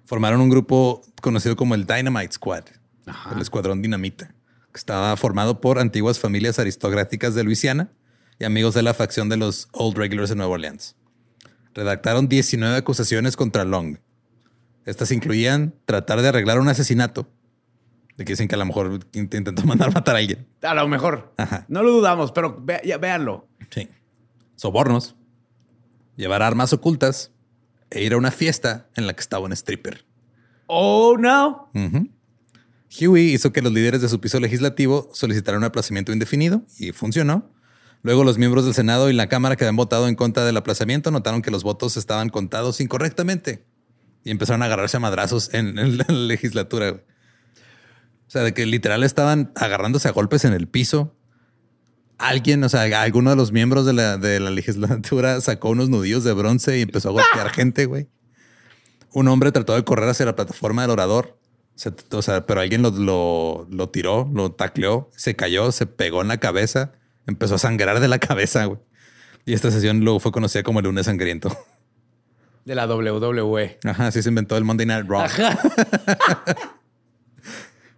Formaron 0.05 0.41
un 0.41 0.49
grupo 0.49 1.01
conocido 1.21 1.55
como 1.55 1.75
el 1.75 1.85
Dynamite 1.85 2.33
Squad, 2.33 2.63
el 3.35 3.41
Escuadrón 3.41 3.81
Dinamita, 3.81 4.27
que 4.27 4.77
estaba 4.77 5.15
formado 5.17 5.61
por 5.61 5.79
antiguas 5.79 6.19
familias 6.19 6.59
aristocráticas 6.59 7.35
de 7.35 7.43
Luisiana 7.43 7.89
y 8.39 8.45
amigos 8.45 8.73
de 8.73 8.81
la 8.83 8.93
facción 8.93 9.29
de 9.29 9.37
los 9.37 9.67
Old 9.71 9.97
Regulars 9.97 10.29
de 10.29 10.35
Nueva 10.35 10.53
Orleans. 10.53 10.95
Redactaron 11.73 12.27
19 12.27 12.75
acusaciones 12.77 13.35
contra 13.35 13.63
Long. 13.65 13.97
Estas 14.85 15.11
incluían 15.11 15.73
tratar 15.85 16.21
de 16.21 16.27
arreglar 16.27 16.59
un 16.59 16.67
asesinato, 16.69 17.27
de 18.17 18.25
que 18.25 18.33
dicen 18.33 18.47
que 18.47 18.55
a 18.55 18.57
lo 18.57 18.65
mejor 18.65 18.99
int- 19.11 19.35
intentó 19.37 19.63
mandar 19.65 19.93
matar 19.93 20.15
a 20.15 20.19
alguien. 20.19 20.45
A 20.61 20.73
lo 20.73 20.87
mejor. 20.87 21.33
Ajá. 21.37 21.65
No 21.69 21.81
lo 21.83 21.91
dudamos, 21.91 22.31
pero 22.31 22.59
ve- 22.61 22.81
ya, 22.85 22.97
véanlo. 22.97 23.47
Sí. 23.71 23.87
Sobornos, 24.55 25.15
llevar 26.15 26.41
armas 26.43 26.73
ocultas 26.73 27.31
e 27.89 28.03
ir 28.03 28.13
a 28.13 28.17
una 28.17 28.31
fiesta 28.31 28.87
en 28.95 29.07
la 29.07 29.13
que 29.13 29.21
estaba 29.21 29.45
un 29.45 29.51
stripper. 29.53 30.05
Oh, 30.67 31.15
no. 31.17 31.69
Ujú. 31.73 32.09
Huey 33.01 33.33
hizo 33.33 33.51
que 33.51 33.61
los 33.61 33.73
líderes 33.73 34.01
de 34.01 34.09
su 34.09 34.19
piso 34.21 34.39
legislativo 34.39 35.09
solicitaran 35.13 35.59
un 35.59 35.63
aplazamiento 35.65 36.11
indefinido 36.13 36.61
y 36.77 36.91
funcionó. 36.91 37.49
Luego 38.03 38.23
los 38.23 38.37
miembros 38.37 38.65
del 38.65 38.73
Senado 38.73 39.09
y 39.09 39.13
la 39.13 39.27
Cámara 39.29 39.55
que 39.55 39.63
habían 39.63 39.77
votado 39.77 40.07
en 40.07 40.15
contra 40.15 40.43
del 40.45 40.57
aplazamiento 40.57 41.09
notaron 41.09 41.41
que 41.41 41.51
los 41.51 41.63
votos 41.63 41.97
estaban 41.97 42.29
contados 42.29 42.79
incorrectamente 42.81 43.65
y 44.25 44.31
empezaron 44.31 44.61
a 44.61 44.65
agarrarse 44.65 44.97
a 44.97 44.99
madrazos 44.99 45.53
en, 45.53 45.79
en 45.79 45.97
la 45.97 46.05
legislatura. 46.09 46.91
güey. 46.91 47.01
O 48.27 48.31
sea, 48.33 48.43
de 48.43 48.53
que 48.53 48.65
literal 48.65 49.03
estaban 49.03 49.51
agarrándose 49.55 50.07
a 50.07 50.11
golpes 50.11 50.43
en 50.45 50.53
el 50.53 50.67
piso. 50.67 51.15
Alguien, 52.17 52.63
o 52.63 52.69
sea, 52.69 53.01
alguno 53.01 53.29
de 53.31 53.35
los 53.35 53.51
miembros 53.51 53.85
de 53.85 53.93
la, 53.93 54.17
de 54.17 54.39
la 54.39 54.49
legislatura 54.49 55.39
sacó 55.41 55.69
unos 55.69 55.89
nudillos 55.89 56.23
de 56.23 56.33
bronce 56.33 56.77
y 56.79 56.81
empezó 56.83 57.09
a 57.09 57.11
golpear 57.13 57.49
gente, 57.53 57.85
güey. 57.85 58.07
Un 59.11 59.27
hombre 59.27 59.51
trató 59.51 59.75
de 59.75 59.83
correr 59.83 60.09
hacia 60.09 60.25
la 60.25 60.35
plataforma 60.35 60.81
del 60.83 60.91
orador. 60.91 61.37
Se- 61.75 61.93
o 62.11 62.21
sea, 62.21 62.45
pero 62.45 62.61
alguien 62.61 62.81
lo, 62.81 62.91
lo, 62.91 63.67
lo 63.69 63.89
tiró, 63.89 64.29
lo 64.33 64.51
tacleó, 64.51 65.09
se 65.15 65.35
cayó, 65.35 65.71
se 65.71 65.85
pegó 65.85 66.21
en 66.21 66.27
la 66.27 66.37
cabeza, 66.39 66.93
empezó 67.27 67.55
a 67.55 67.57
sangrar 67.57 67.99
de 67.99 68.07
la 68.07 68.19
cabeza, 68.19 68.65
güey. 68.65 68.79
Y 69.45 69.53
esta 69.53 69.71
sesión 69.71 69.99
luego 69.99 70.19
fue 70.19 70.31
conocida 70.31 70.63
como 70.63 70.79
el 70.79 70.85
lunes 70.85 71.05
sangriento. 71.05 71.55
De 72.65 72.75
la 72.75 72.87
WWE. 72.87 73.79
Ajá, 73.83 74.07
así 74.07 74.21
se 74.21 74.29
inventó 74.29 74.55
el 74.55 74.63
Monday 74.63 74.85
Night 74.85 75.05
Raw. 75.07 75.27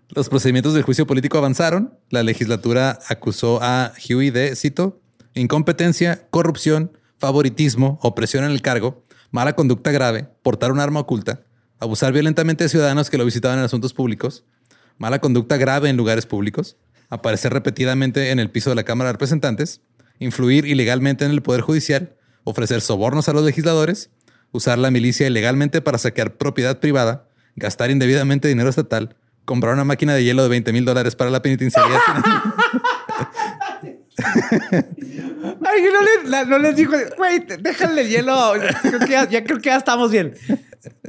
Los 0.09 0.29
procedimientos 0.29 0.73
del 0.73 0.83
juicio 0.83 1.05
político 1.05 1.37
avanzaron. 1.37 1.99
La 2.09 2.23
legislatura 2.23 2.99
acusó 3.09 3.59
a 3.61 3.91
Huey 4.09 4.31
de, 4.31 4.55
cito, 4.55 5.01
incompetencia, 5.35 6.27
corrupción, 6.29 6.97
favoritismo, 7.17 7.99
opresión 8.01 8.43
en 8.43 8.51
el 8.51 8.61
cargo, 8.61 9.03
mala 9.31 9.53
conducta 9.53 9.91
grave, 9.91 10.29
portar 10.41 10.71
un 10.71 10.79
arma 10.79 11.01
oculta, 11.01 11.41
abusar 11.79 12.13
violentamente 12.13 12.63
de 12.63 12.69
ciudadanos 12.69 13.09
que 13.09 13.17
lo 13.17 13.25
visitaban 13.25 13.59
en 13.59 13.65
asuntos 13.65 13.93
públicos, 13.93 14.45
mala 14.97 15.19
conducta 15.19 15.57
grave 15.57 15.89
en 15.89 15.97
lugares 15.97 16.25
públicos, 16.25 16.77
aparecer 17.09 17.53
repetidamente 17.53 18.31
en 18.31 18.39
el 18.39 18.49
piso 18.51 18.69
de 18.71 18.75
la 18.75 18.83
Cámara 18.83 19.09
de 19.09 19.13
Representantes, 19.13 19.81
influir 20.19 20.65
ilegalmente 20.65 21.25
en 21.25 21.31
el 21.31 21.41
Poder 21.41 21.61
Judicial, 21.61 22.15
ofrecer 22.43 22.81
sobornos 22.81 23.27
a 23.29 23.33
los 23.33 23.43
legisladores, 23.43 24.09
usar 24.51 24.77
la 24.77 24.91
milicia 24.91 25.27
ilegalmente 25.27 25.81
para 25.81 25.97
saquear 25.97 26.35
propiedad 26.37 26.79
privada, 26.79 27.27
gastar 27.55 27.91
indebidamente 27.91 28.47
dinero 28.47 28.69
estatal, 28.69 29.15
comprar 29.45 29.73
una 29.73 29.83
máquina 29.83 30.13
de 30.15 30.23
hielo 30.23 30.43
de 30.43 30.49
20 30.49 30.73
mil 30.73 30.85
dólares 30.85 31.15
para 31.15 31.29
la 31.31 31.41
penitenciaría. 31.41 31.99
Ay, 34.17 35.81
no, 35.93 36.01
le- 36.01 36.29
la- 36.29 36.45
no 36.45 36.57
les 36.57 36.75
dijo, 36.75 36.93
güey, 37.17 37.45
déjale 37.59 38.01
el 38.01 38.09
hielo. 38.09 38.53
Creo 38.81 38.99
que 38.99 39.09
ya, 39.09 39.29
ya 39.29 39.43
creo 39.43 39.57
que 39.59 39.69
ya 39.69 39.77
estamos 39.77 40.11
bien. 40.11 40.33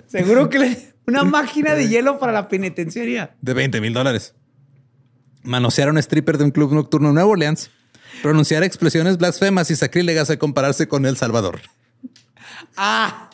Seguro 0.06 0.48
que 0.50 0.58
le, 0.58 0.78
una 1.06 1.24
máquina 1.24 1.74
de 1.74 1.88
hielo 1.88 2.18
para 2.18 2.32
la 2.32 2.48
penitenciaria. 2.48 3.34
de 3.40 3.54
20 3.54 3.80
mil 3.80 3.92
dólares. 3.92 4.34
Manosear 5.46 5.88
a 5.88 5.92
un 5.92 5.98
stripper 5.98 6.38
de 6.38 6.44
un 6.44 6.50
club 6.50 6.72
nocturno 6.72 7.08
en 7.08 7.14
Nueva 7.14 7.30
Orleans. 7.30 7.70
Pronunciar 8.22 8.62
expresiones 8.62 9.16
blasfemas 9.18 9.70
y 9.70 9.76
sacrílegas 9.76 10.28
al 10.30 10.38
compararse 10.38 10.88
con 10.88 11.06
El 11.06 11.16
Salvador. 11.16 11.60
Ah, 12.76 13.30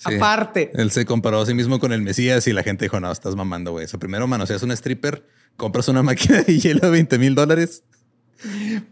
Sí. 0.00 0.14
aparte. 0.14 0.70
Él 0.74 0.92
se 0.92 1.04
comparó 1.04 1.40
a 1.40 1.46
sí 1.46 1.54
mismo 1.54 1.80
con 1.80 1.92
el 1.92 2.02
Mesías 2.02 2.46
y 2.46 2.52
la 2.52 2.62
gente 2.62 2.84
dijo, 2.84 3.00
no, 3.00 3.10
estás 3.10 3.34
mamando, 3.34 3.72
güey. 3.72 3.84
O 3.84 3.88
sea, 3.88 3.98
primero 3.98 4.28
manoseas 4.28 4.62
un 4.62 4.70
stripper, 4.70 5.26
compras 5.56 5.88
una 5.88 6.04
máquina 6.04 6.42
de 6.42 6.56
hielo 6.60 6.80
de 6.82 6.90
20 6.90 7.18
mil 7.18 7.34
dólares. 7.34 7.82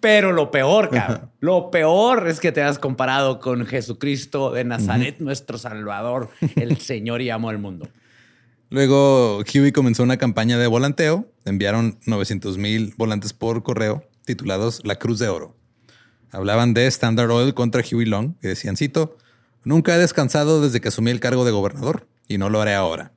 Pero 0.00 0.32
lo 0.32 0.50
peor, 0.50 0.90
cabrón, 0.90 1.30
lo 1.38 1.70
peor 1.70 2.26
es 2.26 2.40
que 2.40 2.50
te 2.50 2.62
has 2.62 2.80
comparado 2.80 3.38
con 3.38 3.64
Jesucristo 3.66 4.50
de 4.50 4.64
Nazaret, 4.64 5.20
nuestro 5.20 5.56
Salvador, 5.58 6.30
el 6.56 6.78
Señor 6.78 7.22
y 7.22 7.30
amo 7.30 7.50
del 7.50 7.58
mundo. 7.58 7.88
Luego 8.70 9.38
Huey 9.54 9.70
comenzó 9.70 10.02
una 10.02 10.16
campaña 10.16 10.58
de 10.58 10.66
volanteo. 10.66 11.30
Enviaron 11.46 11.98
900 12.06 12.58
mil 12.58 12.92
volantes 12.96 13.32
por 13.32 13.62
correo 13.62 14.04
titulados 14.24 14.80
La 14.84 14.96
Cruz 14.96 15.20
de 15.20 15.28
Oro. 15.28 15.56
Hablaban 16.32 16.74
de 16.74 16.88
Standard 16.88 17.30
Oil 17.30 17.54
contra 17.54 17.82
Huey 17.88 18.04
Long 18.04 18.34
y 18.42 18.48
decían, 18.48 18.76
cito, 18.76 19.16
nunca 19.62 19.94
he 19.94 19.98
descansado 19.98 20.60
desde 20.60 20.80
que 20.80 20.88
asumí 20.88 21.12
el 21.12 21.20
cargo 21.20 21.44
de 21.44 21.52
gobernador 21.52 22.08
y 22.26 22.36
no 22.36 22.50
lo 22.50 22.60
haré 22.60 22.74
ahora. 22.74 23.12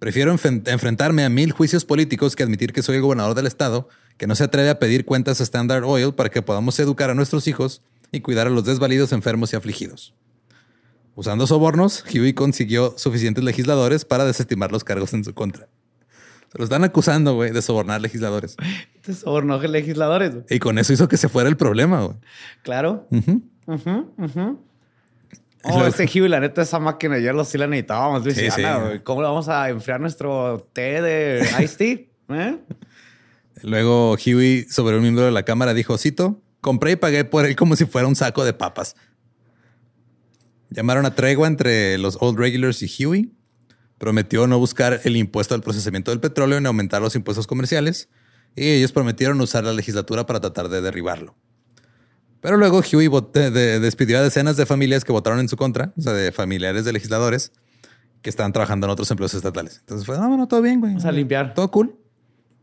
Prefiero 0.00 0.32
enfrentarme 0.32 1.24
a 1.24 1.28
mil 1.28 1.52
juicios 1.52 1.84
políticos 1.84 2.34
que 2.34 2.42
admitir 2.42 2.72
que 2.72 2.82
soy 2.82 2.96
el 2.96 3.02
gobernador 3.02 3.36
del 3.36 3.46
estado, 3.46 3.88
que 4.16 4.26
no 4.26 4.34
se 4.34 4.44
atreve 4.44 4.70
a 4.70 4.80
pedir 4.80 5.04
cuentas 5.04 5.40
a 5.40 5.44
Standard 5.44 5.84
Oil 5.84 6.14
para 6.14 6.30
que 6.30 6.42
podamos 6.42 6.78
educar 6.80 7.10
a 7.10 7.14
nuestros 7.14 7.46
hijos 7.46 7.82
y 8.10 8.20
cuidar 8.20 8.48
a 8.48 8.50
los 8.50 8.64
desvalidos, 8.64 9.12
enfermos 9.12 9.52
y 9.52 9.56
afligidos. 9.56 10.14
Usando 11.14 11.46
sobornos, 11.46 12.04
Huey 12.12 12.32
consiguió 12.32 12.94
suficientes 12.98 13.44
legisladores 13.44 14.04
para 14.04 14.24
desestimar 14.24 14.72
los 14.72 14.82
cargos 14.82 15.14
en 15.14 15.24
su 15.24 15.32
contra. 15.32 15.68
Se 16.52 16.58
lo 16.58 16.64
están 16.64 16.82
acusando, 16.84 17.34
güey, 17.34 17.50
de 17.52 17.60
sobornar 17.62 18.00
legisladores. 18.00 18.56
De 19.06 19.68
legisladores. 19.68 20.32
güey. 20.34 20.44
Y 20.50 20.58
con 20.58 20.78
eso 20.78 20.92
hizo 20.92 21.08
que 21.08 21.16
se 21.16 21.28
fuera 21.28 21.48
el 21.48 21.56
problema, 21.56 22.02
güey. 22.02 22.16
Claro. 22.62 23.06
Ujú. 23.10 23.42
Ujú, 23.66 24.12
ujú. 24.18 24.64
Y 25.64 25.70
Oh, 25.70 25.78
luego- 25.80 25.86
este 25.88 26.04
Huey, 26.04 26.28
la 26.28 26.38
neta, 26.38 26.62
esa 26.62 26.78
máquina 26.78 27.16
de 27.16 27.22
hielo 27.22 27.44
sí 27.44 27.58
la 27.58 27.66
necesitábamos. 27.66 28.22
Sí, 28.22 28.28
Luisiana, 28.28 28.76
sí. 28.78 28.84
güey. 28.86 29.02
¿Cómo 29.02 29.22
le 29.22 29.26
vamos 29.28 29.48
a 29.48 29.68
enfriar 29.68 30.00
nuestro 30.00 30.68
té 30.72 31.02
de 31.02 31.40
iced 31.60 31.76
tea? 31.76 31.98
¿Eh? 32.38 32.58
Luego 33.64 34.12
Huey, 34.12 34.64
sobre 34.70 34.96
un 34.96 35.02
miembro 35.02 35.24
de 35.24 35.32
la 35.32 35.42
cámara, 35.42 35.74
dijo, 35.74 35.98
cito, 35.98 36.40
compré 36.60 36.92
y 36.92 36.96
pagué 36.96 37.24
por 37.24 37.44
él 37.44 37.56
como 37.56 37.74
si 37.74 37.86
fuera 37.86 38.06
un 38.06 38.14
saco 38.14 38.44
de 38.44 38.52
papas. 38.52 38.94
Llamaron 40.70 41.06
a 41.06 41.14
tregua 41.16 41.48
entre 41.48 41.98
los 41.98 42.18
Old 42.20 42.38
Regulars 42.38 42.80
y 42.82 43.04
Huey. 43.04 43.32
Prometió 43.98 44.46
no 44.46 44.58
buscar 44.58 45.00
el 45.04 45.16
impuesto 45.16 45.54
al 45.54 45.60
procesamiento 45.62 46.10
del 46.12 46.20
petróleo 46.20 46.60
ni 46.60 46.66
aumentar 46.66 47.02
los 47.02 47.14
impuestos 47.16 47.46
comerciales. 47.46 48.08
Y 48.56 48.68
ellos 48.70 48.92
prometieron 48.92 49.40
usar 49.40 49.64
la 49.64 49.72
legislatura 49.72 50.24
para 50.26 50.40
tratar 50.40 50.68
de 50.68 50.80
derribarlo. 50.80 51.36
Pero 52.40 52.56
luego 52.56 52.80
Huey 52.80 53.08
de- 53.32 53.80
despidió 53.80 54.18
a 54.18 54.22
decenas 54.22 54.56
de 54.56 54.64
familias 54.66 55.04
que 55.04 55.10
votaron 55.12 55.40
en 55.40 55.48
su 55.48 55.56
contra, 55.56 55.92
o 55.96 56.00
sea, 56.00 56.12
de 56.12 56.30
familiares 56.32 56.84
de 56.84 56.92
legisladores 56.92 57.52
que 58.22 58.30
estaban 58.30 58.52
trabajando 58.52 58.86
en 58.86 58.92
otros 58.92 59.10
empleos 59.10 59.34
estatales. 59.34 59.78
Entonces 59.80 60.06
fue, 60.06 60.16
no, 60.18 60.28
bueno, 60.28 60.46
todo 60.48 60.62
bien, 60.62 60.80
güey. 60.80 60.92
Vamos 60.92 61.04
a 61.04 61.12
limpiar. 61.12 61.54
Todo 61.54 61.70
cool. 61.70 61.96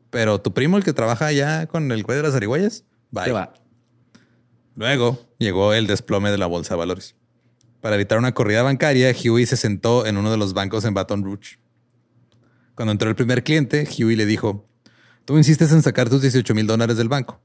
Pero 0.09 0.39
tu 0.39 0.53
primo, 0.53 0.77
el 0.77 0.83
que 0.83 0.93
trabaja 0.93 1.25
allá 1.27 1.67
con 1.67 1.91
el 1.91 2.03
güey 2.03 2.17
de 2.17 2.23
las 2.23 2.33
zarigüeyas, 2.33 2.85
bye. 3.11 3.25
Se 3.25 3.31
va. 3.33 3.53
Luego 4.75 5.19
llegó 5.39 5.73
el 5.73 5.87
desplome 5.87 6.31
de 6.31 6.37
la 6.37 6.45
bolsa 6.45 6.73
de 6.75 6.77
valores. 6.79 7.15
Para 7.85 7.97
evitar 7.97 8.17
una 8.17 8.33
corrida 8.33 8.63
bancaria, 8.63 9.13
Huey 9.13 9.45
se 9.45 9.57
sentó 9.57 10.07
en 10.07 10.17
uno 10.17 10.31
de 10.31 10.37
los 10.37 10.55
bancos 10.55 10.85
en 10.85 10.95
Baton 10.95 11.23
Rouge. 11.23 11.59
Cuando 12.73 12.91
entró 12.91 13.09
el 13.09 13.15
primer 13.15 13.43
cliente, 13.43 13.87
Huey 13.87 14.15
le 14.15 14.25
dijo, 14.25 14.67
tú 15.23 15.37
insistes 15.37 15.71
en 15.71 15.83
sacar 15.83 16.09
tus 16.09 16.23
18 16.23 16.55
mil 16.55 16.65
dólares 16.65 16.97
del 16.97 17.09
banco. 17.09 17.39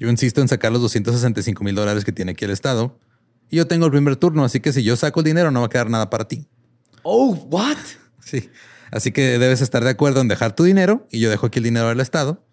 Yo 0.00 0.08
insisto 0.10 0.40
en 0.40 0.48
sacar 0.48 0.72
los 0.72 0.82
265 0.82 1.62
mil 1.62 1.76
dólares 1.76 2.04
que 2.04 2.10
tiene 2.10 2.32
aquí 2.32 2.44
el 2.44 2.50
Estado. 2.50 2.98
Y 3.48 3.58
yo 3.58 3.68
tengo 3.68 3.86
el 3.86 3.92
primer 3.92 4.16
turno, 4.16 4.42
así 4.42 4.58
que 4.58 4.72
si 4.72 4.82
yo 4.82 4.96
saco 4.96 5.20
el 5.20 5.24
dinero 5.24 5.52
no 5.52 5.60
va 5.60 5.66
a 5.66 5.70
quedar 5.70 5.88
nada 5.88 6.10
para 6.10 6.26
ti. 6.26 6.48
Oh, 7.04 7.34
what? 7.48 7.76
Sí. 8.20 8.50
Así 8.90 9.12
que 9.12 9.38
debes 9.38 9.60
estar 9.60 9.84
de 9.84 9.90
acuerdo 9.90 10.20
en 10.20 10.26
dejar 10.26 10.56
tu 10.56 10.64
dinero 10.64 11.06
y 11.12 11.20
yo 11.20 11.30
dejo 11.30 11.46
aquí 11.46 11.60
el 11.60 11.64
dinero 11.64 11.90
del 11.90 12.00
Estado 12.00 12.44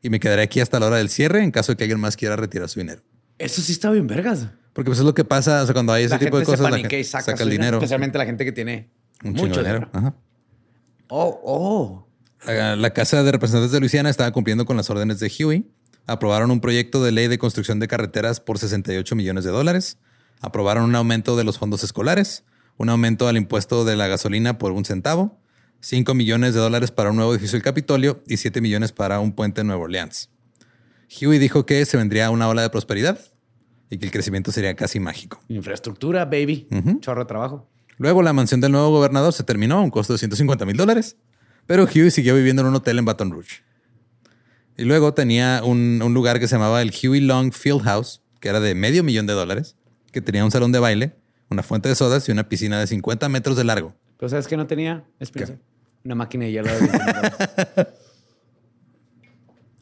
y 0.00 0.08
me 0.08 0.18
quedaré 0.18 0.40
aquí 0.40 0.60
hasta 0.60 0.80
la 0.80 0.86
hora 0.86 0.96
del 0.96 1.10
cierre 1.10 1.44
en 1.44 1.50
caso 1.50 1.72
de 1.72 1.76
que 1.76 1.84
alguien 1.84 2.00
más 2.00 2.16
quiera 2.16 2.36
retirar 2.36 2.70
su 2.70 2.80
dinero. 2.80 3.02
Eso 3.36 3.60
sí 3.60 3.72
está 3.72 3.90
bien 3.90 4.06
vergas. 4.06 4.48
Porque 4.78 4.90
pues 4.90 5.00
es 5.00 5.04
lo 5.04 5.12
que 5.12 5.24
pasa 5.24 5.64
o 5.64 5.66
sea, 5.66 5.72
cuando 5.72 5.92
hay 5.92 6.04
ese 6.04 6.14
la 6.14 6.18
tipo 6.20 6.38
de 6.38 6.44
se 6.44 6.52
cosas. 6.52 6.70
la 6.70 6.78
gente 6.78 7.02
saca, 7.02 7.34
el 7.42 7.50
dinero. 7.50 7.78
Especialmente 7.78 8.16
la 8.16 8.26
gente 8.26 8.44
que 8.44 8.52
tiene 8.52 8.88
Un 9.24 9.32
mucho 9.32 9.58
dinero. 9.58 9.90
Ajá. 9.92 10.14
Oh, 11.08 11.40
oh. 11.42 12.06
La, 12.46 12.76
la 12.76 12.90
Casa 12.90 13.24
de 13.24 13.32
Representantes 13.32 13.72
de 13.72 13.80
Luisiana 13.80 14.08
estaba 14.08 14.30
cumpliendo 14.30 14.66
con 14.66 14.76
las 14.76 14.88
órdenes 14.88 15.18
de 15.18 15.32
Huey. 15.36 15.68
Aprobaron 16.06 16.52
un 16.52 16.60
proyecto 16.60 17.02
de 17.02 17.10
ley 17.10 17.26
de 17.26 17.38
construcción 17.38 17.80
de 17.80 17.88
carreteras 17.88 18.38
por 18.38 18.60
68 18.60 19.16
millones 19.16 19.42
de 19.42 19.50
dólares. 19.50 19.98
Aprobaron 20.42 20.84
un 20.84 20.94
aumento 20.94 21.36
de 21.36 21.42
los 21.42 21.58
fondos 21.58 21.82
escolares, 21.82 22.44
un 22.76 22.88
aumento 22.88 23.26
al 23.26 23.36
impuesto 23.36 23.84
de 23.84 23.96
la 23.96 24.06
gasolina 24.06 24.58
por 24.58 24.70
un 24.70 24.84
centavo, 24.84 25.40
5 25.80 26.14
millones 26.14 26.54
de 26.54 26.60
dólares 26.60 26.92
para 26.92 27.10
un 27.10 27.16
nuevo 27.16 27.32
edificio 27.32 27.56
del 27.56 27.64
Capitolio 27.64 28.22
y 28.28 28.36
7 28.36 28.60
millones 28.60 28.92
para 28.92 29.18
un 29.18 29.32
puente 29.32 29.62
en 29.62 29.66
Nueva 29.66 29.82
Orleans. 29.82 30.30
Huey 31.20 31.40
dijo 31.40 31.66
que 31.66 31.84
se 31.84 31.96
vendría 31.96 32.30
una 32.30 32.48
ola 32.48 32.62
de 32.62 32.70
prosperidad 32.70 33.18
y 33.90 33.98
que 33.98 34.06
el 34.06 34.12
crecimiento 34.12 34.52
sería 34.52 34.74
casi 34.74 35.00
mágico. 35.00 35.40
Infraestructura, 35.48 36.24
baby. 36.24 36.68
Chorro 37.00 37.22
de 37.22 37.26
trabajo. 37.28 37.68
Luego 37.98 38.22
la 38.22 38.32
mansión 38.32 38.60
del 38.60 38.72
nuevo 38.72 38.90
gobernador 38.90 39.32
se 39.32 39.42
terminó 39.44 39.78
a 39.78 39.80
un 39.80 39.90
costo 39.90 40.12
de 40.12 40.18
150 40.18 40.64
mil 40.66 40.76
dólares, 40.76 41.16
pero 41.66 41.84
Huey 41.84 42.10
siguió 42.10 42.34
viviendo 42.34 42.62
en 42.62 42.68
un 42.68 42.74
hotel 42.76 42.98
en 42.98 43.04
Baton 43.04 43.30
Rouge. 43.30 43.62
Y 44.76 44.84
luego 44.84 45.14
tenía 45.14 45.62
un, 45.64 46.00
un 46.02 46.14
lugar 46.14 46.38
que 46.38 46.46
se 46.46 46.54
llamaba 46.54 46.80
el 46.82 46.92
Huey 46.92 47.20
Long 47.20 47.52
Field 47.52 47.82
House, 47.82 48.22
que 48.40 48.48
era 48.48 48.60
de 48.60 48.74
medio 48.76 49.02
millón 49.02 49.26
de 49.26 49.32
dólares, 49.32 49.76
que 50.12 50.20
tenía 50.20 50.44
un 50.44 50.52
salón 50.52 50.70
de 50.70 50.78
baile, 50.78 51.16
una 51.50 51.62
fuente 51.64 51.88
de 51.88 51.96
sodas 51.96 52.28
y 52.28 52.32
una 52.32 52.48
piscina 52.48 52.78
de 52.78 52.86
50 52.86 53.28
metros 53.28 53.56
de 53.56 53.64
largo. 53.64 53.94
Pero 54.18 54.28
¿sabes 54.28 54.46
qué 54.46 54.56
no 54.56 54.66
tenía? 54.68 55.04
Espérense. 55.18 55.58
Una 56.04 56.14
máquina 56.14 56.44
de 56.44 56.52
hielo. 56.52 56.72
de 56.72 56.78
20 56.78 56.96
dólares. 56.98 57.32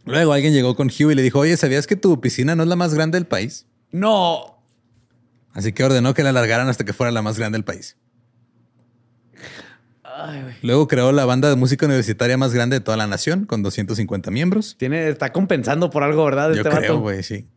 Luego 0.07 0.33
alguien 0.33 0.53
llegó 0.53 0.77
con 0.77 0.89
Huey 0.89 1.13
y 1.13 1.15
le 1.17 1.23
dijo, 1.23 1.41
oye, 1.41 1.57
¿sabías 1.57 1.87
que 1.87 1.97
tu 1.97 2.19
piscina 2.21 2.55
no 2.55 2.63
es 2.63 2.69
la 2.69 2.77
más 2.77 2.95
grande 2.95 3.17
del 3.19 3.27
país? 3.27 3.67
No. 3.93 4.63
Así 5.53 5.73
que 5.73 5.85
ordenó 5.85 6.13
que 6.15 6.23
la 6.23 6.31
alargaran 6.31 6.69
hasta 6.69 6.85
que 6.85 6.93
fuera 6.93 7.11
la 7.11 7.23
más 7.23 7.39
grande 7.39 7.57
del 7.57 7.65
país. 7.65 7.97
Ay. 10.03 10.43
Luego 10.63 10.89
creó 10.89 11.13
la 11.13 11.25
banda 11.25 11.49
de 11.51 11.57
música 11.57 11.87
universitaria 11.87 12.37
más 12.39 12.53
grande 12.55 12.77
de 12.77 12.81
toda 12.81 12.97
la 12.97 13.07
nación, 13.07 13.45
con 13.45 13.63
250 13.63 14.31
miembros. 14.31 14.77
Tiene, 14.79 15.09
está 15.09 15.33
compensando 15.33 15.91
por 15.91 16.03
algo, 16.03 16.25
¿verdad? 16.25 16.53
Yo 16.53 16.63
este 16.63 16.71
creo, 16.71 17.01
güey, 17.01 17.23
sí. 17.23 17.49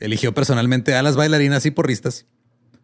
Eligió 0.00 0.32
personalmente 0.32 0.94
a 0.94 1.02
las 1.02 1.16
bailarinas 1.16 1.66
y 1.66 1.70
porristas. 1.70 2.26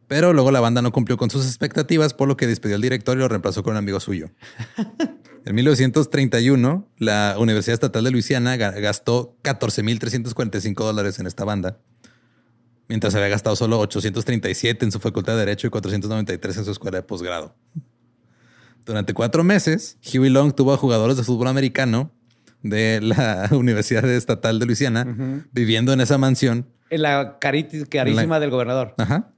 Pero 0.09 0.35
luego 0.35 0.51
la 0.51 0.61
banda 0.61 0.83
no 0.83 0.93
cumplió 0.93 1.17
con 1.17 1.31
sus 1.31 1.47
expectativas, 1.47 2.13
por 2.13 2.29
lo 2.29 2.37
que 2.37 2.47
despidió 2.47 2.77
al 2.77 2.83
director 2.83 3.17
y 3.17 3.21
lo 3.21 3.29
reemplazó 3.29 3.63
con 3.63 3.73
un 3.73 3.79
amigo 3.79 4.01
suyo. 4.01 4.31
En 5.47 5.55
1931, 5.57 6.89
la 6.97 7.35
Universidad 7.39 7.75
Estatal 7.75 8.03
de 8.03 8.11
Luisiana 8.11 8.57
ga- 8.57 8.81
gastó 8.81 9.37
14.345 9.43 10.75
dólares 10.77 11.19
en 11.19 11.27
esta 11.27 11.45
banda, 11.45 11.77
mientras 12.89 13.15
había 13.15 13.29
gastado 13.29 13.57
solo 13.57 13.79
837 13.81 14.85
en 14.85 14.93
su 14.93 15.01
facultad 15.01 15.35
de 15.35 15.41
Derecho 15.41 15.67
y 15.67 15.71
493 15.71 16.57
en 16.59 16.65
su 16.65 16.71
escuela 16.71 16.99
de 16.99 17.03
posgrado. 17.03 17.55
Durante 18.85 19.15
cuatro 19.15 19.45
meses, 19.45 19.97
Huey 20.13 20.31
Long 20.31 20.55
tuvo 20.55 20.73
a 20.75 20.77
jugadores 20.77 21.17
de 21.17 21.23
fútbol 21.23 21.49
americano 21.49 22.13
de 22.63 23.01
la 23.03 23.49
Universidad 23.53 24.05
Estatal 24.11 24.59
de 24.59 24.67
Luisiana 24.67 25.45
viviendo 25.53 25.93
en 25.93 26.01
esa 26.01 26.19
mansión, 26.19 26.69
En 26.91 27.03
la 27.03 27.39
carísima 27.39 27.87
La- 28.27 28.41
del 28.41 28.51
gobernador. 28.51 28.95
ajá, 28.99 29.31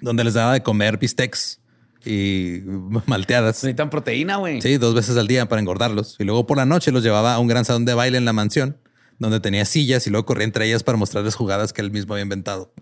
donde 0.00 0.24
les 0.24 0.34
daba 0.34 0.52
de 0.52 0.62
comer 0.62 0.98
bistecs 0.98 1.60
y 2.04 2.60
malteadas. 3.06 3.56
Necesitan 3.62 3.88
proteína, 3.90 4.36
güey. 4.36 4.60
Sí, 4.60 4.76
dos 4.78 4.94
veces 4.94 5.16
al 5.16 5.28
día 5.28 5.48
para 5.48 5.60
engordarlos. 5.60 6.16
Y 6.18 6.24
luego 6.24 6.46
por 6.46 6.56
la 6.58 6.66
noche 6.66 6.90
los 6.90 7.02
llevaba 7.04 7.34
a 7.34 7.38
un 7.38 7.46
gran 7.46 7.64
salón 7.64 7.84
de 7.84 7.94
baile 7.94 8.18
en 8.18 8.24
la 8.24 8.32
mansión, 8.32 8.76
donde 9.18 9.40
tenía 9.40 9.64
sillas 9.64 10.06
y 10.06 10.10
luego 10.10 10.26
corría 10.26 10.44
entre 10.44 10.66
ellas 10.66 10.82
para 10.82 10.98
mostrarles 10.98 11.34
jugadas 11.34 11.72
que 11.72 11.80
él 11.82 11.90
mismo 11.90 12.14
había 12.14 12.22
inventado. 12.22 12.72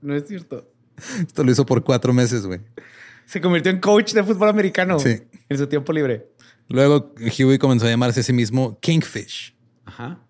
No 0.00 0.14
es 0.14 0.26
cierto. 0.26 0.70
Esto 1.26 1.44
lo 1.44 1.50
hizo 1.50 1.66
por 1.66 1.84
cuatro 1.84 2.12
meses, 2.12 2.46
güey. 2.46 2.60
Se 3.24 3.40
convirtió 3.40 3.70
en 3.72 3.80
coach 3.80 4.12
de 4.12 4.22
fútbol 4.22 4.48
americano. 4.48 4.98
Sí. 4.98 5.22
En 5.48 5.58
su 5.58 5.66
tiempo 5.66 5.92
libre. 5.92 6.28
Luego 6.68 7.14
Huey 7.18 7.58
comenzó 7.58 7.86
a 7.86 7.90
llamarse 7.90 8.20
a 8.20 8.22
sí 8.22 8.32
mismo 8.32 8.78
Kingfish. 8.80 9.54
Ajá. 9.84 10.20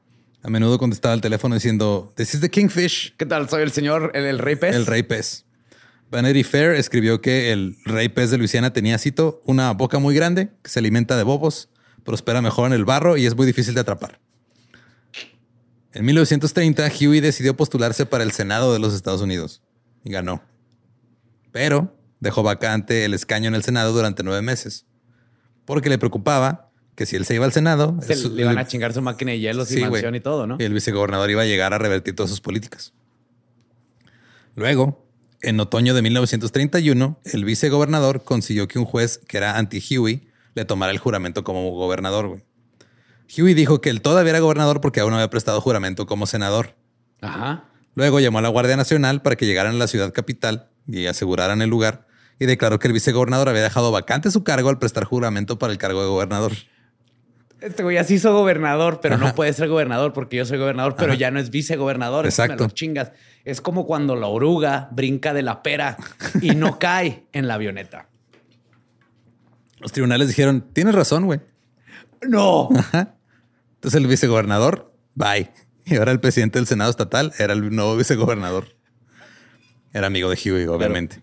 A 0.43 0.51
menudo 0.51 0.79
contestaba 0.79 1.15
el 1.15 1.21
teléfono 1.21 1.55
diciendo, 1.55 2.13
This 2.17 2.35
is 2.35 2.41
the 2.41 2.51
Kingfish, 2.51 3.17
¿Qué 3.17 3.27
tal? 3.27 3.49
Soy 3.49 3.63
el 3.63 3.73
señor, 3.73 4.13
el, 4.15 4.25
el 4.25 4.39
rey 4.39 4.57
pez. 4.57 4.75
el 4.75 4.87
rey 4.87 5.03
pez. 5.03 5.45
Vanity 6.11 6.45
Fair 6.45 6.73
escribió 6.77 7.21
que 7.21 7.53
el 7.53 7.77
rey 7.85 8.09
pez 8.09 8.31
de 8.31 8.39
Luisiana 8.39 8.73
tenía, 8.73 8.97
cito, 8.99 9.41
una 9.45 9.73
boca 9.73 9.99
muy 9.99 10.15
grande, 10.15 10.51
que 10.63 10.71
se 10.71 10.79
alimenta 10.79 11.17
de 11.17 11.25
bobos, 11.25 11.69
prospera 12.05 12.41
mejor 12.43 12.69
en 12.69 12.75
el 12.75 12.85
barro 12.85 13.17
y 13.17 13.27
es 13.27 13.35
muy 13.35 13.45
difícil 13.45 13.75
de 13.75 13.81
atrapar. 13.81 14.21
En 15.97 16.05
1930, 16.05 16.89
Huey 17.01 17.21
decidió 17.21 17.57
postularse 17.57 18.05
para 18.05 18.23
el 18.23 18.33
Senado 18.33 18.71
de 18.75 18.79
los 18.79 18.93
Estados 18.93 19.23
Unidos 19.23 19.63
y 20.05 20.11
ganó. 20.11 20.43
Pero 21.53 21.97
dejó 22.21 22.43
vacante 22.43 23.07
el 23.07 23.15
escaño 23.15 23.49
en 23.49 23.55
el 23.55 23.63
Senado 23.63 23.93
durante 23.95 24.23
nueve 24.23 24.43
meses, 24.43 24.85
porque 25.65 25.89
le 25.89 25.97
preocupaba 25.97 26.71
que 26.97 27.07
si 27.07 27.17
él 27.17 27.25
se 27.25 27.35
iba 27.35 27.47
al 27.47 27.53
Senado, 27.53 27.97
Se 28.03 28.13
eso- 28.13 28.29
le 28.29 28.43
iban 28.43 28.59
a 28.59 28.67
chingar 28.67 28.93
su 28.93 29.01
máquina 29.01 29.31
de 29.33 29.39
hielo 29.39 29.65
Sí, 29.65 29.79
güey. 29.81 29.91
mansión 29.91 30.15
y 30.17 30.21
todo, 30.21 30.47
¿no? 30.47 30.57
y 30.61 30.65
el 30.65 30.75
vicegobernador 30.75 31.31
iba 31.31 31.41
a 31.43 31.47
llegar 31.47 31.73
a 31.73 31.79
revertir 31.79 32.15
todas 32.15 32.29
sus 32.29 32.43
políticas. 32.43 32.93
Luego, 34.55 35.07
en 35.41 35.59
otoño 35.61 35.95
de 35.95 36.03
1931, 36.03 37.19
el 37.25 37.45
vicegobernador 37.47 38.23
consiguió 38.23 38.69
que 38.69 38.79
un 38.79 38.85
juez 38.85 39.19
que 39.27 39.39
era 39.39 39.57
anti-Huey 39.59 40.29
le 40.55 40.65
tomara 40.67 40.93
el 40.93 40.99
juramento 40.99 41.43
como 41.43 41.71
gobernador. 41.73 42.29
güey. 42.29 42.45
Huey 43.37 43.55
dijo 43.55 43.81
que 43.81 43.91
él 43.91 44.01
todavía 44.03 44.31
era 44.31 44.41
gobernador 44.41 44.81
porque 44.81 45.01
aún 45.01 45.11
no 45.11 45.17
había 45.17 45.31
prestado 45.31 45.61
juramento 45.61 46.07
como 46.07 46.27
senador. 46.27 46.75
Ajá. 47.21 47.65
Luego 47.95 48.21
llamó 48.21 48.39
a 48.39 48.43
la 48.43 48.49
Guardia 48.49 48.77
Nacional 48.77 49.23
para 49.23 49.37
que 49.37 49.47
llegaran 49.47 49.75
a 49.75 49.79
la 49.79 49.87
ciudad 49.87 50.13
capital 50.13 50.69
y 50.87 51.07
aseguraran 51.07 51.63
el 51.63 51.71
lugar 51.71 52.07
y 52.39 52.47
declaró 52.47 52.79
que 52.79 52.87
el 52.89 52.93
vicegobernador 52.93 53.49
había 53.49 53.63
dejado 53.63 53.91
vacante 53.91 54.31
su 54.31 54.45
cargo 54.45 54.69
al 54.69 54.79
prestar 54.79 55.05
juramento 55.05 55.59
para 55.59 55.73
el 55.73 55.79
cargo 55.79 56.03
de 56.03 56.09
gobernador. 56.09 56.53
Este 57.61 57.83
güey 57.83 57.97
así 57.97 58.15
hizo 58.15 58.35
gobernador, 58.35 59.01
pero 59.01 59.15
Ajá. 59.15 59.29
no 59.29 59.35
puede 59.35 59.53
ser 59.55 59.69
gobernador 59.69 60.13
porque 60.13 60.37
yo 60.37 60.45
soy 60.45 60.59
gobernador, 60.59 60.95
pero 60.97 61.13
Ajá. 61.13 61.19
ya 61.19 61.31
no 61.31 61.41
es 61.41 61.49
vicegobernador. 61.49 62.27
Exacto. 62.27 62.65
Me 62.65 62.69
lo 62.69 62.75
chingas. 62.75 63.13
Es 63.47 63.63
como 63.63 63.87
cuando 63.87 64.15
la 64.15 64.27
oruga 64.27 64.89
brinca 64.93 65.33
de 65.33 65.43
la 65.43 65.63
pera 65.63 65.97
y 66.43 66.51
no 66.51 66.79
cae 66.79 67.27
en 67.33 67.49
la 67.49 67.55
avioneta. 67.55 68.09
Los 69.79 69.93
tribunales 69.93 70.29
dijeron, 70.29 70.67
tienes 70.73 70.95
razón, 70.95 71.25
güey. 71.25 71.41
No. 72.29 72.69
Ajá. 72.77 73.15
Entonces 73.87 74.03
el 74.03 74.09
vicegobernador, 74.09 74.93
bye. 75.15 75.49
Y 75.85 75.95
ahora 75.95 76.11
el 76.11 76.19
presidente 76.19 76.59
del 76.59 76.67
Senado 76.67 76.91
estatal 76.91 77.33
era 77.39 77.53
el 77.53 77.71
nuevo 77.71 77.97
vicegobernador. 77.97 78.75
Era 79.93 80.09
amigo 80.09 80.29
de 80.29 80.35
Huey, 80.35 80.67
obviamente. 80.67 81.23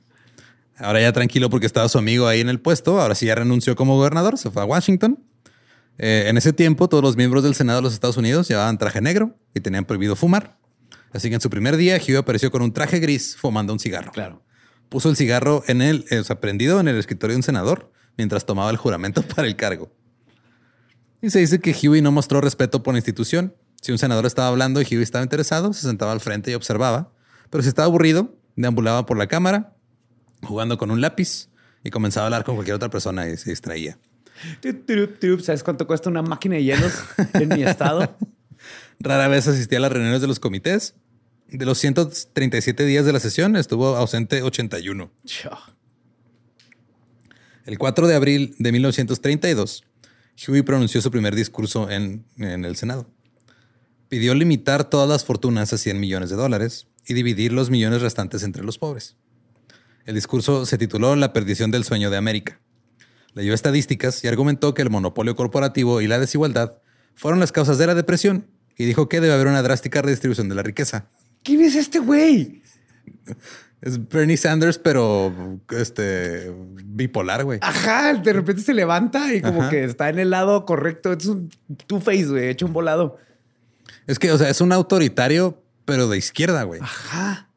Ahora 0.77 1.01
ya 1.01 1.11
tranquilo 1.11 1.49
porque 1.49 1.65
estaba 1.65 1.89
su 1.89 1.97
amigo 1.97 2.25
ahí 2.25 2.39
en 2.39 2.47
el 2.47 2.61
puesto. 2.61 3.01
Ahora 3.01 3.15
sí 3.15 3.25
ya 3.25 3.35
renunció 3.35 3.75
como 3.75 3.97
gobernador, 3.97 4.37
se 4.37 4.49
fue 4.49 4.61
a 4.61 4.65
Washington. 4.65 5.21
Eh, 5.97 6.27
en 6.27 6.37
ese 6.37 6.53
tiempo, 6.53 6.87
todos 6.87 7.03
los 7.03 7.17
miembros 7.17 7.43
del 7.43 7.53
Senado 7.53 7.79
de 7.79 7.83
los 7.83 7.91
Estados 7.91 8.15
Unidos 8.15 8.47
llevaban 8.47 8.77
traje 8.77 9.01
negro 9.01 9.37
y 9.53 9.59
tenían 9.59 9.83
prohibido 9.83 10.15
fumar. 10.15 10.57
Así 11.11 11.27
que 11.27 11.35
en 11.35 11.41
su 11.41 11.49
primer 11.49 11.75
día, 11.75 11.97
Huey 11.97 12.15
apareció 12.15 12.49
con 12.49 12.61
un 12.61 12.71
traje 12.71 13.01
gris 13.01 13.35
fumando 13.35 13.73
un 13.73 13.79
cigarro. 13.79 14.13
Claro. 14.13 14.41
Puso 14.87 15.09
el 15.09 15.17
cigarro 15.17 15.65
en 15.67 15.81
el, 15.81 16.05
eh, 16.11 16.19
o 16.19 16.23
sea, 16.23 16.39
prendido 16.39 16.79
en 16.79 16.87
el 16.87 16.97
escritorio 16.97 17.33
de 17.33 17.39
un 17.39 17.43
senador 17.43 17.91
mientras 18.15 18.45
tomaba 18.45 18.71
el 18.71 18.77
juramento 18.77 19.21
para 19.35 19.49
el 19.49 19.57
cargo. 19.57 19.91
Y 21.23 21.29
se 21.29 21.39
dice 21.39 21.59
que 21.61 21.71
Huey 21.71 22.01
no 22.01 22.11
mostró 22.11 22.41
respeto 22.41 22.83
por 22.83 22.93
la 22.93 22.97
institución. 22.97 23.55
Si 23.81 23.93
un 23.93 23.97
senador 23.97 24.25
estaba 24.25 24.49
hablando 24.49 24.81
y 24.81 24.83
Huey 24.83 25.01
estaba 25.01 25.23
interesado, 25.23 25.71
se 25.71 25.83
sentaba 25.83 26.11
al 26.11 26.19
frente 26.19 26.51
y 26.51 26.53
observaba. 26.53 27.13
Pero 27.49 27.61
si 27.61 27.69
estaba 27.69 27.85
aburrido, 27.85 28.37
deambulaba 28.57 29.05
por 29.05 29.17
la 29.17 29.27
cámara, 29.27 29.73
jugando 30.41 30.77
con 30.77 30.91
un 30.91 30.99
lápiz 30.99 31.47
y 31.81 31.91
comenzaba 31.91 32.25
a 32.25 32.27
hablar 32.27 32.43
con 32.43 32.55
cualquier 32.55 32.75
otra 32.75 32.89
persona 32.89 33.29
y 33.29 33.37
se 33.37 33.51
distraía. 33.51 33.97
¿Sabes 35.41 35.63
cuánto 35.63 35.87
cuesta 35.87 36.09
una 36.09 36.21
máquina 36.21 36.55
de 36.55 36.65
hielos 36.65 36.91
en 37.35 37.47
mi 37.47 37.63
estado? 37.63 38.17
Rara 38.99 39.29
vez 39.29 39.47
asistía 39.47 39.77
a 39.77 39.81
las 39.81 39.93
reuniones 39.93 40.19
de 40.19 40.27
los 40.27 40.41
comités. 40.41 40.95
De 41.47 41.65
los 41.65 41.77
137 41.77 42.83
días 42.83 43.05
de 43.05 43.13
la 43.13 43.21
sesión, 43.21 43.55
estuvo 43.55 43.95
ausente 43.95 44.41
81. 44.41 45.09
Chao. 45.23 45.57
El 47.63 47.77
4 47.77 48.07
de 48.07 48.15
abril 48.15 48.55
de 48.59 48.73
1932, 48.73 49.85
Huey 50.35 50.61
pronunció 50.61 51.01
su 51.01 51.11
primer 51.11 51.35
discurso 51.35 51.89
en, 51.89 52.25
en 52.37 52.65
el 52.65 52.75
Senado. 52.75 53.07
Pidió 54.09 54.33
limitar 54.35 54.89
todas 54.89 55.09
las 55.09 55.25
fortunas 55.25 55.73
a 55.73 55.77
100 55.77 55.99
millones 55.99 56.29
de 56.29 56.35
dólares 56.35 56.87
y 57.07 57.13
dividir 57.13 57.51
los 57.53 57.69
millones 57.69 58.01
restantes 58.01 58.43
entre 58.43 58.63
los 58.63 58.77
pobres. 58.77 59.15
El 60.05 60.15
discurso 60.15 60.65
se 60.65 60.77
tituló 60.77 61.15
La 61.15 61.33
perdición 61.33 61.71
del 61.71 61.83
sueño 61.83 62.09
de 62.09 62.17
América. 62.17 62.59
Leyó 63.33 63.53
estadísticas 63.53 64.23
y 64.23 64.27
argumentó 64.27 64.73
que 64.73 64.81
el 64.81 64.89
monopolio 64.89 65.35
corporativo 65.35 66.01
y 66.01 66.07
la 66.07 66.19
desigualdad 66.19 66.77
fueron 67.15 67.39
las 67.39 67.51
causas 67.51 67.77
de 67.77 67.87
la 67.87 67.95
depresión 67.95 68.47
y 68.77 68.85
dijo 68.85 69.09
que 69.09 69.21
debe 69.21 69.33
haber 69.33 69.47
una 69.47 69.61
drástica 69.61 70.01
redistribución 70.01 70.49
de 70.49 70.55
la 70.55 70.63
riqueza. 70.63 71.09
¿Quién 71.43 71.61
es 71.61 71.75
este 71.75 71.99
güey? 71.99 72.61
Es 73.83 74.07
Bernie 74.07 74.37
Sanders, 74.37 74.79
pero 74.79 75.59
este 75.77 76.55
bipolar, 76.85 77.43
güey. 77.43 77.59
Ajá, 77.61 78.13
de 78.13 78.31
repente 78.31 78.61
se 78.61 78.73
levanta 78.73 79.33
y 79.33 79.41
como 79.41 79.63
Ajá. 79.63 79.69
que 79.71 79.83
está 79.83 80.07
en 80.07 80.19
el 80.19 80.29
lado 80.29 80.63
correcto. 80.65 81.11
Es 81.11 81.25
un 81.25 81.49
two-face, 81.85 82.27
güey, 82.27 82.47
hecho 82.47 82.65
un 82.65 82.71
volado. 82.71 83.17
Es 84.07 84.19
que, 84.19 84.31
o 84.31 84.37
sea, 84.37 84.49
es 84.49 84.61
un 84.61 84.71
autoritario, 84.71 85.61
pero 85.83 86.07
de 86.07 86.17
izquierda, 86.17 86.63
güey. 86.63 86.79
Ajá. 86.81 87.49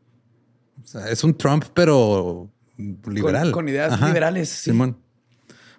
O 0.82 0.86
sea, 0.88 1.08
es 1.10 1.22
un 1.22 1.38
Trump, 1.38 1.64
pero 1.74 2.50
liberal. 2.76 3.52
con 3.52 3.68
ideas 3.68 4.00
liberales, 4.00 4.48
sí. 4.48 4.70
Simón. 4.70 4.98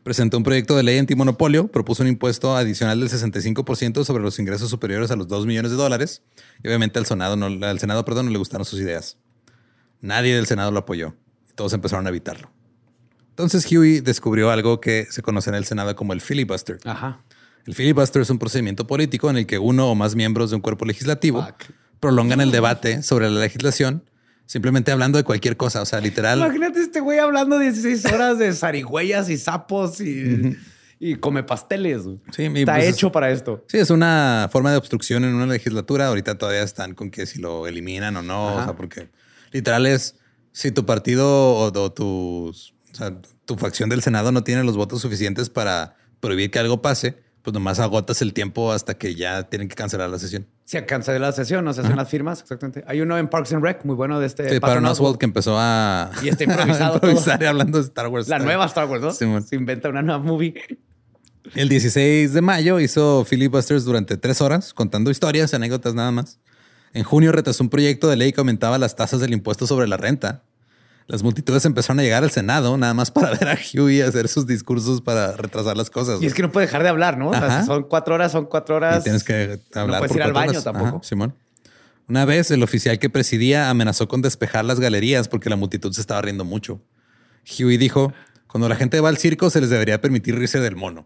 Presentó 0.04 0.38
un 0.38 0.44
proyecto 0.44 0.78
de 0.78 0.84
ley 0.84 0.98
antimonopolio, 0.98 1.68
propuso 1.68 2.04
un 2.04 2.08
impuesto 2.08 2.56
adicional 2.56 3.02
del 3.02 3.10
65% 3.10 4.06
sobre 4.06 4.24
los 4.24 4.40
ingresos 4.40 4.70
superiores 4.70 5.12
a 5.12 5.18
los 5.18 5.28
2 5.28 5.46
millones 5.46 5.72
de 5.72 5.78
dólares. 5.78 6.24
Y 6.64 6.70
obviamente 6.70 7.00
al 7.00 7.06
Senado, 7.06 7.36
no, 7.36 7.48
al 7.48 7.80
Senado 7.80 8.06
perdón, 8.06 8.28
no 8.28 8.32
le 8.32 8.38
gustaron 8.38 8.64
sus 8.64 8.80
ideas. 8.80 9.18
Nadie 10.02 10.36
del 10.36 10.46
Senado 10.46 10.72
lo 10.72 10.80
apoyó. 10.80 11.16
Y 11.50 11.54
todos 11.54 11.74
empezaron 11.74 12.06
a 12.06 12.10
evitarlo. 12.10 12.52
Entonces 13.30 13.66
Huey 13.72 14.00
descubrió 14.00 14.50
algo 14.52 14.82
que 14.82 15.06
se 15.10 15.22
conoce 15.22 15.50
en 15.50 15.56
el 15.56 15.66
Senado 15.66 15.96
como 15.96 16.14
el 16.14 16.22
filibuster. 16.22 16.80
Ajá. 16.86 17.20
El 17.66 17.76
filibuster 17.76 18.22
es 18.22 18.30
un 18.30 18.40
procedimiento 18.40 18.88
político 18.88 19.30
en 19.30 19.38
el 19.38 19.46
que 19.46 19.60
uno 19.60 19.90
o 19.92 19.96
más 19.96 20.16
miembros 20.16 20.50
de 20.50 20.56
un 20.56 20.62
cuerpo 20.62 20.86
legislativo 20.86 21.46
Fuck. 21.46 21.66
prolongan 22.00 22.42
el 22.42 22.50
debate 22.52 23.04
sobre 23.04 23.30
la 23.30 23.40
legislación 23.42 24.04
simplemente 24.46 24.92
hablando 24.94 25.18
de 25.18 25.26
cualquier 25.26 25.58
cosa. 25.58 25.82
O 25.82 25.86
sea, 25.86 26.00
literal. 26.00 26.40
Imagínate 26.40 26.80
este 26.82 27.02
güey 27.02 27.20
hablando 27.20 27.60
16 27.60 28.06
horas 28.06 28.40
de 28.40 28.54
zarigüeyas 28.54 29.30
y 29.30 29.38
sapos 29.38 30.00
y, 30.00 30.56
y 31.00 31.16
come 31.18 31.44
pasteles. 31.44 32.04
Sí, 32.32 32.46
Está 32.46 32.74
pues 32.76 32.86
es- 32.86 32.94
hecho 32.96 33.12
para 33.12 33.30
esto. 33.30 33.66
Sí, 33.68 33.78
es 33.78 33.90
una 33.90 34.48
forma 34.52 34.72
de 34.72 34.78
obstrucción 34.78 35.26
en 35.26 35.36
una 35.36 35.46
legislatura. 35.48 36.08
Ahorita 36.08 36.38
todavía 36.38 36.64
están 36.64 36.96
con 36.96 37.12
que 37.12 37.26
si 37.26 37.40
lo 37.42 37.68
eliminan 37.68 38.16
o 38.16 38.22
no. 38.24 38.48
Ajá. 38.52 38.62
O 38.62 38.64
sea, 38.64 38.76
porque 38.78 39.10
literal 39.52 39.86
es 39.86 40.16
si 40.52 40.72
tu 40.72 40.86
partido 40.86 41.28
o, 41.28 41.66
o 41.66 41.92
tus, 41.92 42.74
o 42.92 42.96
sea, 42.96 43.14
tu 43.46 43.56
facción 43.56 43.90
del 43.90 44.02
Senado 44.02 44.32
no 44.32 44.44
tiene 44.44 44.64
los 44.64 44.76
votos 44.76 45.02
suficientes 45.02 45.50
para 45.50 45.96
prohibir 46.20 46.52
que 46.52 46.60
algo 46.60 46.82
pase, 46.82 47.18
pues 47.42 47.54
nomás 47.54 47.80
agotas 47.80 48.22
el 48.22 48.34
tiempo 48.34 48.74
hasta 48.74 48.96
que 48.96 49.16
ya 49.16 49.44
tienen 49.44 49.70
que 49.70 49.76
cancelar 49.76 50.10
la 50.10 50.20
sesión. 50.20 50.48
Se 50.66 50.86
canceló 50.86 51.20
la 51.20 51.32
sesión, 51.32 51.64
no 51.64 51.72
se 51.72 51.80
hacen 51.80 51.96
las 51.96 52.10
firmas, 52.10 52.42
exactamente. 52.42 52.84
Hay 52.88 53.00
uno 53.00 53.18
en 53.18 53.30
Parks 53.30 53.54
and 53.54 53.64
Rec, 53.64 53.86
muy 53.86 53.96
bueno 53.96 54.20
de 54.20 54.28
este. 54.28 54.50
Sí, 54.50 54.60
Patton. 54.60 54.86
Oswalt 54.86 55.18
que 55.18 55.26
empezó 55.26 55.56
a, 55.58 56.12
Y 56.22 56.28
está 56.28 56.44
improvisado 56.44 56.96
improvisar 56.96 57.42
y 57.42 57.46
hablando 57.46 57.78
de 57.78 57.86
Star 57.86 58.10
Wars. 58.10 58.28
La 58.28 58.40
nueva 58.40 58.66
Star 58.66 58.90
Wars, 58.90 59.02
¿no? 59.02 59.12
Se 59.42 59.56
inventa 59.56 59.88
una 59.88 60.02
nueva 60.02 60.22
movie. 60.22 60.56
El 61.56 61.70
16 61.70 62.34
de 62.34 62.42
mayo 62.42 62.82
hizo 62.82 63.24
filibusters 63.24 63.86
durante 63.86 64.18
tres 64.18 64.42
horas, 64.42 64.74
contando 64.74 65.10
historias, 65.10 65.54
anécdotas 65.54 65.94
nada 65.94 66.12
más. 66.12 66.40
En 66.94 67.04
junio 67.04 67.32
retrasó 67.32 67.64
un 67.64 67.70
proyecto 67.70 68.08
de 68.08 68.16
ley 68.16 68.34
que 68.34 68.40
aumentaba 68.40 68.78
las 68.78 68.96
tasas 68.96 69.20
del 69.20 69.34
impuesto 69.34 69.68
sobre 69.68 69.88
la 69.88 69.98
renta. 69.98 70.44
Las 71.08 71.24
multitudes 71.24 71.64
empezaron 71.66 72.00
a 72.02 72.04
llegar 72.04 72.24
al 72.24 72.32
Senado 72.32 72.78
nada 72.78 72.94
más 72.94 73.12
para 73.12 73.30
ver 73.38 73.48
a 73.48 73.58
Huey 73.74 74.02
hacer 74.02 74.28
sus 74.28 74.46
discursos 74.46 75.02
para 75.02 75.32
retrasar 75.34 75.78
las 75.78 75.90
cosas. 75.90 76.22
Y 76.22 76.26
es 76.26 76.34
que 76.34 76.42
no 76.42 76.52
puede 76.52 76.66
dejar 76.66 76.84
de 76.84 76.90
hablar, 76.90 77.18
¿no? 77.18 77.30
O 77.30 77.34
sea, 77.34 77.62
si 77.62 77.66
son 77.66 77.84
cuatro 77.84 78.16
horas, 78.16 78.32
son 78.32 78.46
cuatro 78.46 78.76
horas. 78.76 79.02
Y 79.02 79.04
tienes 79.04 79.24
que 79.24 79.60
hablar 79.74 80.00
puedes 80.00 80.12
por 80.12 80.18
ir 80.18 80.24
al 80.24 80.34
baño 80.34 80.52
horas. 80.52 80.64
tampoco. 80.64 80.88
Ajá, 80.88 81.00
Simón. 81.04 81.34
Una 82.10 82.26
vez 82.26 82.52
el 82.52 82.64
oficial 82.64 83.00
que 83.00 83.10
presidía 83.10 83.70
amenazó 83.70 84.08
con 84.08 84.22
despejar 84.22 84.66
las 84.66 84.80
galerías 84.80 85.28
porque 85.28 85.50
la 85.50 85.56
multitud 85.56 85.92
se 85.94 86.02
estaba 86.02 86.22
riendo 86.22 86.46
mucho. 86.46 86.82
Huey 87.58 87.78
dijo, 87.78 88.14
cuando 88.48 88.68
la 88.68 88.76
gente 88.76 89.00
va 89.00 89.10
al 89.10 89.18
circo 89.18 89.50
se 89.50 89.62
les 89.62 89.70
debería 89.70 90.02
permitir 90.02 90.36
reírse 90.36 90.60
del 90.60 90.76
mono. 90.76 91.06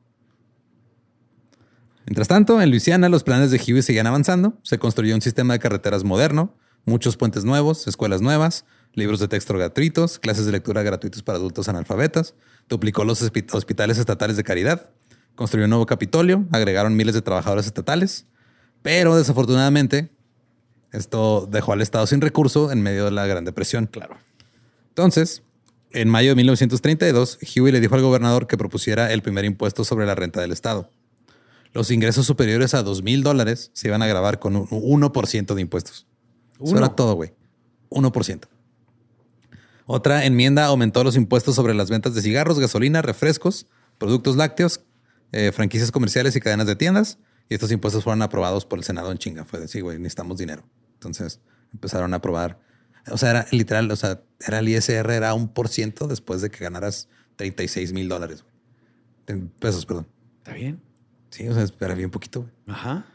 Mientras 2.05 2.27
tanto, 2.27 2.61
en 2.61 2.69
Luisiana 2.69 3.09
los 3.09 3.23
planes 3.23 3.51
de 3.51 3.57
Huey 3.57 3.81
seguían 3.81 4.07
avanzando. 4.07 4.57
Se 4.63 4.79
construyó 4.79 5.15
un 5.15 5.21
sistema 5.21 5.53
de 5.53 5.59
carreteras 5.59 6.03
moderno, 6.03 6.55
muchos 6.85 7.15
puentes 7.17 7.45
nuevos, 7.45 7.87
escuelas 7.87 8.21
nuevas, 8.21 8.65
libros 8.93 9.19
de 9.19 9.27
texto 9.27 9.53
gratuitos, 9.53 10.19
clases 10.19 10.45
de 10.45 10.51
lectura 10.51 10.83
gratuitos 10.83 11.23
para 11.23 11.37
adultos 11.37 11.69
analfabetas, 11.69 12.33
duplicó 12.67 13.03
los 13.05 13.21
hospi- 13.23 13.45
hospitales 13.53 13.97
estatales 13.97 14.35
de 14.35 14.43
caridad, 14.43 14.89
construyó 15.35 15.65
un 15.65 15.69
nuevo 15.69 15.85
Capitolio, 15.85 16.45
agregaron 16.51 16.95
miles 16.95 17.13
de 17.13 17.21
trabajadores 17.21 17.65
estatales, 17.67 18.25
pero 18.81 19.15
desafortunadamente 19.15 20.11
esto 20.91 21.47
dejó 21.49 21.71
al 21.73 21.81
Estado 21.81 22.05
sin 22.07 22.19
recurso 22.19 22.71
en 22.71 22.81
medio 22.81 23.05
de 23.05 23.11
la 23.11 23.25
Gran 23.27 23.45
Depresión. 23.45 23.85
Claro. 23.87 24.17
Entonces, 24.89 25.43
en 25.91 26.09
mayo 26.09 26.29
de 26.31 26.35
1932, 26.35 27.39
Huey 27.55 27.71
le 27.71 27.79
dijo 27.79 27.95
al 27.95 28.01
gobernador 28.01 28.47
que 28.47 28.57
propusiera 28.57 29.13
el 29.13 29.21
primer 29.21 29.45
impuesto 29.45 29.85
sobre 29.85 30.05
la 30.05 30.15
renta 30.15 30.41
del 30.41 30.51
Estado. 30.51 30.89
Los 31.73 31.89
ingresos 31.91 32.25
superiores 32.25 32.73
a 32.73 32.83
2 32.83 33.03
mil 33.03 33.23
dólares 33.23 33.71
se 33.73 33.87
iban 33.87 34.01
a 34.01 34.07
grabar 34.07 34.39
con 34.39 34.55
un 34.55 34.67
1% 34.69 35.53
de 35.53 35.61
impuestos. 35.61 36.07
Eso 36.55 36.71
Uno. 36.71 36.77
era 36.77 36.89
todo, 36.89 37.15
güey. 37.15 37.33
1%. 37.89 38.47
Otra 39.85 40.25
enmienda 40.25 40.65
aumentó 40.65 41.03
los 41.03 41.15
impuestos 41.15 41.55
sobre 41.55 41.73
las 41.73 41.89
ventas 41.89 42.13
de 42.13 42.21
cigarros, 42.21 42.59
gasolina, 42.59 43.01
refrescos, 43.01 43.67
productos 43.97 44.35
lácteos, 44.35 44.81
eh, 45.31 45.51
franquicias 45.53 45.91
comerciales 45.91 46.35
y 46.35 46.41
cadenas 46.41 46.67
de 46.67 46.75
tiendas 46.75 47.17
Y 47.49 47.53
estos 47.53 47.71
impuestos 47.71 48.03
fueron 48.03 48.21
aprobados 48.21 48.65
por 48.65 48.79
el 48.79 48.85
Senado 48.85 49.11
en 49.11 49.17
chinga. 49.17 49.45
Fue 49.45 49.59
decir, 49.59 49.83
güey, 49.83 49.97
necesitamos 49.97 50.37
dinero. 50.37 50.63
Entonces 50.93 51.39
empezaron 51.73 52.13
a 52.13 52.17
aprobar. 52.17 52.59
O 53.09 53.17
sea, 53.17 53.31
era 53.31 53.47
literal, 53.51 53.89
o 53.91 53.95
sea, 53.95 54.21
era 54.45 54.59
el 54.59 54.69
ISR, 54.69 55.11
era 55.11 55.33
un 55.33 55.49
por 55.49 55.67
ciento 55.67 56.07
después 56.07 56.41
de 56.41 56.49
que 56.49 56.63
ganaras 56.63 57.09
36 57.37 57.93
mil 57.93 58.07
dólares. 58.07 58.45
Pesos, 59.59 59.85
perdón. 59.85 60.07
Está 60.39 60.53
bien. 60.53 60.81
Sí, 61.31 61.47
o 61.47 61.53
sea, 61.53 61.65
era 61.79 61.95
bien 61.95 62.11
poquito. 62.11 62.41
Güey. 62.41 62.51
Ajá. 62.67 63.05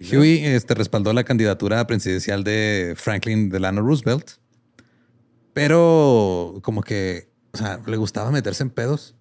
Huey 0.00 0.44
este, 0.44 0.74
respaldó 0.74 1.12
la 1.12 1.24
candidatura 1.24 1.86
presidencial 1.86 2.44
de 2.44 2.94
Franklin 2.96 3.50
Delano 3.50 3.82
Roosevelt, 3.82 4.32
pero 5.52 6.60
como 6.62 6.82
que, 6.82 7.30
o 7.52 7.56
sea, 7.58 7.80
le 7.86 7.96
gustaba 7.96 8.30
meterse 8.30 8.62
en 8.62 8.70
pedos. 8.70 9.14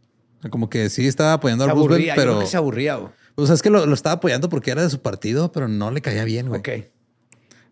Como 0.51 0.69
que 0.69 0.89
sí 0.89 1.07
estaba 1.07 1.33
apoyando 1.33 1.63
a 1.63 1.67
Roosevelt, 1.67 1.91
aburría, 1.91 2.15
yo 2.15 2.21
pero. 2.21 2.31
creo 2.33 2.41
que 2.41 2.47
se 2.51 2.57
aburría. 2.57 2.95
güey. 2.95 3.11
O 3.35 3.45
sea, 3.45 3.55
es 3.55 3.61
que 3.61 3.69
lo, 3.69 3.85
lo 3.85 3.93
estaba 3.93 4.13
apoyando 4.15 4.49
porque 4.49 4.71
era 4.71 4.83
de 4.83 4.89
su 4.89 5.01
partido, 5.01 5.51
pero 5.51 5.67
no 5.67 5.91
le 5.91 6.01
caía 6.01 6.23
bien, 6.23 6.47
güey. 6.47 6.59
Ok. 6.59 6.67
El 6.67 6.85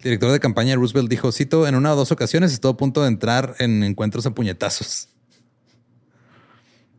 director 0.03 0.31
de 0.31 0.39
campaña 0.39 0.75
Roosevelt 0.75 1.09
dijo, 1.09 1.31
cito, 1.31 1.67
en 1.67 1.75
una 1.75 1.93
o 1.93 1.95
dos 1.95 2.11
ocasiones 2.11 2.53
estuvo 2.53 2.73
a 2.73 2.77
punto 2.77 3.01
de 3.01 3.07
entrar 3.07 3.55
en 3.59 3.83
encuentros 3.83 4.25
a 4.25 4.31
puñetazos. 4.31 5.09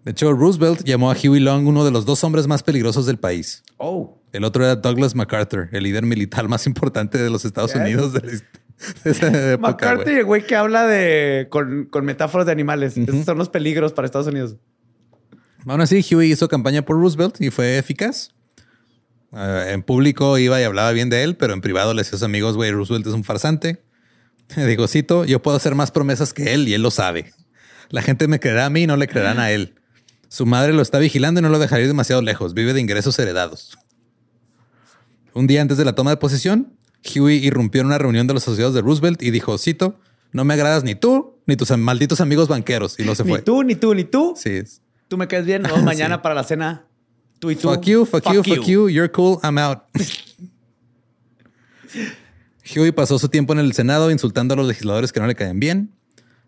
De 0.07 0.13
hecho, 0.13 0.33
Roosevelt 0.33 0.85
llamó 0.85 1.11
a 1.11 1.17
Huey 1.17 1.41
Long 1.41 1.67
uno 1.67 1.85
de 1.85 1.91
los 1.91 2.07
dos 2.07 2.23
hombres 2.23 2.47
más 2.47 2.63
peligrosos 2.63 3.07
del 3.07 3.19
país. 3.19 3.65
Oh. 3.77 4.23
El 4.33 4.45
otro 4.45 4.63
era 4.63 4.77
Douglas 4.77 5.17
MacArthur, 5.17 5.69
el 5.73 5.83
líder 5.83 6.05
militar 6.05 6.47
más 6.47 6.69
importante 6.69 7.19
de 7.19 7.29
los 7.29 7.45
Estados. 7.45 7.75
Unidos 7.75 8.13
de, 8.13 8.21
la 8.21 8.33
hist- 8.33 8.45
de 9.05 9.11
esa 9.11 9.53
época. 9.55 9.69
McCarthy, 9.73 10.05
güey. 10.05 10.19
el 10.19 10.25
güey 10.25 10.47
que 10.47 10.55
habla 10.55 10.87
de 10.87 11.49
con, 11.51 11.87
con 11.87 12.05
metáforas 12.05 12.47
de 12.47 12.53
animales. 12.53 12.97
Esos 12.97 13.25
son 13.25 13.37
los 13.37 13.49
peligros 13.49 13.93
para 13.93 14.07
Estados 14.07 14.29
Unidos. 14.29 14.55
Aún 15.67 15.81
así, 15.81 16.05
Huey 16.09 16.31
hizo 16.31 16.47
campaña 16.47 16.83
por 16.83 17.01
Roosevelt 17.01 17.41
y 17.41 17.51
fue 17.51 17.77
eficaz. 17.77 18.31
Eh, 19.33 19.71
en 19.73 19.83
público 19.83 20.39
iba 20.39 20.61
y 20.61 20.63
hablaba 20.63 20.93
bien 20.93 21.11
de 21.11 21.25
él, 21.25 21.37
pero 21.37 21.53
en 21.53 21.61
privado 21.61 21.95
le 21.95 22.03
decía 22.03 22.11
a 22.11 22.19
sus 22.19 22.23
amigos, 22.23 22.55
güey, 22.55 22.71
Roosevelt 22.71 23.09
es 23.09 23.13
un 23.13 23.25
farsante. 23.25 23.83
Digo, 24.57 24.87
cito, 24.87 25.25
yo 25.25 25.43
puedo 25.43 25.57
hacer 25.57 25.75
más 25.75 25.91
promesas 25.91 26.33
que 26.33 26.55
él 26.55 26.69
y 26.69 26.75
él 26.75 26.83
lo 26.83 26.93
sabe. 26.93 27.33
La 27.91 28.03
gente 28.03 28.29
me 28.29 28.39
creerá 28.39 28.67
a 28.67 28.71
mí 28.71 28.83
y 28.83 28.87
no 28.87 28.97
le 28.97 29.09
creerán 29.09 29.41
a 29.41 29.51
él. 29.51 29.76
Su 30.37 30.45
madre 30.45 30.75
lo 30.75 30.83
está 30.83 30.99
vigilando 30.99 31.41
y 31.41 31.43
no 31.43 31.49
lo 31.49 31.59
dejará 31.59 31.81
ir 31.81 31.89
demasiado 31.89 32.21
lejos. 32.21 32.53
Vive 32.53 32.75
de 32.75 32.81
ingresos 32.83 33.19
heredados. 33.19 33.79
Un 35.33 35.47
día 35.47 35.63
antes 35.63 35.79
de 35.79 35.87
la 35.87 35.95
toma 35.95 36.11
de 36.11 36.19
posesión, 36.19 36.75
Huey 37.03 37.43
irrumpió 37.43 37.81
en 37.81 37.87
una 37.87 37.97
reunión 37.97 38.27
de 38.27 38.35
los 38.35 38.43
asociados 38.43 38.75
de 38.75 38.83
Roosevelt 38.83 39.23
y 39.23 39.31
dijo, 39.31 39.57
cito, 39.57 39.99
no 40.33 40.45
me 40.45 40.53
agradas 40.53 40.85
ni 40.85 40.95
tú 40.95 41.39
ni 41.47 41.57
tus 41.57 41.71
malditos 41.79 42.21
amigos 42.21 42.49
banqueros. 42.49 43.01
Y 43.01 43.05
no 43.05 43.15
se 43.15 43.25
Ni 43.25 43.31
fue. 43.31 43.41
tú, 43.41 43.63
ni 43.63 43.77
tú, 43.77 43.95
ni 43.95 44.05
tú. 44.05 44.35
Sí. 44.37 44.61
Tú 45.09 45.17
me 45.17 45.27
caes 45.27 45.47
bien. 45.47 45.63
Nos 45.63 45.83
mañana 45.83 46.21
para 46.21 46.35
la 46.35 46.45
cena. 46.45 46.85
Tú 47.39 47.51
y 47.51 47.57
tú. 47.57 47.71
Fuck 47.71 47.85
you, 47.87 48.05
fuck, 48.05 48.31
you, 48.31 48.43
fuck 48.45 48.67
you. 48.67 48.91
You're 48.91 49.11
cool, 49.11 49.39
I'm 49.43 49.57
out. 49.57 49.85
Huey 52.77 52.93
pasó 52.93 53.19
su 53.19 53.31
tiempo 53.31 53.55
en 53.55 53.61
el 53.61 53.73
Senado 53.73 54.11
insultando 54.11 54.53
a 54.53 54.59
los 54.59 54.67
legisladores 54.67 55.15
que 55.15 55.21
no 55.21 55.27
le 55.27 55.35
caían 55.35 55.59
bien. 55.59 55.96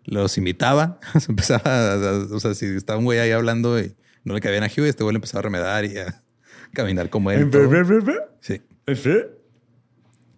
Los 0.09 0.37
invitaba. 0.37 0.99
Se 1.19 1.25
empezaba, 1.31 1.93
a- 1.93 2.27
o 2.31 2.39
sea, 2.39 2.53
si 2.55 2.65
estaba 2.65 2.99
un 2.99 3.05
güey 3.05 3.19
ahí 3.19 3.31
hablando 3.31 3.79
y 3.79 3.95
no 4.23 4.33
le 4.33 4.41
caía 4.41 4.59
bien 4.59 4.63
a 4.63 4.67
Huey, 4.75 4.89
este 4.89 5.03
güey 5.03 5.13
le 5.13 5.17
empezaba 5.17 5.39
a 5.39 5.43
remedar 5.43 5.85
y 5.85 5.97
a 5.97 6.21
caminar 6.73 7.09
como 7.09 7.31
él. 7.31 7.41
todo. 7.51 7.69
Sí. 8.41 8.61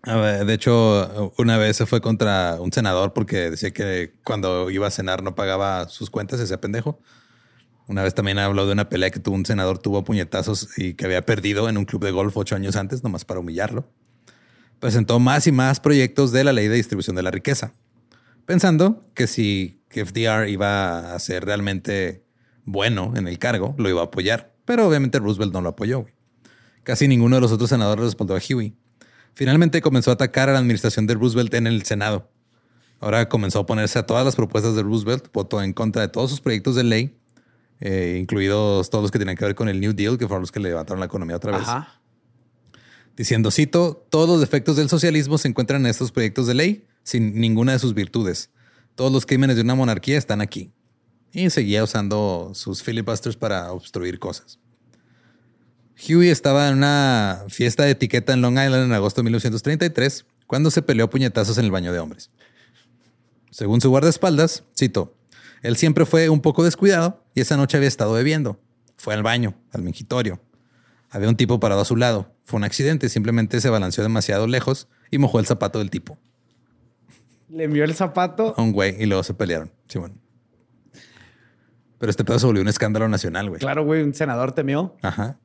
A 0.04 0.16
ver, 0.18 0.46
de 0.46 0.54
hecho, 0.56 1.32
una 1.38 1.58
vez 1.58 1.78
se 1.78 1.86
fue 1.86 2.02
contra 2.02 2.58
un 2.60 2.72
senador 2.74 3.14
porque 3.14 3.52
decía 3.52 3.72
que 3.72 4.14
cuando 4.24 4.70
iba 4.72 4.88
a 4.88 4.92
cenar 4.92 5.22
no 5.22 5.36
pagaba 5.36 5.88
sus 5.90 6.10
cuentas, 6.10 6.40
ese 6.40 6.58
pendejo. 6.58 7.00
Una 7.88 8.04
vez 8.04 8.16
también 8.16 8.40
habló 8.40 8.66
de 8.66 8.72
una 8.74 8.90
pelea 8.90 9.12
que 9.12 9.20
tuvo 9.20 9.36
un 9.36 9.46
senador, 9.46 9.78
tuvo 9.78 10.04
puñetazos 10.04 10.70
y 10.78 10.94
que 10.96 11.06
había 11.06 11.24
perdido 11.26 11.70
en 11.70 11.78
un 11.78 11.86
club 11.86 12.04
de 12.04 12.12
golf 12.12 12.36
ocho 12.38 12.56
años 12.56 12.76
antes, 12.78 13.04
nomás 13.04 13.26
para 13.26 13.40
humillarlo. 13.42 13.88
Presentó 14.80 15.20
más 15.20 15.46
y 15.46 15.52
más 15.52 15.80
proyectos 15.80 16.32
de 16.32 16.44
la 16.46 16.54
ley 16.54 16.68
de 16.68 16.76
distribución 16.76 17.16
de 17.16 17.22
la 17.24 17.30
riqueza, 17.32 17.74
pensando 18.52 19.02
que 19.14 19.28
si 19.28 19.82
FDR 19.92 20.50
iba 20.50 21.16
a 21.16 21.20
ser 21.20 21.46
realmente 21.46 22.26
bueno 22.66 23.14
en 23.16 23.30
el 23.30 23.40
cargo, 23.40 23.76
lo 23.78 23.88
iba 23.88 24.02
a 24.02 24.06
apoyar. 24.06 24.54
Pero 24.66 24.86
obviamente 24.86 25.20
Roosevelt 25.20 25.54
no 25.54 25.62
lo 25.62 25.70
apoyó. 25.70 26.02
güey. 26.02 26.14
Casi 26.84 27.08
ninguno 27.08 27.38
de 27.38 27.42
los 27.42 27.54
otros 27.54 27.70
senadores 27.70 28.04
respaldó 28.04 28.36
a 28.36 28.40
Huey. 28.40 28.76
Finalmente 29.36 29.82
comenzó 29.82 30.12
a 30.12 30.16
atacar 30.16 30.50
a 30.50 30.52
la 30.52 30.60
administración 30.60 31.08
de 31.08 31.14
Roosevelt 31.14 31.54
en 31.54 31.66
el 31.66 31.84
Senado. 31.86 32.30
Ahora 33.00 33.30
comenzó 33.30 33.60
a 33.60 33.62
oponerse 33.62 33.98
a 34.00 34.06
todas 34.06 34.26
las 34.26 34.36
propuestas 34.36 34.76
de 34.76 34.84
Roosevelt, 34.84 35.32
votó 35.32 35.64
en 35.64 35.72
contra 35.72 36.02
de 36.02 36.10
todos 36.10 36.30
sus 36.30 36.42
proyectos 36.42 36.76
de 36.76 36.84
ley, 36.84 37.18
eh, 37.80 38.18
incluidos 38.20 38.90
todos 38.90 39.02
los 39.02 39.12
que 39.12 39.20
tenían 39.20 39.38
que 39.38 39.46
ver 39.46 39.56
con 39.56 39.70
el 39.70 39.80
New 39.80 39.94
Deal, 39.94 40.18
que 40.18 40.28
fueron 40.28 40.42
los 40.42 40.52
que 40.52 40.60
levantaron 40.60 41.00
la 41.00 41.06
economía 41.06 41.38
otra 41.38 41.54
vez. 41.54 41.62
Ajá. 41.62 42.02
Diciendo, 43.16 43.50
cito, 43.50 44.06
todos 44.10 44.28
los 44.28 44.42
defectos 44.42 44.76
del 44.76 44.90
socialismo 44.90 45.38
se 45.38 45.48
encuentran 45.48 45.86
en 45.86 45.88
estos 45.90 46.12
proyectos 46.12 46.48
de 46.48 46.54
ley 46.54 46.86
sin 47.04 47.40
ninguna 47.40 47.74
de 47.74 47.80
sus 47.80 47.94
virtudes. 47.94 48.50
Todos 48.96 49.12
los 49.12 49.26
crímenes 49.26 49.56
de 49.56 49.64
una 49.64 49.76
monarquía 49.76 50.18
están 50.18 50.42
aquí. 50.42 50.72
Y 51.34 51.50
seguía 51.50 51.84
usando 51.84 52.52
sus 52.54 52.84
filibusters 52.84 53.38
para 53.38 53.72
obstruir 53.72 54.20
cosas. 54.20 54.60
Huey 56.08 56.30
estaba 56.30 56.68
en 56.68 56.78
una 56.78 57.46
fiesta 57.48 57.84
de 57.84 57.92
etiqueta 57.92 58.34
en 58.34 58.42
Long 58.42 58.58
Island 58.58 58.86
en 58.86 58.94
agosto 58.94 59.22
de 59.22 59.26
1933 59.26 60.26
cuando 60.48 60.72
se 60.72 60.82
peleó 60.82 61.06
a 61.06 61.10
puñetazos 61.10 61.58
en 61.58 61.66
el 61.66 61.72
baño 61.72 61.94
de 61.94 62.00
hombres. 62.00 62.32
Según 63.52 63.82
su 63.82 63.90
guardaespaldas, 63.90 64.64
cito, 64.78 65.16
él 65.62 65.78
siempre 65.78 66.06
fue 66.06 66.30
un 66.30 66.42
poco 66.42 66.64
descuidado 66.64 67.24
y 67.36 67.42
esa 67.42 67.56
noche 67.56 67.78
había 67.78 67.88
estado 67.88 68.14
bebiendo. 68.14 68.60
Fue 68.98 69.14
al 69.14 69.24
baño, 69.24 69.56
al 69.72 69.84
mingitorio. 69.84 70.42
Había 71.10 71.30
un 71.30 71.36
tipo 71.36 71.60
parado 71.60 71.82
a 71.82 71.86
su 71.86 71.96
lado. 71.96 72.34
Fue 72.44 72.58
un 72.58 72.64
accidente, 72.64 73.10
simplemente 73.10 73.62
se 73.62 73.70
balanceó 73.70 74.04
demasiado 74.04 74.48
lejos 74.48 74.88
y 75.12 75.18
mojó 75.18 75.40
el 75.40 75.46
zapato 75.46 75.80
del 75.80 75.90
tipo. 75.90 76.18
Le 77.52 77.66
envió 77.66 77.84
el 77.84 77.94
zapato. 77.94 78.54
A 78.58 78.62
un 78.62 78.72
güey 78.72 78.96
y 79.02 79.06
luego 79.06 79.24
se 79.24 79.34
pelearon. 79.34 79.72
Sí, 79.88 80.00
bueno. 80.00 80.16
Pero 81.98 82.10
este 82.10 82.24
pedo 82.24 82.40
se 82.40 82.46
volvió 82.46 82.62
un 82.62 82.68
escándalo 82.68 83.08
nacional, 83.08 83.50
güey. 83.50 83.60
Claro, 83.60 83.84
güey, 83.86 84.02
un 84.02 84.14
senador 84.14 84.54
temió. 84.54 84.96
Ajá. 85.02 85.38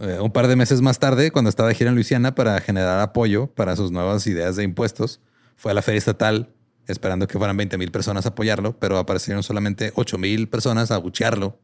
Eh, 0.00 0.18
un 0.20 0.30
par 0.32 0.46
de 0.48 0.56
meses 0.56 0.82
más 0.82 0.98
tarde, 0.98 1.30
cuando 1.30 1.48
estaba 1.48 1.68
de 1.68 1.74
gira 1.74 1.90
en 1.90 1.94
Luisiana 1.94 2.34
para 2.34 2.60
generar 2.60 3.00
apoyo 3.00 3.46
para 3.48 3.76
sus 3.76 3.90
nuevas 3.92 4.26
ideas 4.26 4.56
de 4.56 4.64
impuestos, 4.64 5.20
fue 5.56 5.72
a 5.72 5.74
la 5.74 5.82
feria 5.82 5.98
estatal 5.98 6.50
esperando 6.86 7.28
que 7.28 7.38
fueran 7.38 7.56
20 7.56 7.78
mil 7.78 7.90
personas 7.90 8.26
a 8.26 8.30
apoyarlo, 8.30 8.78
pero 8.78 8.98
aparecieron 8.98 9.42
solamente 9.42 9.92
8 9.94 10.18
mil 10.18 10.48
personas 10.48 10.90
a 10.90 10.96
abuchearlo 10.96 11.58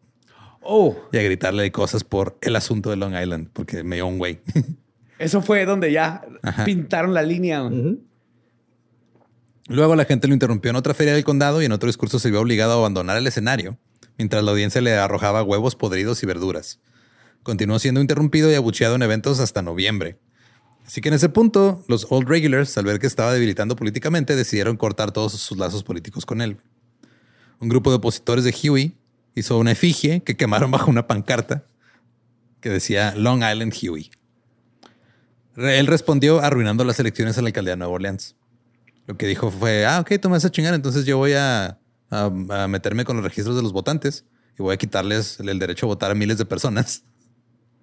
Oh, 0.69 0.97
y 1.12 1.19
a 1.19 1.23
gritarle 1.23 1.71
cosas 1.71 2.03
por 2.05 2.39
el 2.41 2.57
asunto 2.57 2.91
de 2.91 2.97
Long 2.97 3.14
Island, 3.14 3.49
porque 3.53 3.85
me 3.85 3.97
dio 3.97 4.07
un 4.07 4.19
güey. 4.19 4.41
eso 5.19 5.41
fue 5.41 5.64
donde 5.64 5.93
ya 5.93 6.25
Ajá. 6.43 6.64
pintaron 6.64 7.14
la 7.14 7.23
línea. 7.23 7.62
Luego 9.69 9.97
la 9.97 10.05
gente 10.05 10.29
lo 10.29 10.35
interrumpió 10.35 10.71
en 10.71 10.77
otra 10.77 10.95
feria 10.95 11.14
del 11.14 11.25
condado 11.25 11.61
y 11.61 11.64
en 11.64 11.73
otro 11.73 11.89
discurso 11.89 12.19
se 12.19 12.31
vio 12.31 12.41
obligado 12.41 12.73
a 12.73 12.77
abandonar 12.77 13.17
el 13.17 13.27
escenario, 13.27 13.79
mientras 14.17 14.45
la 14.45 14.53
audiencia 14.53 14.81
le 14.81 14.95
arrojaba 14.95 15.43
huevos 15.43 15.75
podridos 15.75 16.23
y 16.23 16.27
verduras. 16.27 16.79
Continuó 17.43 17.79
siendo 17.79 18.01
interrumpido 18.01 18.51
y 18.51 18.55
abucheado 18.55 18.95
en 18.95 19.03
eventos 19.03 19.41
hasta 19.41 19.62
noviembre. 19.62 20.19
Así 20.87 21.01
que 21.01 21.09
en 21.09 21.14
ese 21.14 21.29
punto, 21.29 21.85
los 21.89 22.07
Old 22.11 22.29
Regulars, 22.29 22.79
al 22.79 22.85
ver 22.85 23.01
que 23.01 23.09
estaba 23.09 23.33
debilitando 23.33 23.75
políticamente, 23.75 24.37
decidieron 24.37 24.77
cortar 24.77 25.11
todos 25.11 25.33
sus 25.33 25.59
lazos 25.59 25.83
políticos 25.83 26.25
con 26.25 26.41
él. 26.41 26.59
Un 27.59 27.69
grupo 27.69 27.91
de 27.91 27.97
opositores 27.97 28.45
de 28.45 28.55
Huey 28.55 28.97
hizo 29.35 29.59
una 29.59 29.73
efigie 29.73 30.23
que 30.23 30.37
quemaron 30.37 30.71
bajo 30.71 30.91
una 30.91 31.09
pancarta 31.09 31.64
que 32.61 32.71
decía 32.71 33.14
Long 33.17 33.43
Island 33.43 33.75
Huey. 33.75 34.11
Él 35.57 35.87
respondió 35.87 36.41
arruinando 36.41 36.85
las 36.85 37.01
elecciones 37.01 37.37
a 37.37 37.43
la 37.43 37.49
alcaldía 37.49 37.73
de 37.73 37.79
Nueva 37.79 37.95
Orleans. 37.95 38.37
Lo 39.07 39.16
que 39.16 39.26
dijo 39.26 39.50
fue, 39.50 39.86
ah, 39.86 40.00
ok, 40.00 40.12
tú 40.20 40.28
me 40.28 40.34
vas 40.34 40.44
a 40.44 40.50
chingar, 40.50 40.74
entonces 40.74 41.04
yo 41.04 41.16
voy 41.18 41.32
a, 41.34 41.78
a- 42.11 42.30
a 42.50 42.68
meterme 42.68 43.04
con 43.04 43.16
los 43.16 43.24
registros 43.24 43.54
de 43.57 43.62
los 43.62 43.72
votantes 43.72 44.24
y 44.59 44.62
voy 44.62 44.74
a 44.74 44.76
quitarles 44.76 45.38
el 45.40 45.59
derecho 45.59 45.86
a 45.86 45.88
votar 45.88 46.11
a 46.11 46.14
miles 46.14 46.38
de 46.38 46.44
personas 46.44 47.04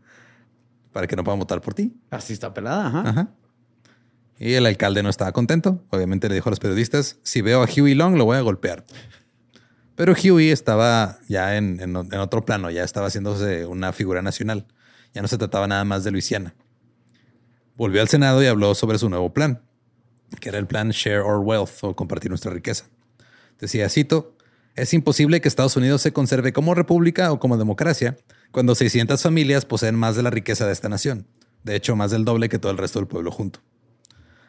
para 0.92 1.08
que 1.08 1.16
no 1.16 1.24
puedan 1.24 1.40
votar 1.40 1.62
por 1.62 1.74
ti. 1.74 1.96
Así 2.10 2.34
está 2.34 2.54
pelada. 2.54 2.88
Ajá. 2.88 3.10
Ajá. 3.10 3.28
Y 4.40 4.54
el 4.54 4.66
alcalde 4.66 5.04
no 5.04 5.10
estaba 5.10 5.32
contento. 5.32 5.84
Obviamente 5.90 6.28
le 6.28 6.36
dijo 6.36 6.50
a 6.50 6.52
los 6.52 6.60
periodistas, 6.60 7.18
si 7.24 7.42
veo 7.42 7.64
a 7.64 7.66
Huey 7.68 7.94
Long, 7.94 8.16
lo 8.18 8.26
voy 8.26 8.38
a 8.38 8.42
golpear. 8.42 8.84
Pero 9.96 10.14
Huey 10.14 10.50
estaba 10.50 11.20
ya 11.30 11.56
en, 11.56 11.80
en- 11.80 11.96
en 11.96 12.20
otro 12.20 12.44
plano, 12.44 12.70
ya 12.72 12.84
estaba 12.84 13.08
haciéndose 13.08 13.66
una 13.66 13.94
figura 13.94 14.22
nacional. 14.22 14.66
Ya 15.14 15.22
no 15.22 15.28
se 15.28 15.38
trataba 15.38 15.68
nada 15.68 15.86
más 15.86 16.04
de 16.04 16.12
Luisiana. 16.12 16.56
Volvió 17.76 18.02
al 18.02 18.10
Senado 18.10 18.42
y 18.44 18.48
habló 18.48 18.74
sobre 18.76 18.98
su 18.98 19.10
nuevo 19.10 19.34
plan, 19.34 19.62
que 20.40 20.50
era 20.50 20.58
el 20.58 20.68
plan 20.68 20.90
Share 20.90 21.22
Our 21.22 21.40
Wealth 21.40 21.84
o 21.84 21.96
compartir 21.96 22.30
nuestra 22.30 22.52
riqueza. 22.52 22.86
Decía, 23.60 23.90
cito, 23.90 24.36
es 24.76 24.94
imposible 24.94 25.40
que 25.40 25.48
Estados 25.48 25.78
Unidos 25.78 26.02
se 26.02 26.14
conserve 26.14 26.52
como 26.52 26.74
república 26.74 27.32
o 27.32 27.40
como 27.40 27.58
democracia 27.58 28.18
cuando 28.52 28.76
600 28.76 29.22
familias 29.22 29.66
poseen 29.66 29.96
más 29.96 30.16
de 30.16 30.24
la 30.24 30.30
riqueza 30.30 30.66
de 30.66 30.74
esta 30.74 30.90
nación. 30.90 31.28
De 31.64 31.76
hecho, 31.76 31.96
más 31.96 32.12
del 32.12 32.26
doble 32.26 32.50
que 32.50 32.60
todo 32.60 32.72
el 32.72 32.78
resto 32.78 33.00
del 33.00 33.08
pueblo 33.08 33.32
junto. 33.32 33.60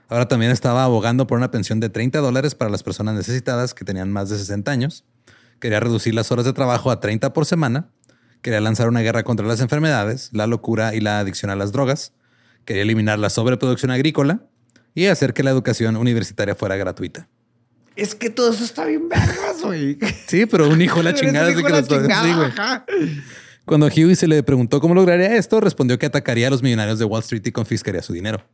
Ahora 0.08 0.28
también 0.28 0.50
estaba 0.50 0.84
abogando 0.84 1.26
por 1.26 1.38
una 1.38 1.50
pensión 1.50 1.80
de 1.80 1.88
30 1.88 2.20
dólares 2.20 2.54
para 2.54 2.70
las 2.70 2.82
personas 2.82 3.14
necesitadas 3.14 3.74
que 3.74 3.84
tenían 3.84 4.12
más 4.12 4.30
de 4.30 4.38
60 4.38 4.70
años. 4.70 5.04
Quería 5.60 5.80
reducir 5.80 6.14
las 6.14 6.30
horas 6.32 6.44
de 6.44 6.52
trabajo 6.52 6.90
a 6.90 7.00
30 7.00 7.32
por 7.32 7.46
semana. 7.46 7.90
Quería 8.42 8.60
lanzar 8.60 8.88
una 8.88 9.00
guerra 9.00 9.22
contra 9.22 9.46
las 9.46 9.60
enfermedades, 9.60 10.30
la 10.32 10.46
locura 10.46 10.94
y 10.94 11.00
la 11.00 11.18
adicción 11.18 11.50
a 11.50 11.56
las 11.56 11.72
drogas. 11.72 12.12
Quería 12.64 12.82
eliminar 12.82 13.18
la 13.18 13.30
sobreproducción 13.30 13.90
agrícola 13.90 14.42
y 14.94 15.06
hacer 15.06 15.32
que 15.34 15.42
la 15.42 15.50
educación 15.50 15.96
universitaria 15.96 16.54
fuera 16.54 16.76
gratuita. 16.76 17.28
Es 17.96 18.14
que 18.14 18.30
todo 18.30 18.50
eso 18.52 18.64
está 18.64 18.84
bien 18.86 19.08
vergas, 19.08 19.62
güey. 19.62 19.98
Sí, 20.26 20.46
pero 20.46 20.68
un 20.68 20.80
hijo 20.82 21.02
la 21.02 21.14
chingada. 21.14 21.50
hijo 21.50 21.60
que 21.60 21.66
de 21.66 21.70
lo- 21.70 21.76
la 21.80 21.86
chingada, 21.86 22.24
sí, 22.24 22.32
güey. 22.34 22.46
ajá. 22.48 22.86
Cuando 23.64 23.86
Huey 23.86 24.14
se 24.14 24.26
le 24.26 24.42
preguntó 24.42 24.78
cómo 24.80 24.94
lograría 24.94 25.36
esto, 25.36 25.58
respondió 25.60 25.98
que 25.98 26.04
atacaría 26.06 26.48
a 26.48 26.50
los 26.50 26.62
millonarios 26.62 26.98
de 26.98 27.04
Wall 27.06 27.22
Street 27.22 27.42
y 27.46 27.52
confiscaría 27.52 28.02
su 28.02 28.12
dinero. 28.12 28.44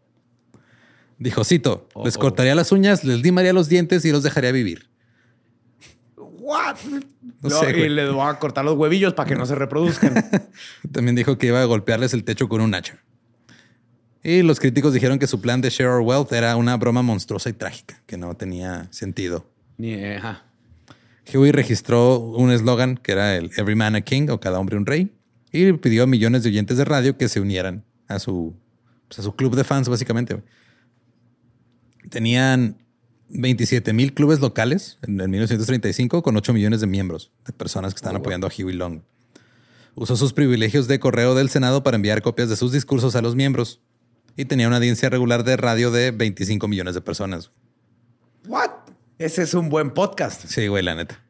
Dijo, 1.19 1.43
cito, 1.45 1.89
les 2.05 2.15
Oh, 2.17 2.19
oh. 2.19 2.23
cortaría 2.23 2.55
las 2.55 2.71
uñas, 2.73 3.03
les 3.05 3.21
limaría 3.23 3.53
los 3.53 3.69
dientes 3.69 4.05
y 4.05 4.13
los 4.13 4.23
dejaría 4.23 4.53
vivir. 4.53 4.89
What? 6.17 6.77
No 7.43 7.49
No, 7.49 7.51
sé, 7.51 7.71
y 7.71 7.73
güey. 7.75 7.89
le 7.89 8.09
voy 8.11 8.29
a 8.29 8.39
cortar 8.39 8.65
los 8.65 8.77
huevillos 8.77 9.15
para 9.15 9.29
que 9.29 9.35
no 9.37 9.47
se 9.47 9.55
reproduzcan. 9.55 10.15
También 10.93 11.15
dijo 11.17 11.39
que 11.39 11.49
iba 11.49 11.61
a 11.61 11.65
golpearles 11.65 12.15
el 12.15 12.25
techo 12.25 12.49
con 12.49 12.61
un 12.61 12.75
hacha. 12.75 12.99
Y 14.23 14.43
los 14.43 14.61
críticos 14.61 14.93
dijeron 14.93 15.19
que 15.19 15.27
su 15.27 15.41
plan 15.41 15.61
de 15.61 15.71
share 15.71 15.89
our 15.89 16.01
wealth 16.01 16.33
era 16.33 16.57
una 16.57 16.77
broma 16.77 17.03
monstruosa 17.03 17.49
y 17.49 17.55
trágica, 17.55 18.03
que 18.07 18.19
no 18.19 18.35
tenía 18.35 18.89
sentido. 18.91 19.47
Ni, 19.79 19.95
ajá. 19.95 20.45
Huey 21.33 21.53
registró 21.53 22.19
un 22.19 22.51
eslogan 22.51 22.97
que 22.97 23.13
era 23.13 23.37
el 23.37 23.51
Every 23.57 23.77
Man 23.77 23.95
a 23.95 24.01
King 24.01 24.29
o 24.31 24.41
Cada 24.41 24.59
hombre 24.59 24.77
un 24.77 24.85
rey 24.85 25.13
y 25.53 25.73
pidió 25.75 26.03
a 26.03 26.07
millones 26.07 26.43
de 26.43 26.51
oyentes 26.51 26.77
de 26.77 26.85
radio 26.85 27.17
que 27.17 27.29
se 27.29 27.41
unieran 27.41 27.85
a 28.09 28.19
su, 28.19 28.55
pues, 29.09 29.21
a 29.21 29.23
su 29.23 29.35
club 29.35 29.57
de 29.57 29.65
fans, 29.65 29.89
básicamente. 29.89 30.43
Tenían 32.09 32.77
27 33.31 33.93
mil 33.93 34.13
clubes 34.13 34.41
locales 34.41 34.99
en, 35.03 35.21
en 35.21 35.31
1935 35.31 36.23
con 36.23 36.37
8 36.37 36.53
millones 36.53 36.81
de 36.81 36.87
miembros, 36.87 37.33
de 37.47 37.53
personas 37.53 37.95
que 37.95 37.99
estaban 37.99 38.17
apoyando 38.17 38.47
a 38.47 38.51
Huey 38.51 38.75
Long. 38.75 39.01
Usó 39.95 40.17
sus 40.17 40.33
privilegios 40.33 40.89
de 40.89 41.01
correo 41.01 41.35
del 41.35 41.49
Senado 41.49 41.83
para 41.83 41.97
enviar 41.97 42.23
copias 42.23 42.49
de 42.49 42.57
sus 42.57 42.73
discursos 42.73 43.17
a 43.17 43.23
los 43.23 43.35
miembros 43.35 43.81
y 44.41 44.45
tenía 44.47 44.67
una 44.69 44.77
audiencia 44.77 45.09
regular 45.11 45.45
de 45.45 45.57
radio 45.57 45.91
de 45.91 46.11
25 46.13 46.67
millones 46.69 46.95
de 46.95 47.01
personas. 47.01 47.51
What? 48.47 48.71
Ese 49.19 49.43
es 49.43 49.55
un 49.55 49.69
buen 49.69 49.91
podcast. 49.91 50.47
Sí, 50.47 50.67
güey, 50.69 50.83
la 50.83 50.95
neta. 50.95 51.21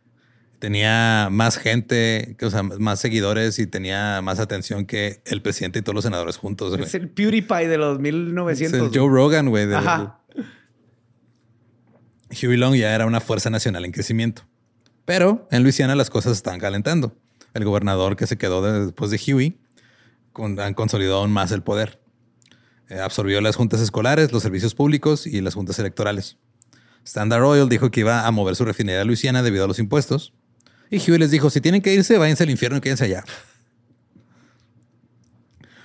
Tenía 0.61 1.29
más 1.31 1.57
gente, 1.57 2.37
que, 2.39 2.45
o 2.47 2.51
sea, 2.51 2.63
más 2.63 3.01
seguidores 3.01 3.59
y 3.59 3.67
tenía 3.67 4.21
más 4.23 4.39
atención 4.41 4.85
que 4.85 5.23
el 5.25 5.41
presidente 5.43 5.79
y 5.79 5.83
todos 5.83 5.95
los 5.95 6.05
senadores 6.05 6.37
juntos. 6.37 6.71
güey. 6.71 6.83
Es 6.83 6.95
el 6.95 7.09
PewDiePie 7.09 7.67
de 7.67 7.79
los 7.79 7.95
Es 7.97 8.01
1900. 8.01 8.93
el 8.93 8.99
Joe 9.01 9.09
Rogan, 9.09 9.49
güey. 9.49 9.67
de- 9.67 9.77
Ajá. 9.77 10.21
Huey 12.31 12.57
Long 12.57 12.75
ya 12.77 12.95
era 12.95 13.07
una 13.07 13.21
fuerza 13.21 13.51
nacional 13.51 13.85
en 13.85 13.93
crecimiento. 13.93 14.43
Pero 15.05 15.49
en 15.51 15.63
Luisiana 15.63 15.95
las 15.97 16.11
cosas 16.11 16.33
estaban 16.33 16.61
calentando. 16.61 17.17
El 17.55 17.65
gobernador 17.65 18.15
que 18.17 18.27
se 18.27 18.37
quedó 18.39 18.63
de- 18.63 18.85
después 18.87 19.11
de 19.11 19.21
Huey 19.35 19.59
con- 20.33 20.61
han 20.61 20.75
consolidado 20.75 21.17
aún 21.23 21.33
más 21.33 21.51
el 21.51 21.63
poder. 21.63 22.00
Eh, 22.91 23.01
absorbió 23.01 23.41
las 23.41 23.55
juntas 23.55 23.81
escolares, 23.81 24.33
los 24.33 24.43
servicios 24.43 24.75
públicos 24.75 25.25
y 25.27 25.41
las 25.41 25.55
juntas 25.55 25.79
electorales. 25.79 26.37
Standard 27.05 27.45
Oil 27.45 27.69
dijo 27.69 27.91
que 27.93 28.01
iba 28.01 28.27
a 28.27 28.31
mover 28.33 28.57
su 28.57 28.65
refinería 28.65 29.01
a 29.01 29.05
Luisiana 29.05 29.43
debido 29.43 29.65
a 29.65 29.69
los 29.69 29.79
impuestos. 29.79 30.35
Y 30.91 30.99
Huey 30.99 31.19
les 31.19 31.31
dijo, 31.31 31.51
si 31.51 31.61
tienen 31.61 31.83
que 31.83 31.95
irse, 31.95 32.19
váyanse 32.19 32.43
al 32.43 32.51
infierno 32.51 32.79
y 32.79 32.81
quédense 32.81 33.05
allá. 33.05 33.25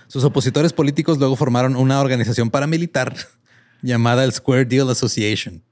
Sus 0.07 0.23
opositores 0.23 0.73
políticos 0.73 1.19
luego 1.19 1.35
formaron 1.35 1.75
una 1.75 2.01
organización 2.01 2.49
paramilitar 2.49 3.15
llamada 3.83 4.23
el 4.23 4.33
Square 4.33 4.65
Deal 4.65 4.89
Association. 4.89 5.63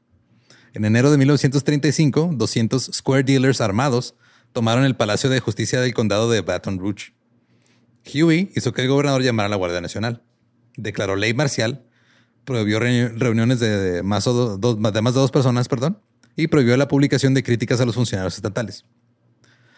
En 0.75 0.85
enero 0.85 1.09
de 1.09 1.17
1935, 1.17 2.31
200 2.33 2.91
Square 2.93 3.23
Dealers 3.23 3.59
armados 3.59 4.13
tomaron 4.51 4.85
el 4.85 4.95
Palacio 4.95 5.31
de 5.31 5.39
Justicia 5.39 5.81
del 5.81 5.95
Condado 5.95 6.29
de 6.29 6.41
Baton 6.41 6.77
Rouge. 6.77 7.13
Huey 8.05 8.51
hizo 8.55 8.71
que 8.71 8.83
el 8.83 8.89
gobernador 8.89 9.23
llamara 9.23 9.47
a 9.47 9.49
la 9.49 9.55
Guardia 9.55 9.81
Nacional, 9.81 10.21
declaró 10.77 11.15
ley 11.15 11.33
marcial, 11.33 11.83
prohibió 12.45 12.79
reuni- 12.79 13.13
reuniones 13.17 13.59
de, 13.59 13.69
de 13.69 14.03
más, 14.03 14.27
o 14.27 14.33
do- 14.33 14.57
dos- 14.57 14.93
de 14.93 15.01
más 15.01 15.13
de 15.13 15.19
dos 15.19 15.31
personas, 15.31 15.67
perdón, 15.67 15.99
y 16.35 16.47
prohibió 16.47 16.75
la 16.77 16.87
publicación 16.87 17.33
de 17.33 17.43
críticas 17.43 17.79
a 17.81 17.85
los 17.85 17.95
funcionarios 17.95 18.35
estatales. 18.35 18.85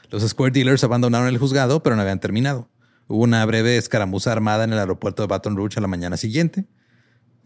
Los 0.09 0.23
Square 0.27 0.51
Dealers 0.51 0.83
abandonaron 0.83 1.27
el 1.27 1.37
juzgado, 1.37 1.83
pero 1.83 1.95
no 1.95 2.01
habían 2.01 2.19
terminado. 2.19 2.69
Hubo 3.07 3.23
una 3.23 3.45
breve 3.45 3.77
escaramuza 3.77 4.31
armada 4.31 4.63
en 4.63 4.73
el 4.73 4.79
aeropuerto 4.79 5.23
de 5.23 5.27
Baton 5.27 5.55
Rouge 5.55 5.77
a 5.77 5.81
la 5.81 5.87
mañana 5.87 6.17
siguiente. 6.17 6.65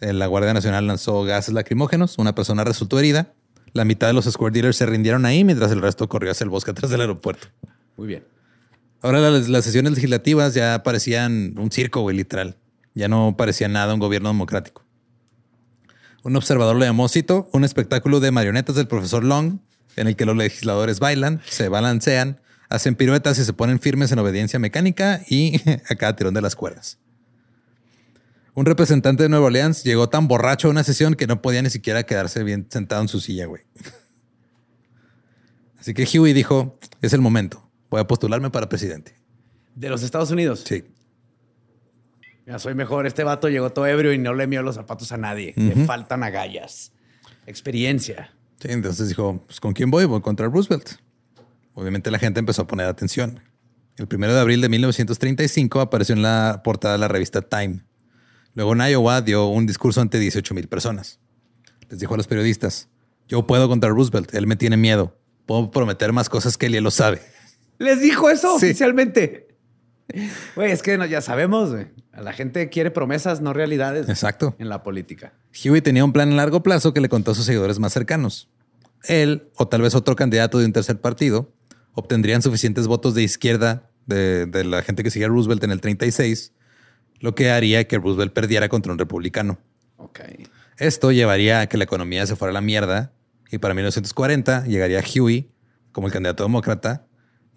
Eh, 0.01 0.13
La 0.13 0.27
Guardia 0.27 0.53
Nacional 0.53 0.87
lanzó 0.87 1.23
gases 1.23 1.53
lacrimógenos, 1.53 2.17
una 2.17 2.35
persona 2.35 2.63
resultó 2.63 2.99
herida. 2.99 3.33
La 3.73 3.85
mitad 3.85 4.07
de 4.07 4.13
los 4.13 4.25
Square 4.25 4.53
Dealers 4.53 4.77
se 4.77 4.85
rindieron 4.85 5.25
ahí, 5.25 5.43
mientras 5.43 5.71
el 5.71 5.81
resto 5.81 6.07
corrió 6.07 6.31
hacia 6.31 6.43
el 6.43 6.49
bosque 6.49 6.71
atrás 6.71 6.89
del 6.91 7.01
aeropuerto. 7.01 7.47
Muy 7.97 8.07
bien. 8.07 8.23
Ahora 9.01 9.19
las, 9.19 9.47
las 9.49 9.63
sesiones 9.65 9.93
legislativas 9.93 10.53
ya 10.53 10.81
parecían 10.83 11.55
un 11.57 11.71
circo, 11.71 12.01
güey, 12.01 12.15
literal. 12.17 12.57
Ya 12.99 13.07
no 13.07 13.35
parecía 13.37 13.69
nada 13.69 13.93
un 13.93 14.01
gobierno 14.01 14.27
democrático. 14.27 14.83
Un 16.21 16.35
observador 16.35 16.75
lo 16.75 16.83
llamó, 16.83 17.07
cito, 17.07 17.49
un 17.53 17.63
espectáculo 17.63 18.19
de 18.19 18.31
marionetas 18.31 18.75
del 18.75 18.89
profesor 18.89 19.23
Long, 19.23 19.59
en 19.95 20.07
el 20.07 20.17
que 20.17 20.25
los 20.25 20.35
legisladores 20.35 20.99
bailan, 20.99 21.41
se 21.47 21.69
balancean, 21.69 22.41
hacen 22.67 22.95
piruetas 22.95 23.39
y 23.39 23.45
se 23.45 23.53
ponen 23.53 23.79
firmes 23.79 24.11
en 24.11 24.19
obediencia 24.19 24.59
mecánica 24.59 25.21
y 25.29 25.61
a 25.89 25.95
cada 25.95 26.17
tirón 26.17 26.33
de 26.33 26.41
las 26.41 26.57
cuerdas. 26.57 26.99
Un 28.53 28.65
representante 28.65 29.23
de 29.23 29.29
Nueva 29.29 29.45
Orleans 29.45 29.85
llegó 29.85 30.09
tan 30.09 30.27
borracho 30.27 30.67
a 30.67 30.71
una 30.71 30.83
sesión 30.83 31.15
que 31.15 31.25
no 31.25 31.41
podía 31.41 31.61
ni 31.61 31.69
siquiera 31.69 32.03
quedarse 32.03 32.43
bien 32.43 32.67
sentado 32.69 33.01
en 33.01 33.07
su 33.07 33.21
silla, 33.21 33.45
güey. 33.45 33.63
Así 35.79 35.93
que 35.93 36.03
Huey 36.03 36.33
dijo, 36.33 36.77
es 37.01 37.13
el 37.13 37.21
momento, 37.21 37.65
voy 37.89 38.01
a 38.01 38.07
postularme 38.07 38.49
para 38.49 38.67
presidente. 38.67 39.15
De 39.73 39.87
los 39.87 40.03
Estados 40.03 40.31
Unidos. 40.31 40.65
Sí. 40.67 40.83
Ya 42.49 42.57
soy 42.57 42.73
mejor. 42.73 43.05
Este 43.05 43.23
vato 43.23 43.47
llegó 43.47 43.69
todo 43.69 43.85
ebrio 43.85 44.11
y 44.11 44.17
no 44.17 44.33
le 44.33 44.47
mió 44.47 44.63
los 44.63 44.73
zapatos 44.73 45.11
a 45.11 45.17
nadie. 45.17 45.53
Le 45.55 45.85
faltan 45.85 46.23
agallas. 46.23 46.91
Experiencia. 47.45 48.31
Sí, 48.59 48.69
entonces 48.71 49.07
dijo, 49.07 49.43
pues 49.45 49.59
¿con 49.59 49.73
quién 49.73 49.91
voy? 49.91 50.05
Voy 50.05 50.19
contra 50.21 50.47
Roosevelt. 50.47 50.93
Obviamente 51.75 52.09
la 52.09 52.17
gente 52.17 52.39
empezó 52.39 52.63
a 52.63 52.67
poner 52.67 52.87
atención. 52.87 53.39
El 53.97 54.07
primero 54.07 54.33
de 54.33 54.39
abril 54.39 54.61
de 54.61 54.69
1935 54.69 55.79
apareció 55.79 56.15
en 56.15 56.23
la 56.23 56.61
portada 56.63 56.95
de 56.95 56.97
la 56.97 57.07
revista 57.07 57.43
Time. 57.43 57.81
Luego 58.55 58.73
en 58.73 58.81
Iowa 58.81 59.21
dio 59.21 59.45
un 59.45 59.67
discurso 59.67 60.01
ante 60.01 60.17
18 60.17 60.55
mil 60.55 60.67
personas. 60.67 61.19
Les 61.87 61.99
dijo 61.99 62.15
a 62.15 62.17
los 62.17 62.25
periodistas, 62.25 62.89
yo 63.27 63.45
puedo 63.45 63.69
contra 63.69 63.91
Roosevelt, 63.91 64.33
él 64.33 64.47
me 64.47 64.55
tiene 64.55 64.75
miedo. 64.75 65.15
Puedo 65.45 65.69
prometer 65.69 66.13
más 66.13 66.29
cosas 66.29 66.57
que 66.57 66.65
él 66.65 66.73
ya 66.73 66.81
lo 66.81 66.89
sabe. 66.89 67.21
¿Les 67.77 68.01
dijo 68.01 68.29
eso 68.31 68.57
Sí. 68.57 68.65
oficialmente? 68.65 69.48
Güey, 70.55 70.71
es 70.71 70.81
que 70.81 70.97
no, 70.97 71.05
ya 71.05 71.21
sabemos, 71.21 71.71
güey. 71.71 71.87
La 72.17 72.33
gente 72.33 72.69
quiere 72.69 72.91
promesas, 72.91 73.41
no 73.41 73.53
realidades. 73.53 74.09
Exacto. 74.09 74.55
En 74.59 74.69
la 74.69 74.83
política. 74.83 75.33
Huey 75.63 75.81
tenía 75.81 76.03
un 76.03 76.13
plan 76.13 76.31
a 76.33 76.35
largo 76.35 76.63
plazo 76.63 76.93
que 76.93 77.01
le 77.01 77.09
contó 77.09 77.31
a 77.31 77.35
sus 77.35 77.45
seguidores 77.45 77.79
más 77.79 77.93
cercanos. 77.93 78.49
Él, 79.03 79.49
o 79.55 79.67
tal 79.67 79.81
vez 79.81 79.95
otro 79.95 80.15
candidato 80.15 80.59
de 80.59 80.65
un 80.65 80.73
tercer 80.73 80.99
partido, 80.99 81.53
obtendrían 81.93 82.41
suficientes 82.41 82.87
votos 82.87 83.13
de 83.13 83.23
izquierda 83.23 83.89
de, 84.05 84.45
de 84.45 84.63
la 84.65 84.81
gente 84.81 85.03
que 85.03 85.11
seguía 85.11 85.27
a 85.27 85.29
Roosevelt 85.29 85.63
en 85.63 85.71
el 85.71 85.79
36, 85.79 86.53
lo 87.19 87.35
que 87.35 87.51
haría 87.51 87.87
que 87.87 87.97
Roosevelt 87.97 88.33
perdiera 88.33 88.67
contra 88.67 88.91
un 88.91 88.99
republicano. 88.99 89.59
Ok. 89.97 90.21
Esto 90.77 91.11
llevaría 91.11 91.61
a 91.61 91.67
que 91.67 91.77
la 91.77 91.83
economía 91.83 92.25
se 92.25 92.35
fuera 92.35 92.51
a 92.51 92.53
la 92.53 92.61
mierda 92.61 93.11
y 93.51 93.57
para 93.57 93.73
1940 93.73 94.65
llegaría 94.65 95.01
Huey 95.01 95.51
como 95.91 96.07
el 96.07 96.13
candidato 96.13 96.43
demócrata 96.43 97.05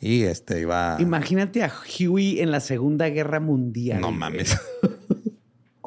y 0.03 0.25
este 0.25 0.61
iba... 0.61 0.97
Imagínate 0.99 1.63
a 1.63 1.73
Huey 1.73 2.41
en 2.41 2.51
la 2.51 2.59
Segunda 2.59 3.09
Guerra 3.09 3.39
Mundial. 3.39 4.01
No 4.01 4.11
mames. 4.11 4.59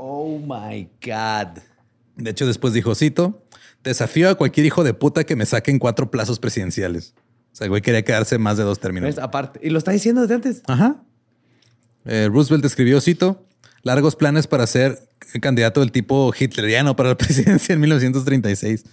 Oh 0.07 0.37
my 0.39 0.87
God. 1.03 1.61
De 2.15 2.29
hecho, 2.29 2.45
después 2.45 2.73
dijo, 2.73 2.93
cito, 2.93 3.43
desafío 3.83 4.29
a 4.29 4.35
cualquier 4.35 4.67
hijo 4.67 4.83
de 4.83 4.93
puta 4.93 5.23
que 5.23 5.35
me 5.35 5.47
saquen 5.47 5.79
cuatro 5.79 6.11
plazos 6.11 6.37
presidenciales. 6.37 7.15
O 7.51 7.55
sea, 7.55 7.65
el 7.65 7.69
güey 7.69 7.81
quería 7.81 8.03
quedarse 8.03 8.37
más 8.37 8.57
de 8.57 8.63
dos 8.63 8.79
términos. 8.79 9.17
Aparte, 9.17 9.59
y 9.63 9.71
lo 9.71 9.79
está 9.79 9.91
diciendo 9.91 10.21
desde 10.21 10.35
antes. 10.35 10.61
Ajá. 10.67 11.01
Eh, 12.05 12.29
Roosevelt 12.31 12.63
escribió, 12.65 13.01
cito, 13.01 13.47
largos 13.81 14.15
planes 14.15 14.45
para 14.45 14.67
ser 14.67 15.09
candidato 15.41 15.79
del 15.79 15.91
tipo 15.91 16.31
hitleriano 16.37 16.95
para 16.95 17.09
la 17.09 17.17
presidencia 17.17 17.73
en 17.73 17.79
1936. 17.79 18.83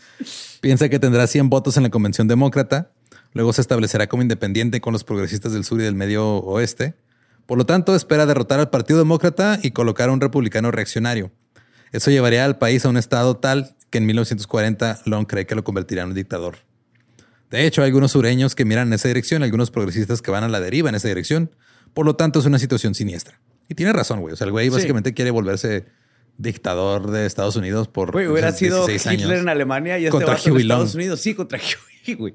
Piensa 0.62 0.88
que 0.88 0.98
tendrá 0.98 1.26
100 1.26 1.50
votos 1.50 1.76
en 1.76 1.82
la 1.82 1.90
convención 1.90 2.26
demócrata. 2.26 2.90
Luego 3.34 3.52
se 3.52 3.60
establecerá 3.60 4.06
como 4.08 4.22
independiente 4.22 4.80
con 4.80 4.92
los 4.92 5.04
progresistas 5.04 5.52
del 5.52 5.64
sur 5.64 5.80
y 5.80 5.84
del 5.84 5.94
medio 5.94 6.36
oeste. 6.38 6.94
Por 7.46 7.58
lo 7.58 7.66
tanto, 7.66 7.94
espera 7.96 8.26
derrotar 8.26 8.60
al 8.60 8.70
Partido 8.70 8.98
Demócrata 8.98 9.58
y 9.62 9.70
colocar 9.72 10.08
a 10.08 10.12
un 10.12 10.20
republicano 10.20 10.70
reaccionario. 10.70 11.32
Eso 11.92 12.10
llevaría 12.10 12.44
al 12.44 12.58
país 12.58 12.84
a 12.84 12.88
un 12.88 12.96
estado 12.96 13.36
tal 13.36 13.74
que 13.90 13.98
en 13.98 14.06
1940 14.06 15.02
Long 15.06 15.26
cree 15.26 15.46
que 15.46 15.54
lo 15.54 15.64
convertirá 15.64 16.02
en 16.02 16.08
un 16.10 16.14
dictador. 16.14 16.56
De 17.50 17.66
hecho, 17.66 17.82
hay 17.82 17.88
algunos 17.88 18.12
sureños 18.12 18.54
que 18.54 18.64
miran 18.64 18.88
en 18.88 18.94
esa 18.94 19.08
dirección, 19.08 19.42
algunos 19.42 19.70
progresistas 19.70 20.22
que 20.22 20.30
van 20.30 20.44
a 20.44 20.48
la 20.48 20.60
deriva 20.60 20.88
en 20.88 20.94
esa 20.94 21.08
dirección. 21.08 21.50
Por 21.92 22.06
lo 22.06 22.16
tanto, 22.16 22.38
es 22.40 22.46
una 22.46 22.58
situación 22.58 22.94
siniestra. 22.94 23.40
Y 23.68 23.74
tiene 23.74 23.92
razón, 23.92 24.20
güey. 24.20 24.32
O 24.32 24.36
sea, 24.36 24.46
el 24.46 24.52
güey 24.52 24.66
Sí. 24.68 24.70
básicamente 24.74 25.12
quiere 25.12 25.30
volverse 25.30 25.84
dictador 26.38 27.10
de 27.10 27.26
Estados 27.26 27.56
Unidos 27.56 27.88
por 27.88 28.10
Güey, 28.12 28.26
hubiera 28.26 28.52
sido 28.52 28.86
16 28.86 29.20
Hitler 29.20 29.38
en 29.40 29.48
Alemania 29.50 29.98
y 29.98 30.06
este 30.06 30.10
Contra 30.12 30.38
en 30.42 30.52
Huey 30.52 30.62
Estados. 30.62 30.94
Unidos. 30.94 31.20
Sí, 31.20 31.34
contra 31.34 31.58
Huey, 32.06 32.14
güey. 32.16 32.34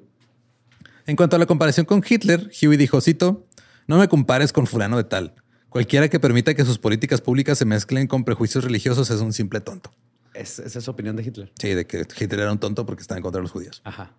En 1.08 1.16
cuanto 1.16 1.36
a 1.36 1.40
la 1.40 1.46
comparación 1.46 1.86
con 1.86 2.04
Hitler, 2.08 2.52
Huey 2.62 2.78
dijo, 2.78 3.02
cito, 3.02 3.48
no 3.88 3.98
me 3.98 4.08
compares 4.08 4.52
con 4.54 4.68
fulano 4.68 4.98
de 4.98 5.04
tal. 5.06 5.34
Cualquiera 5.70 6.10
que 6.10 6.20
permita 6.20 6.54
que 6.54 6.66
sus 6.66 6.78
políticas 6.78 7.22
públicas 7.22 7.58
se 7.58 7.66
mezclen 7.66 8.08
con 8.08 8.24
prejuicios 8.24 8.64
religiosos 8.64 9.10
es 9.10 9.22
un 9.22 9.34
simple 9.34 9.62
tonto. 9.62 9.92
Es- 10.34 10.60
esa 10.60 10.80
es 10.80 10.86
su 10.86 10.92
opinión 10.92 11.16
de 11.16 11.24
Hitler. 11.24 11.52
Sí, 11.60 11.70
de 11.74 11.88
que 11.88 12.06
Hitler 12.20 12.42
era 12.42 12.52
un 12.52 12.60
tonto 12.60 12.86
porque 12.86 13.02
estaba 13.02 13.18
en 13.18 13.24
contra 13.24 13.40
de 13.40 13.44
los 13.44 13.52
judíos. 13.52 13.82
Ajá. 13.84 14.14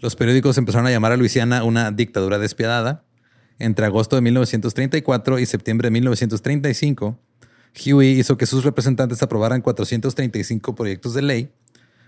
Los 0.00 0.14
periódicos 0.16 0.58
empezaron 0.58 0.86
a 0.86 0.90
llamar 0.90 1.12
a 1.12 1.16
Luisiana 1.16 1.64
una 1.64 1.90
dictadura 1.90 2.38
despiadada. 2.38 3.04
Entre 3.58 3.86
agosto 3.86 4.16
de 4.16 4.22
1934 4.22 5.38
y 5.38 5.46
septiembre 5.46 5.86
de 5.86 5.90
1935, 5.92 7.18
Huey 7.86 8.18
hizo 8.18 8.36
que 8.36 8.44
sus 8.46 8.64
representantes 8.64 9.22
aprobaran 9.22 9.62
435 9.62 10.74
proyectos 10.74 11.14
de 11.14 11.22
ley, 11.22 11.50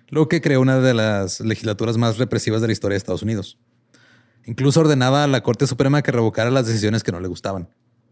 lo 0.09 0.29
que 0.29 0.41
creó 0.43 0.61
una 0.61 0.79
de 0.81 0.93
las 0.95 1.41
legislaturas 1.41 1.97
más 1.97 2.18
represivas 2.18 2.61
de 2.61 2.66
la 2.66 2.72
historia 2.74 2.95
de 2.95 2.99
Estados 2.99 3.22
Unidos. 3.22 3.59
Incluso 4.49 4.80
ordenaba 4.80 5.24
a 5.24 5.26
la 5.26 5.42
Corte 5.42 5.66
Suprema 5.66 6.01
que 6.01 6.11
revocara 6.11 6.51
las 6.51 6.66
decisiones 6.66 7.03
que 7.03 7.12
no 7.12 7.20
le 7.20 7.28
gustaban. 7.28 7.64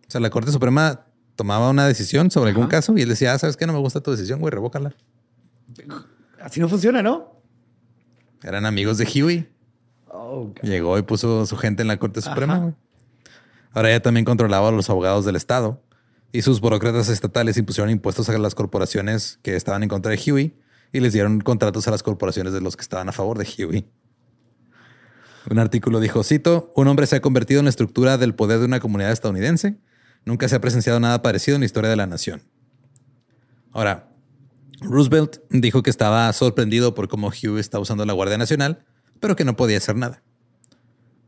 O 0.07 0.11
sea, 0.11 0.21
la 0.21 0.29
Corte 0.29 0.53
Suprema 0.53 1.07
tomaba 1.35 1.71
una 1.71 1.87
decisión 1.87 2.31
sobre 2.31 2.51
algún 2.51 2.65
Ajá. 2.65 2.73
caso 2.73 2.93
y 2.95 3.01
él 3.01 3.09
decía, 3.09 3.33
ah, 3.33 3.39
¿sabes 3.39 3.57
qué? 3.57 3.67
No 3.67 3.73
me 3.73 3.79
gusta 3.79 4.03
tu 4.03 4.11
decisión, 4.11 4.41
güey, 4.41 4.51
revócala. 4.51 4.95
Así 6.39 6.61
no 6.61 6.69
funciona, 6.69 7.03
¿no? 7.03 7.41
Eran 8.43 8.67
amigos 8.67 8.99
de 8.99 9.07
Huey. 9.07 9.49
Oh. 10.09 10.53
Llegó 10.61 10.99
y 10.99 11.03
puso 11.03 11.47
su 11.47 11.57
gente 11.57 11.81
en 11.81 11.89
la 11.89 11.99
Corte 11.99 12.21
Suprema. 12.21 12.59
Güey. 12.59 12.75
Ahora 13.73 13.89
ella 13.89 14.03
también 14.03 14.27
controlaba 14.27 14.69
a 14.69 14.73
los 14.73 14.91
abogados 14.91 15.25
del 15.25 15.37
Estado 15.37 15.83
y 16.33 16.43
sus 16.43 16.61
burócratas 16.61 17.09
estatales 17.09 17.57
impusieron 17.57 17.91
impuestos 17.91 18.29
a 18.29 18.37
las 18.37 18.55
corporaciones 18.55 19.39
que 19.41 19.57
estaban 19.57 19.83
en 19.83 19.89
contra 19.89 20.13
de 20.13 20.21
Huey 20.31 20.55
y 20.93 21.01
les 21.01 21.15
dieron 21.15 21.41
contratos 21.41 21.89
a 21.89 21.93
las 21.93 22.03
corporaciones 22.03 22.53
de 22.53 22.61
los 22.61 22.77
que 22.77 22.83
estaban 22.83 23.09
a 23.09 23.13
favor 23.13 23.39
de 23.39 23.47
Huey. 23.65 23.89
Un 25.51 25.59
artículo 25.59 26.01
dijo, 26.01 26.25
cito, 26.25 26.73
un 26.75 26.89
hombre 26.89 27.07
se 27.07 27.17
ha 27.17 27.21
convertido 27.21 27.61
en 27.61 27.67
la 27.67 27.71
estructura 27.71 28.19
del 28.19 28.35
poder 28.35 28.59
de 28.59 28.65
una 28.65 28.81
comunidad 28.81 29.13
estadounidense. 29.13 29.77
Nunca 30.25 30.49
se 30.49 30.57
ha 30.57 30.61
presenciado 30.61 30.99
nada 30.99 31.23
parecido 31.23 31.55
en 31.55 31.61
la 31.61 31.67
historia 31.67 31.89
de 31.89 31.97
la 31.97 32.07
nación. 32.07 32.43
Ahora, 33.71 34.11
Roosevelt 34.81 35.39
dijo 35.51 35.83
que 35.83 35.91
estaba 35.91 36.33
sorprendido 36.33 36.95
por 36.95 37.09
cómo 37.09 37.29
Huey 37.29 37.61
estaba 37.61 37.83
usando 37.83 38.05
la 38.05 38.13
Guardia 38.13 38.39
Nacional, 38.39 38.85
pero 39.21 39.37
que 39.37 39.45
no 39.45 39.57
podía 39.57 39.79
hacer 39.79 39.97
nada. 39.97 40.23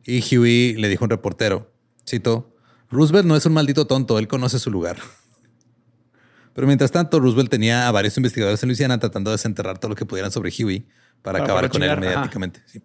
Y 0.04 0.20
Huey 0.36 0.74
le 0.74 0.88
dijo 0.88 1.04
a 1.04 1.06
un 1.06 1.10
reportero, 1.10 1.72
cito, 2.06 2.56
Roosevelt 2.90 3.26
no 3.26 3.36
es 3.36 3.46
un 3.46 3.52
maldito 3.52 3.86
tonto, 3.86 4.18
él 4.18 4.26
conoce 4.26 4.58
su 4.58 4.70
lugar. 4.70 4.96
Pero 6.54 6.66
mientras 6.66 6.90
tanto, 6.90 7.20
Roosevelt 7.20 7.50
tenía 7.50 7.86
a 7.86 7.92
varios 7.92 8.16
investigadores 8.16 8.60
en 8.64 8.68
Luisiana 8.68 8.98
tratando 8.98 9.30
de 9.30 9.34
desenterrar 9.34 9.78
todo 9.78 9.90
lo 9.90 9.94
que 9.94 10.06
pudieran 10.06 10.32
sobre 10.32 10.50
Huey 10.50 10.88
para, 11.22 11.38
Para 11.38 11.44
acabar 11.44 11.70
con 11.70 11.82
él 11.82 12.00
mediáticamente. 12.00 12.62
sí. 12.66 12.82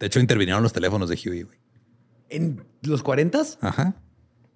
De 0.00 0.06
hecho, 0.06 0.18
intervinieron 0.18 0.62
los 0.62 0.72
teléfonos 0.72 1.08
de 1.08 1.14
Huey. 1.16 1.42
güey. 1.42 1.58
¿En 2.28 2.64
los 2.82 3.02
40 3.02 3.40
Ajá. 3.60 3.94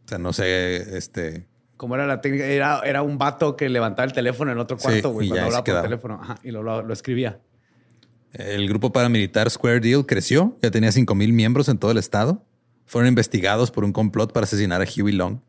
O 0.05 0.09
sea, 0.09 0.19
no 0.19 0.33
sé, 0.33 0.97
este... 0.97 1.47
Como 1.77 1.95
era 1.97 2.07
la 2.07 2.21
técnica, 2.21 2.47
era, 2.47 2.81
era 2.85 3.03
un 3.03 3.19
vato 3.19 3.57
que 3.57 3.69
levantaba 3.69 4.07
el 4.07 4.13
teléfono 4.13 4.51
en 4.53 4.59
otro 4.59 4.77
cuarto, 4.79 5.11
güey, 5.11 5.29
cuando 5.29 5.47
hablaba 5.47 5.65
por 5.65 5.83
teléfono. 5.83 6.19
Ajá, 6.23 6.39
y 6.43 6.51
lo, 6.51 6.63
lo- 6.63 6.83
lo 6.83 6.93
escribía. 6.93 7.41
El 8.33 8.69
grupo 8.69 8.93
paramilitar 8.93 9.49
Square 9.51 9.81
Deal 9.81 10.07
creció, 10.07 10.57
ya 10.63 10.71
tenía 10.71 10.91
5.000 10.91 11.33
miembros 11.33 11.69
en 11.69 11.79
todo 11.79 11.91
el 11.91 11.99
estado. 11.99 12.45
Fueron 12.87 13.09
investigados 13.09 13.71
por 13.71 13.85
un 13.85 13.93
complot 13.93 14.33
para 14.33 14.45
asesinar 14.45 14.83
a 14.83 14.85
Huey 14.85 15.15
Long. 15.15 15.41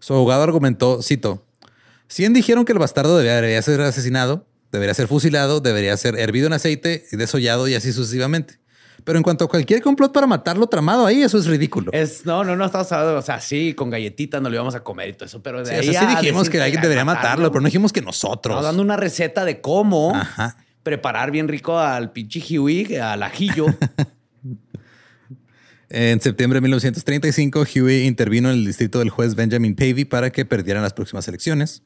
Su 0.00 0.14
abogado 0.14 0.42
argumentó, 0.42 1.02
cito, 1.02 1.46
100 2.08 2.34
dijeron 2.34 2.64
que 2.64 2.72
el 2.72 2.78
bastardo 2.78 3.16
debería 3.18 3.60
ser 3.62 3.80
asesinado, 3.80 4.46
debería 4.70 4.92
ser 4.94 5.08
fusilado, 5.08 5.60
debería 5.60 5.96
ser 5.96 6.18
hervido 6.18 6.46
en 6.46 6.52
aceite 6.52 7.04
y 7.10 7.16
desollado 7.16 7.68
y 7.68 7.74
así 7.74 7.92
sucesivamente. 7.92 8.58
Pero 9.02 9.18
en 9.18 9.22
cuanto 9.22 9.44
a 9.44 9.48
cualquier 9.48 9.82
complot 9.82 10.12
para 10.12 10.26
matarlo 10.26 10.66
tramado 10.66 11.04
ahí, 11.06 11.22
eso 11.22 11.36
es 11.36 11.46
ridículo. 11.46 11.90
Es, 11.92 12.24
no, 12.24 12.44
no, 12.44 12.56
no, 12.56 12.64
estamos 12.64 12.90
hablando, 12.92 13.18
o 13.18 13.22
sea, 13.22 13.40
sí, 13.40 13.74
con 13.74 13.90
galletitas 13.90 14.40
nos 14.40 14.50
lo 14.50 14.56
íbamos 14.56 14.74
a 14.74 14.84
comer 14.84 15.08
y 15.08 15.12
todo 15.14 15.26
eso, 15.26 15.42
pero 15.42 15.58
de 15.58 15.66
Sí, 15.66 15.74
o 15.74 15.78
ahí 15.78 15.90
sea, 15.92 16.00
sí 16.00 16.16
dijimos 16.16 16.48
que 16.48 16.60
alguien 16.60 16.80
debería 16.80 17.04
matarlo, 17.04 17.50
pero 17.50 17.60
no 17.60 17.66
dijimos 17.66 17.92
que 17.92 18.00
nosotros. 18.00 18.54
Estamos 18.54 18.64
dando 18.64 18.82
una 18.82 18.96
receta 18.96 19.44
de 19.44 19.60
cómo 19.60 20.14
Ajá. 20.14 20.56
preparar 20.82 21.30
bien 21.30 21.48
rico 21.48 21.78
al 21.78 22.12
pinche 22.12 22.40
Huey, 22.58 22.96
al 22.96 23.22
ajillo. 23.22 23.66
En 25.90 26.20
septiembre 26.20 26.56
de 26.56 26.62
1935, 26.62 27.66
Huey 27.72 28.06
intervino 28.08 28.50
en 28.50 28.56
el 28.56 28.66
distrito 28.66 28.98
del 28.98 29.10
juez 29.10 29.36
Benjamin 29.36 29.76
Pavey 29.76 30.04
para 30.04 30.30
que 30.30 30.44
perdieran 30.44 30.82
las 30.82 30.92
próximas 30.92 31.28
elecciones. 31.28 31.84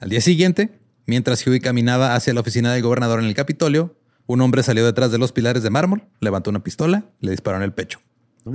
Al 0.00 0.10
día 0.10 0.20
siguiente, 0.20 0.78
mientras 1.06 1.46
Huey 1.46 1.58
caminaba 1.58 2.14
hacia 2.14 2.34
la 2.34 2.40
oficina 2.40 2.74
del 2.74 2.82
gobernador 2.82 3.20
en 3.20 3.24
el 3.24 3.34
Capitolio, 3.34 3.96
un 4.26 4.40
hombre 4.40 4.62
salió 4.62 4.84
detrás 4.84 5.10
de 5.10 5.18
los 5.18 5.32
pilares 5.32 5.62
de 5.62 5.70
mármol, 5.70 6.04
levantó 6.20 6.50
una 6.50 6.62
pistola 6.62 7.04
y 7.20 7.26
le 7.26 7.32
disparó 7.32 7.56
en 7.56 7.62
el 7.62 7.72
pecho, 7.72 8.00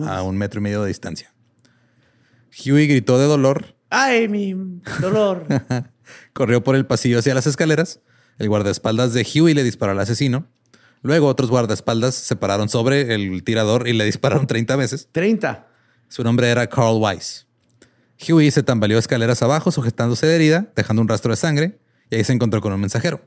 a 0.06 0.22
un 0.22 0.38
metro 0.38 0.60
y 0.60 0.64
medio 0.64 0.82
de 0.82 0.88
distancia. 0.88 1.34
Huey 2.66 2.88
gritó 2.88 3.20
de 3.20 3.26
dolor, 3.26 3.78
Ay, 3.90 4.28
mi 4.28 4.54
dolor. 5.00 5.46
corrió 6.34 6.64
por 6.64 6.76
el 6.76 6.86
pasillo 6.86 7.20
hacia 7.20 7.34
las 7.34 7.48
escaleras. 7.48 8.02
El 8.38 8.50
guardaespaldas 8.50 9.14
de 9.14 9.26
Huey 9.26 9.54
le 9.54 9.64
disparó 9.64 9.94
al 9.94 10.00
asesino. 10.00 10.48
Luego 11.02 11.28
otros 11.28 11.50
guardaespaldas 11.50 12.16
se 12.16 12.36
pararon 12.36 12.70
sobre 12.70 13.14
el 13.14 13.44
tirador 13.44 13.88
y 13.88 13.94
le 13.94 14.06
dispararon 14.06 14.48
30 14.48 14.76
veces. 14.76 15.10
30. 15.12 15.68
Su 16.10 16.24
nombre 16.24 16.50
era 16.50 16.68
Carl 16.68 16.98
Weiss. 17.00 17.48
Huey 18.28 18.52
se 18.52 18.64
tambaleó 18.64 18.98
escaleras 18.98 19.42
abajo 19.44 19.72
sujetándose 19.72 20.26
de 20.26 20.36
herida, 20.36 20.72
dejando 20.76 21.02
un 21.02 21.08
rastro 21.08 21.32
de 21.32 21.38
sangre, 21.38 21.80
y 22.10 22.16
ahí 22.16 22.24
se 22.24 22.34
encontró 22.34 22.62
con 22.62 22.74
un 22.74 22.82
mensajero. 22.82 23.22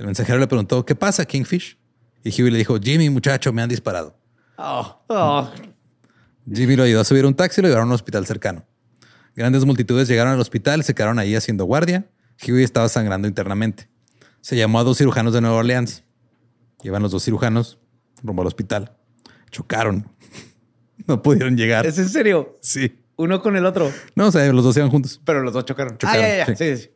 El 0.00 0.06
mensajero 0.06 0.38
le 0.38 0.46
preguntó, 0.46 0.86
¿qué 0.86 0.94
pasa, 0.94 1.26
Kingfish? 1.26 1.76
Y 2.24 2.30
Huey 2.30 2.50
le 2.50 2.56
dijo, 2.56 2.80
Jimmy, 2.80 3.10
muchacho, 3.10 3.52
me 3.52 3.60
han 3.60 3.68
disparado. 3.68 4.18
Oh, 4.56 5.04
oh. 5.08 5.50
Jimmy 6.50 6.74
lo 6.74 6.84
ayudó 6.84 7.02
a 7.02 7.04
subir 7.04 7.26
un 7.26 7.34
taxi 7.34 7.60
y 7.60 7.62
lo 7.62 7.68
llevaron 7.68 7.88
a 7.88 7.90
un 7.90 7.94
hospital 7.96 8.24
cercano. 8.24 8.64
Grandes 9.36 9.66
multitudes 9.66 10.08
llegaron 10.08 10.32
al 10.32 10.40
hospital 10.40 10.82
se 10.84 10.94
quedaron 10.94 11.18
ahí 11.18 11.34
haciendo 11.34 11.66
guardia. 11.66 12.10
Huey 12.42 12.64
estaba 12.64 12.88
sangrando 12.88 13.28
internamente. 13.28 13.90
Se 14.40 14.56
llamó 14.56 14.80
a 14.80 14.84
dos 14.84 14.96
cirujanos 14.96 15.34
de 15.34 15.42
Nueva 15.42 15.56
Orleans. 15.56 16.02
Llevan 16.82 17.02
los 17.02 17.12
dos 17.12 17.22
cirujanos 17.22 17.78
rumbo 18.22 18.40
al 18.40 18.48
hospital. 18.48 18.96
Chocaron. 19.50 20.10
No 21.06 21.22
pudieron 21.22 21.56
llegar. 21.56 21.86
¿Es 21.86 21.98
en 21.98 22.08
serio? 22.08 22.58
Sí. 22.60 23.00
Uno 23.16 23.40
con 23.40 23.56
el 23.56 23.64
otro. 23.66 23.90
No, 24.14 24.28
o 24.28 24.30
sea, 24.30 24.50
los 24.52 24.62
dos 24.62 24.76
iban 24.76 24.90
juntos. 24.90 25.20
Pero 25.24 25.42
los 25.42 25.54
dos 25.54 25.64
chocaron. 25.64 25.96
Chocaron, 25.96 26.24
ah, 26.24 26.28
ya, 26.28 26.36
ya, 26.36 26.46
ya. 26.46 26.56
sí. 26.56 26.76
Sí, 26.76 26.82
sí. 26.84 26.90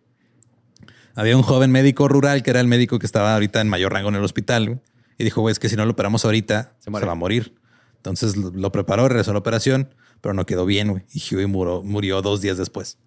Había 1.14 1.36
un 1.36 1.42
joven 1.42 1.70
médico 1.70 2.08
rural 2.08 2.42
que 2.42 2.50
era 2.50 2.60
el 2.60 2.66
médico 2.66 2.98
que 2.98 3.06
estaba 3.06 3.34
ahorita 3.34 3.60
en 3.60 3.68
mayor 3.68 3.92
rango 3.92 4.08
en 4.08 4.16
el 4.16 4.24
hospital 4.24 4.80
y 5.18 5.24
dijo, 5.24 5.40
güey, 5.40 5.52
es 5.52 5.58
que 5.58 5.68
si 5.68 5.76
no 5.76 5.84
lo 5.84 5.92
operamos 5.92 6.24
ahorita, 6.24 6.74
Se 6.78 6.84
se, 6.84 6.90
va 6.90 7.12
a 7.12 7.14
morir. 7.14 7.54
Entonces 7.96 8.36
lo, 8.36 8.50
lo 8.50 8.72
preparó, 8.72 9.08
regresó 9.08 9.30
a 9.30 9.34
la 9.34 9.38
operación, 9.38 9.94
pero 10.20 10.34
no 10.34 10.44
quedó 10.46 10.66
bien, 10.66 10.90
güey. 10.90 11.04
Y 11.12 11.34
Huey 11.34 11.46
murió, 11.46 11.82
murió 11.82 12.22
dos 12.22 12.40
días 12.40 12.58
después. 12.58 12.98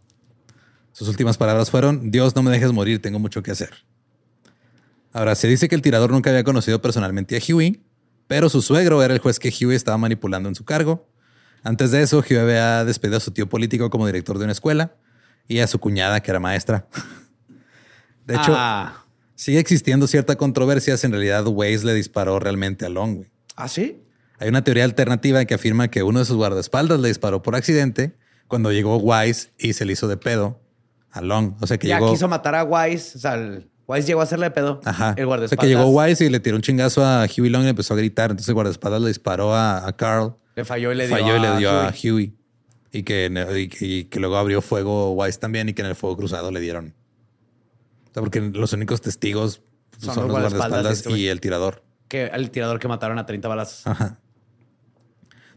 Sus 0.93 1.10
últimas 1.10 1.38
palabras 1.38 1.70
fueron, 1.70 2.10
Dios, 2.10 2.36
no 2.36 2.43
me 2.43 2.51
dejes 2.51 2.72
morir, 2.72 3.01
tengo 3.01 3.20
mucho 3.20 3.43
que 3.43 3.51
hacer. 3.51 3.72
Ahora, 5.14 5.36
se 5.36 5.47
dice 5.47 5.68
que 5.68 5.76
el 5.76 5.82
tirador 5.82 6.12
nunca 6.12 6.30
había 6.30 6.43
conocido 6.43 6.82
personalmente 6.82 7.38
a 7.38 7.39
Huey, 7.39 7.84
pero 8.28 8.49
su 8.49 8.62
suegro 8.62 9.03
era 9.03 9.14
el 9.14 9.20
juez 9.20 9.39
que 9.39 9.49
Huey 9.49 9.76
estaba 9.76 9.97
manipulando 9.97 10.49
en 10.49 10.55
su 10.55 10.64
cargo. 10.66 11.08
Antes 11.64 11.91
de 11.91 12.01
eso, 12.01 12.24
Huey 12.28 12.39
había 12.39 12.86
despedido 12.86 13.18
a 13.18 13.20
su 13.20 13.32
tío 13.32 13.47
político 13.47 13.89
como 13.89 14.05
director 14.05 14.38
de 14.38 14.45
una 14.45 14.53
escuela 14.53 14.95
y 15.47 15.60
a 15.60 15.68
su 15.68 15.80
cuñada, 15.80 16.22
que 16.22 16.32
era 16.32 16.39
maestra. 16.39 16.88
De 18.28 18.36
hecho, 18.36 18.53
Ah, 18.55 19.05
sigue 19.36 19.59
existiendo 19.59 20.05
cierta 20.07 20.36
controversia 20.36 20.95
si 20.97 21.05
en 21.07 21.13
realidad 21.13 21.45
Weiss 21.47 21.84
le 21.84 21.93
disparó 21.93 22.39
realmente 22.39 22.86
a 22.86 22.89
Long. 22.89 23.15
güey. 23.17 23.30
¿Ah, 23.55 23.67
sí? 23.67 24.01
Hay 24.39 24.49
una 24.49 24.63
teoría 24.63 24.84
alternativa 24.84 25.43
que 25.45 25.55
afirma 25.55 25.88
que 25.88 26.03
uno 26.03 26.19
de 26.19 26.25
sus 26.25 26.36
guardaespaldas 26.36 26.99
le 26.99 27.07
disparó 27.07 27.41
por 27.41 27.55
accidente 27.55 28.13
cuando 28.47 28.71
llegó 28.71 28.97
Weiss 28.97 29.49
y 29.57 29.73
se 29.73 29.86
le 29.86 29.93
hizo 29.93 30.07
de 30.07 30.17
pedo 30.17 30.59
a 31.11 31.21
Long. 31.21 31.55
O 31.61 31.65
sea 31.67 31.78
que 31.80 31.88
ya 31.88 31.95
llegó. 31.99 32.11
quiso 32.11 32.28
matar 32.28 32.53
a 32.53 32.63
Wise. 32.63 33.17
O 33.17 33.21
sea, 33.21 33.34
el 33.34 33.67
Wise 33.88 34.05
llegó 34.05 34.19
a 34.19 34.23
hacerle 34.25 34.45
de 34.45 34.51
pedo. 34.51 34.82
Ajá. 34.86 35.07
El 35.09 35.13
O 35.13 35.15
sea 35.15 35.25
guardaespaldas. 35.25 35.63
que 35.63 35.67
llegó 35.69 35.86
Weiss 35.89 36.21
y 36.21 36.30
le 36.30 36.39
tiró 36.39 36.55
un 36.57 36.61
chingazo 36.61 37.03
a 37.03 37.25
Huey 37.25 37.49
Long 37.49 37.61
y 37.61 37.65
le 37.65 37.69
empezó 37.71 37.93
a 37.95 37.97
gritar. 37.97 38.30
Entonces 38.32 38.49
el 38.49 38.53
guardaespaldas 38.53 39.01
le 39.01 39.07
disparó 39.07 39.55
a, 39.55 39.88
a 39.88 39.95
Carl. 39.95 40.36
Le 40.55 40.65
falló 40.65 40.91
y 40.91 40.95
le 40.95 41.07
dio 41.07 41.15
falló 41.17 41.38
y 41.38 41.39
le 41.39 41.57
dio 41.57 41.71
a 41.71 41.88
Huey. 41.89 42.11
Huey. 42.11 42.34
Y 42.91 43.03
que, 43.03 43.25
y 43.57 43.67
que- 43.69 43.86
y 43.86 44.03
que 44.05 44.19
luego 44.19 44.38
abrió 44.38 44.61
fuego 44.61 45.11
Weiss 45.13 45.39
también 45.39 45.69
y 45.69 45.73
que 45.73 45.82
en 45.82 45.88
el 45.88 45.95
fuego 45.95 46.15
cruzado 46.17 46.51
le 46.51 46.59
dieron. 46.59 46.93
Sea, 48.18 48.24
porque 48.24 48.41
los 48.41 48.74
únicos 48.74 48.99
testigos 49.01 49.61
Son 49.99 50.15
son, 50.15 50.24
los 50.24 50.32
guardaespaldas 50.32 50.86
y 50.86 50.93
este 50.93 51.11
y 51.20 51.28
el 51.28 51.39
tirador. 51.39 51.84
Que 52.07 52.26
el 52.26 52.49
tirador 52.49 52.80
que 52.80 52.88
mataron 52.88 53.20
a 53.20 53.26
30 53.28 53.47
balazos. 53.47 53.86
Ajá. 53.86 54.20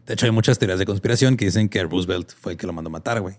De 0.05 0.13
hecho, 0.13 0.27
hay 0.27 0.31
muchas 0.31 0.59
teorías 0.59 0.77
de 0.77 0.85
conspiración 0.85 1.37
que 1.37 1.45
dicen 1.45 1.69
que 1.69 1.81
Roosevelt 1.83 2.31
fue 2.31 2.51
el 2.51 2.57
que 2.59 2.67
lo 2.67 2.73
mandó 2.73 2.89
a 2.89 2.91
matar, 2.91 3.19
güey. 3.21 3.37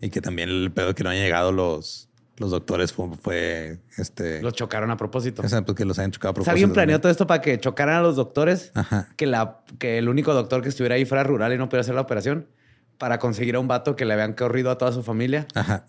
Y 0.00 0.10
que 0.10 0.20
también 0.20 0.48
el 0.48 0.72
pedo 0.72 0.94
que 0.94 1.04
no 1.04 1.10
han 1.10 1.16
llegado 1.16 1.52
los, 1.52 2.08
los 2.36 2.50
doctores 2.50 2.92
fue, 2.92 3.10
fue, 3.20 3.78
este. 3.96 4.42
Los 4.42 4.54
chocaron 4.54 4.90
a 4.90 4.96
propósito. 4.96 5.42
o 5.42 5.48
sea, 5.48 5.62
pues 5.62 5.76
que 5.76 5.84
los 5.84 6.00
hayan 6.00 6.10
chocado 6.10 6.34
a 6.36 6.40
O 6.40 6.44
sea, 6.44 6.52
alguien 6.52 6.70
propósito 6.70 6.74
planeó 6.74 7.00
todo 7.00 7.12
esto 7.12 7.28
para 7.28 7.40
que 7.40 7.60
chocaran 7.60 7.96
a 7.96 8.00
los 8.00 8.16
doctores. 8.16 8.72
Ajá. 8.74 9.08
Que, 9.16 9.26
la, 9.26 9.60
que 9.78 9.98
el 9.98 10.08
único 10.08 10.34
doctor 10.34 10.62
que 10.62 10.68
estuviera 10.68 10.96
ahí 10.96 11.04
fuera 11.04 11.22
rural 11.22 11.52
y 11.52 11.58
no 11.58 11.68
pudiera 11.68 11.82
hacer 11.82 11.94
la 11.94 12.00
operación. 12.00 12.48
Para 12.96 13.20
conseguir 13.20 13.54
a 13.54 13.60
un 13.60 13.68
vato 13.68 13.94
que 13.94 14.04
le 14.04 14.14
habían 14.14 14.32
corrido 14.32 14.72
a 14.72 14.78
toda 14.78 14.90
su 14.90 15.04
familia. 15.04 15.46
Ajá. 15.54 15.86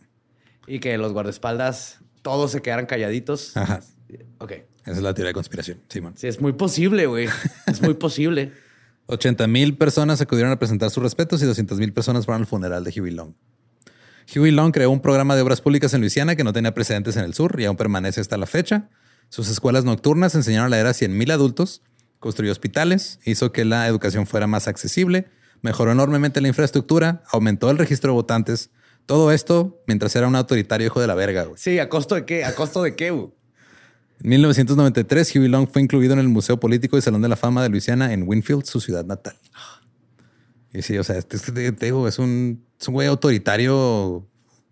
Y 0.69 0.79
que 0.79 0.97
los 0.97 1.11
guardaespaldas 1.11 1.99
todos 2.21 2.51
se 2.51 2.61
quedaran 2.61 2.85
calladitos. 2.85 3.57
Ajá. 3.57 3.81
Ok. 4.37 4.51
Esa 4.83 4.91
es 4.91 5.01
la 5.01 5.13
teoría 5.13 5.29
de 5.29 5.33
conspiración, 5.33 5.79
Simón. 5.89 6.13
Sí, 6.15 6.27
es 6.27 6.39
muy 6.39 6.53
posible, 6.53 7.05
güey. 7.05 7.27
Es 7.67 7.81
muy 7.81 7.93
posible. 7.95 8.53
80 9.07 9.47
mil 9.47 9.75
personas 9.75 10.21
acudieron 10.21 10.51
a 10.51 10.59
presentar 10.59 10.91
sus 10.91 11.01
respetos 11.01 11.41
y 11.41 11.45
200 11.45 11.79
mil 11.79 11.91
personas 11.91 12.25
fueron 12.25 12.43
al 12.43 12.47
funeral 12.47 12.83
de 12.83 12.91
Huey 12.91 13.11
Long. 13.11 13.33
Huey 14.33 14.51
Long 14.51 14.71
creó 14.71 14.91
un 14.91 15.01
programa 15.01 15.35
de 15.35 15.41
obras 15.41 15.61
públicas 15.61 15.93
en 15.95 16.01
Luisiana 16.01 16.35
que 16.35 16.43
no 16.43 16.53
tenía 16.53 16.73
precedentes 16.73 17.17
en 17.17 17.23
el 17.23 17.33
sur 17.33 17.59
y 17.59 17.65
aún 17.65 17.75
permanece 17.75 18.21
hasta 18.21 18.37
la 18.37 18.45
fecha. 18.45 18.89
Sus 19.29 19.49
escuelas 19.49 19.83
nocturnas 19.83 20.35
enseñaron 20.35 20.67
a 20.67 20.69
leer 20.69 20.85
a 20.85 20.93
100 20.93 21.17
mil 21.17 21.31
adultos, 21.31 21.81
construyó 22.19 22.51
hospitales, 22.51 23.19
hizo 23.25 23.51
que 23.51 23.65
la 23.65 23.87
educación 23.87 24.27
fuera 24.27 24.45
más 24.45 24.67
accesible, 24.67 25.27
mejoró 25.61 25.91
enormemente 25.91 26.41
la 26.41 26.47
infraestructura, 26.47 27.23
aumentó 27.31 27.71
el 27.71 27.77
registro 27.77 28.11
de 28.11 28.15
votantes. 28.15 28.69
Todo 29.09 29.31
esto 29.31 29.81
mientras 29.87 30.15
era 30.15 30.27
un 30.27 30.35
autoritario 30.35 30.85
hijo 30.85 31.01
de 31.01 31.07
la 31.07 31.15
verga. 31.15 31.45
güey. 31.45 31.57
Sí, 31.57 31.79
¿a 31.79 31.89
costo 31.89 32.13
de 32.13 32.25
qué? 32.25 32.45
¿A 32.45 32.53
costo 32.53 32.83
de 32.83 32.95
qué? 32.95 33.09
güey? 33.09 33.31
En 34.21 34.29
1993, 34.29 35.35
Huey 35.35 35.47
Long 35.47 35.67
fue 35.67 35.81
incluido 35.81 36.13
en 36.13 36.19
el 36.19 36.27
Museo 36.27 36.59
Político 36.59 36.95
y 36.95 37.01
Salón 37.01 37.23
de 37.23 37.27
la 37.27 37.35
Fama 37.35 37.63
de 37.63 37.69
Luisiana 37.69 38.13
en 38.13 38.27
Winfield, 38.27 38.65
su 38.65 38.79
ciudad 38.79 39.03
natal. 39.05 39.35
Y 40.71 40.83
sí, 40.83 40.95
o 40.99 41.03
sea, 41.03 41.19
te 41.23 41.71
digo, 41.87 42.07
es 42.07 42.19
un, 42.19 42.63
es 42.79 42.87
un 42.87 42.93
güey 42.93 43.07
autoritario, 43.07 44.27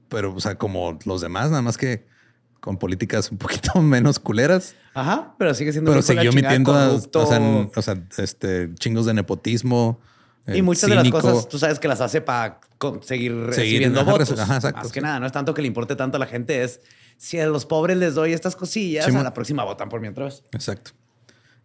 pero, 0.08 0.36
o 0.36 0.40
sea, 0.40 0.56
como 0.56 1.00
los 1.06 1.22
demás, 1.22 1.50
nada 1.50 1.64
más 1.64 1.76
que 1.76 2.06
con 2.60 2.78
políticas 2.78 3.32
un 3.32 3.40
poquito 3.40 3.74
menos 3.82 4.20
culeras. 4.20 4.76
Ajá, 4.94 5.34
pero 5.40 5.56
sigue 5.56 5.72
siendo 5.72 5.90
Pero 5.90 6.04
siguió 6.04 6.32
metiendo 6.32 6.74
o 6.74 7.26
sea, 7.26 7.70
o 7.76 7.82
sea, 7.82 8.04
este, 8.20 8.70
chingos 8.76 9.08
de 9.08 9.16
nepotismo. 9.16 10.00
Y 10.48 10.62
muchas 10.62 10.90
de 10.90 10.96
las 10.96 11.10
cosas 11.10 11.50
tú 11.50 11.60
sabes 11.60 11.80
que 11.80 11.88
las 11.88 12.02
hace 12.02 12.22
para 12.22 12.60
seguir 13.02 13.34
recibiendo 13.36 14.00
Seguir, 14.00 14.12
votos. 14.14 14.40
ajá, 14.40 14.56
exacto, 14.56 14.82
Más 14.82 14.92
que 14.92 15.00
sí. 15.00 15.04
nada, 15.04 15.20
no 15.20 15.26
es 15.26 15.32
tanto 15.32 15.54
que 15.54 15.62
le 15.62 15.68
importe 15.68 15.96
tanto 15.96 16.18
a 16.18 16.20
la 16.20 16.26
gente, 16.28 16.64
es 16.64 16.80
si 17.18 17.40
a 17.40 17.48
los 17.48 17.66
pobres 17.66 17.98
les 17.98 18.14
doy 18.16 18.34
estas 18.34 18.56
cosillas, 18.56 19.06
Sí, 19.06 19.16
a 19.16 19.24
la 19.24 19.34
próxima 19.34 19.64
votan 19.64 19.90
por 19.90 20.00
mí 20.00 20.08
otra 20.08 20.26
vez. 20.26 20.44
Exacto. 20.54 20.92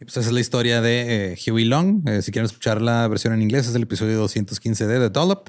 Y 0.00 0.04
pues 0.04 0.16
esa 0.16 0.26
es 0.28 0.32
la 0.32 0.40
historia 0.40 0.80
de 0.80 1.32
eh, 1.34 1.38
Huey 1.46 1.64
Long. 1.64 2.08
Eh, 2.08 2.22
si 2.22 2.32
quieren 2.32 2.46
escuchar 2.46 2.82
la 2.82 3.06
versión 3.06 3.34
en 3.34 3.42
inglés, 3.42 3.68
es 3.68 3.74
el 3.76 3.82
episodio 3.82 4.24
215D 4.26 4.86
de 4.98 5.10
Dollop. 5.10 5.48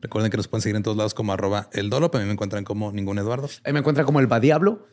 Recuerden 0.00 0.30
que 0.30 0.38
nos 0.38 0.48
pueden 0.48 0.62
seguir 0.62 0.76
en 0.76 0.82
todos 0.82 0.96
lados 0.96 1.12
como 1.12 1.34
arroba 1.34 1.68
el 1.72 1.90
Dollop. 1.90 2.14
A 2.16 2.18
mí 2.20 2.24
me 2.24 2.32
encuentran 2.32 2.64
como 2.64 2.92
ningún 2.92 3.18
Eduardo. 3.18 3.50
Ahí 3.64 3.74
me 3.74 3.80
encuentra 3.80 4.04
como 4.04 4.20
el 4.20 4.32
va 4.32 4.40
diablo. 4.40 4.86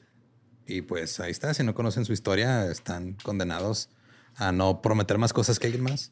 Y 0.65 0.81
pues 0.81 1.21
ahí 1.21 1.31
está. 1.31 1.53
Si 1.53 1.63
no 1.63 1.73
conocen 1.73 2.03
su 2.03 2.11
historia, 2.11 2.69
están 2.69 3.13
condenados 3.23 3.89
a 4.35 4.51
no 4.51 4.81
prometer 4.81 5.17
más 5.17 5.31
cosas 5.31 5.59
que 5.59 5.67
alguien 5.67 5.83
más. 5.83 6.11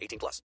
18 0.01 0.19
plus. 0.19 0.41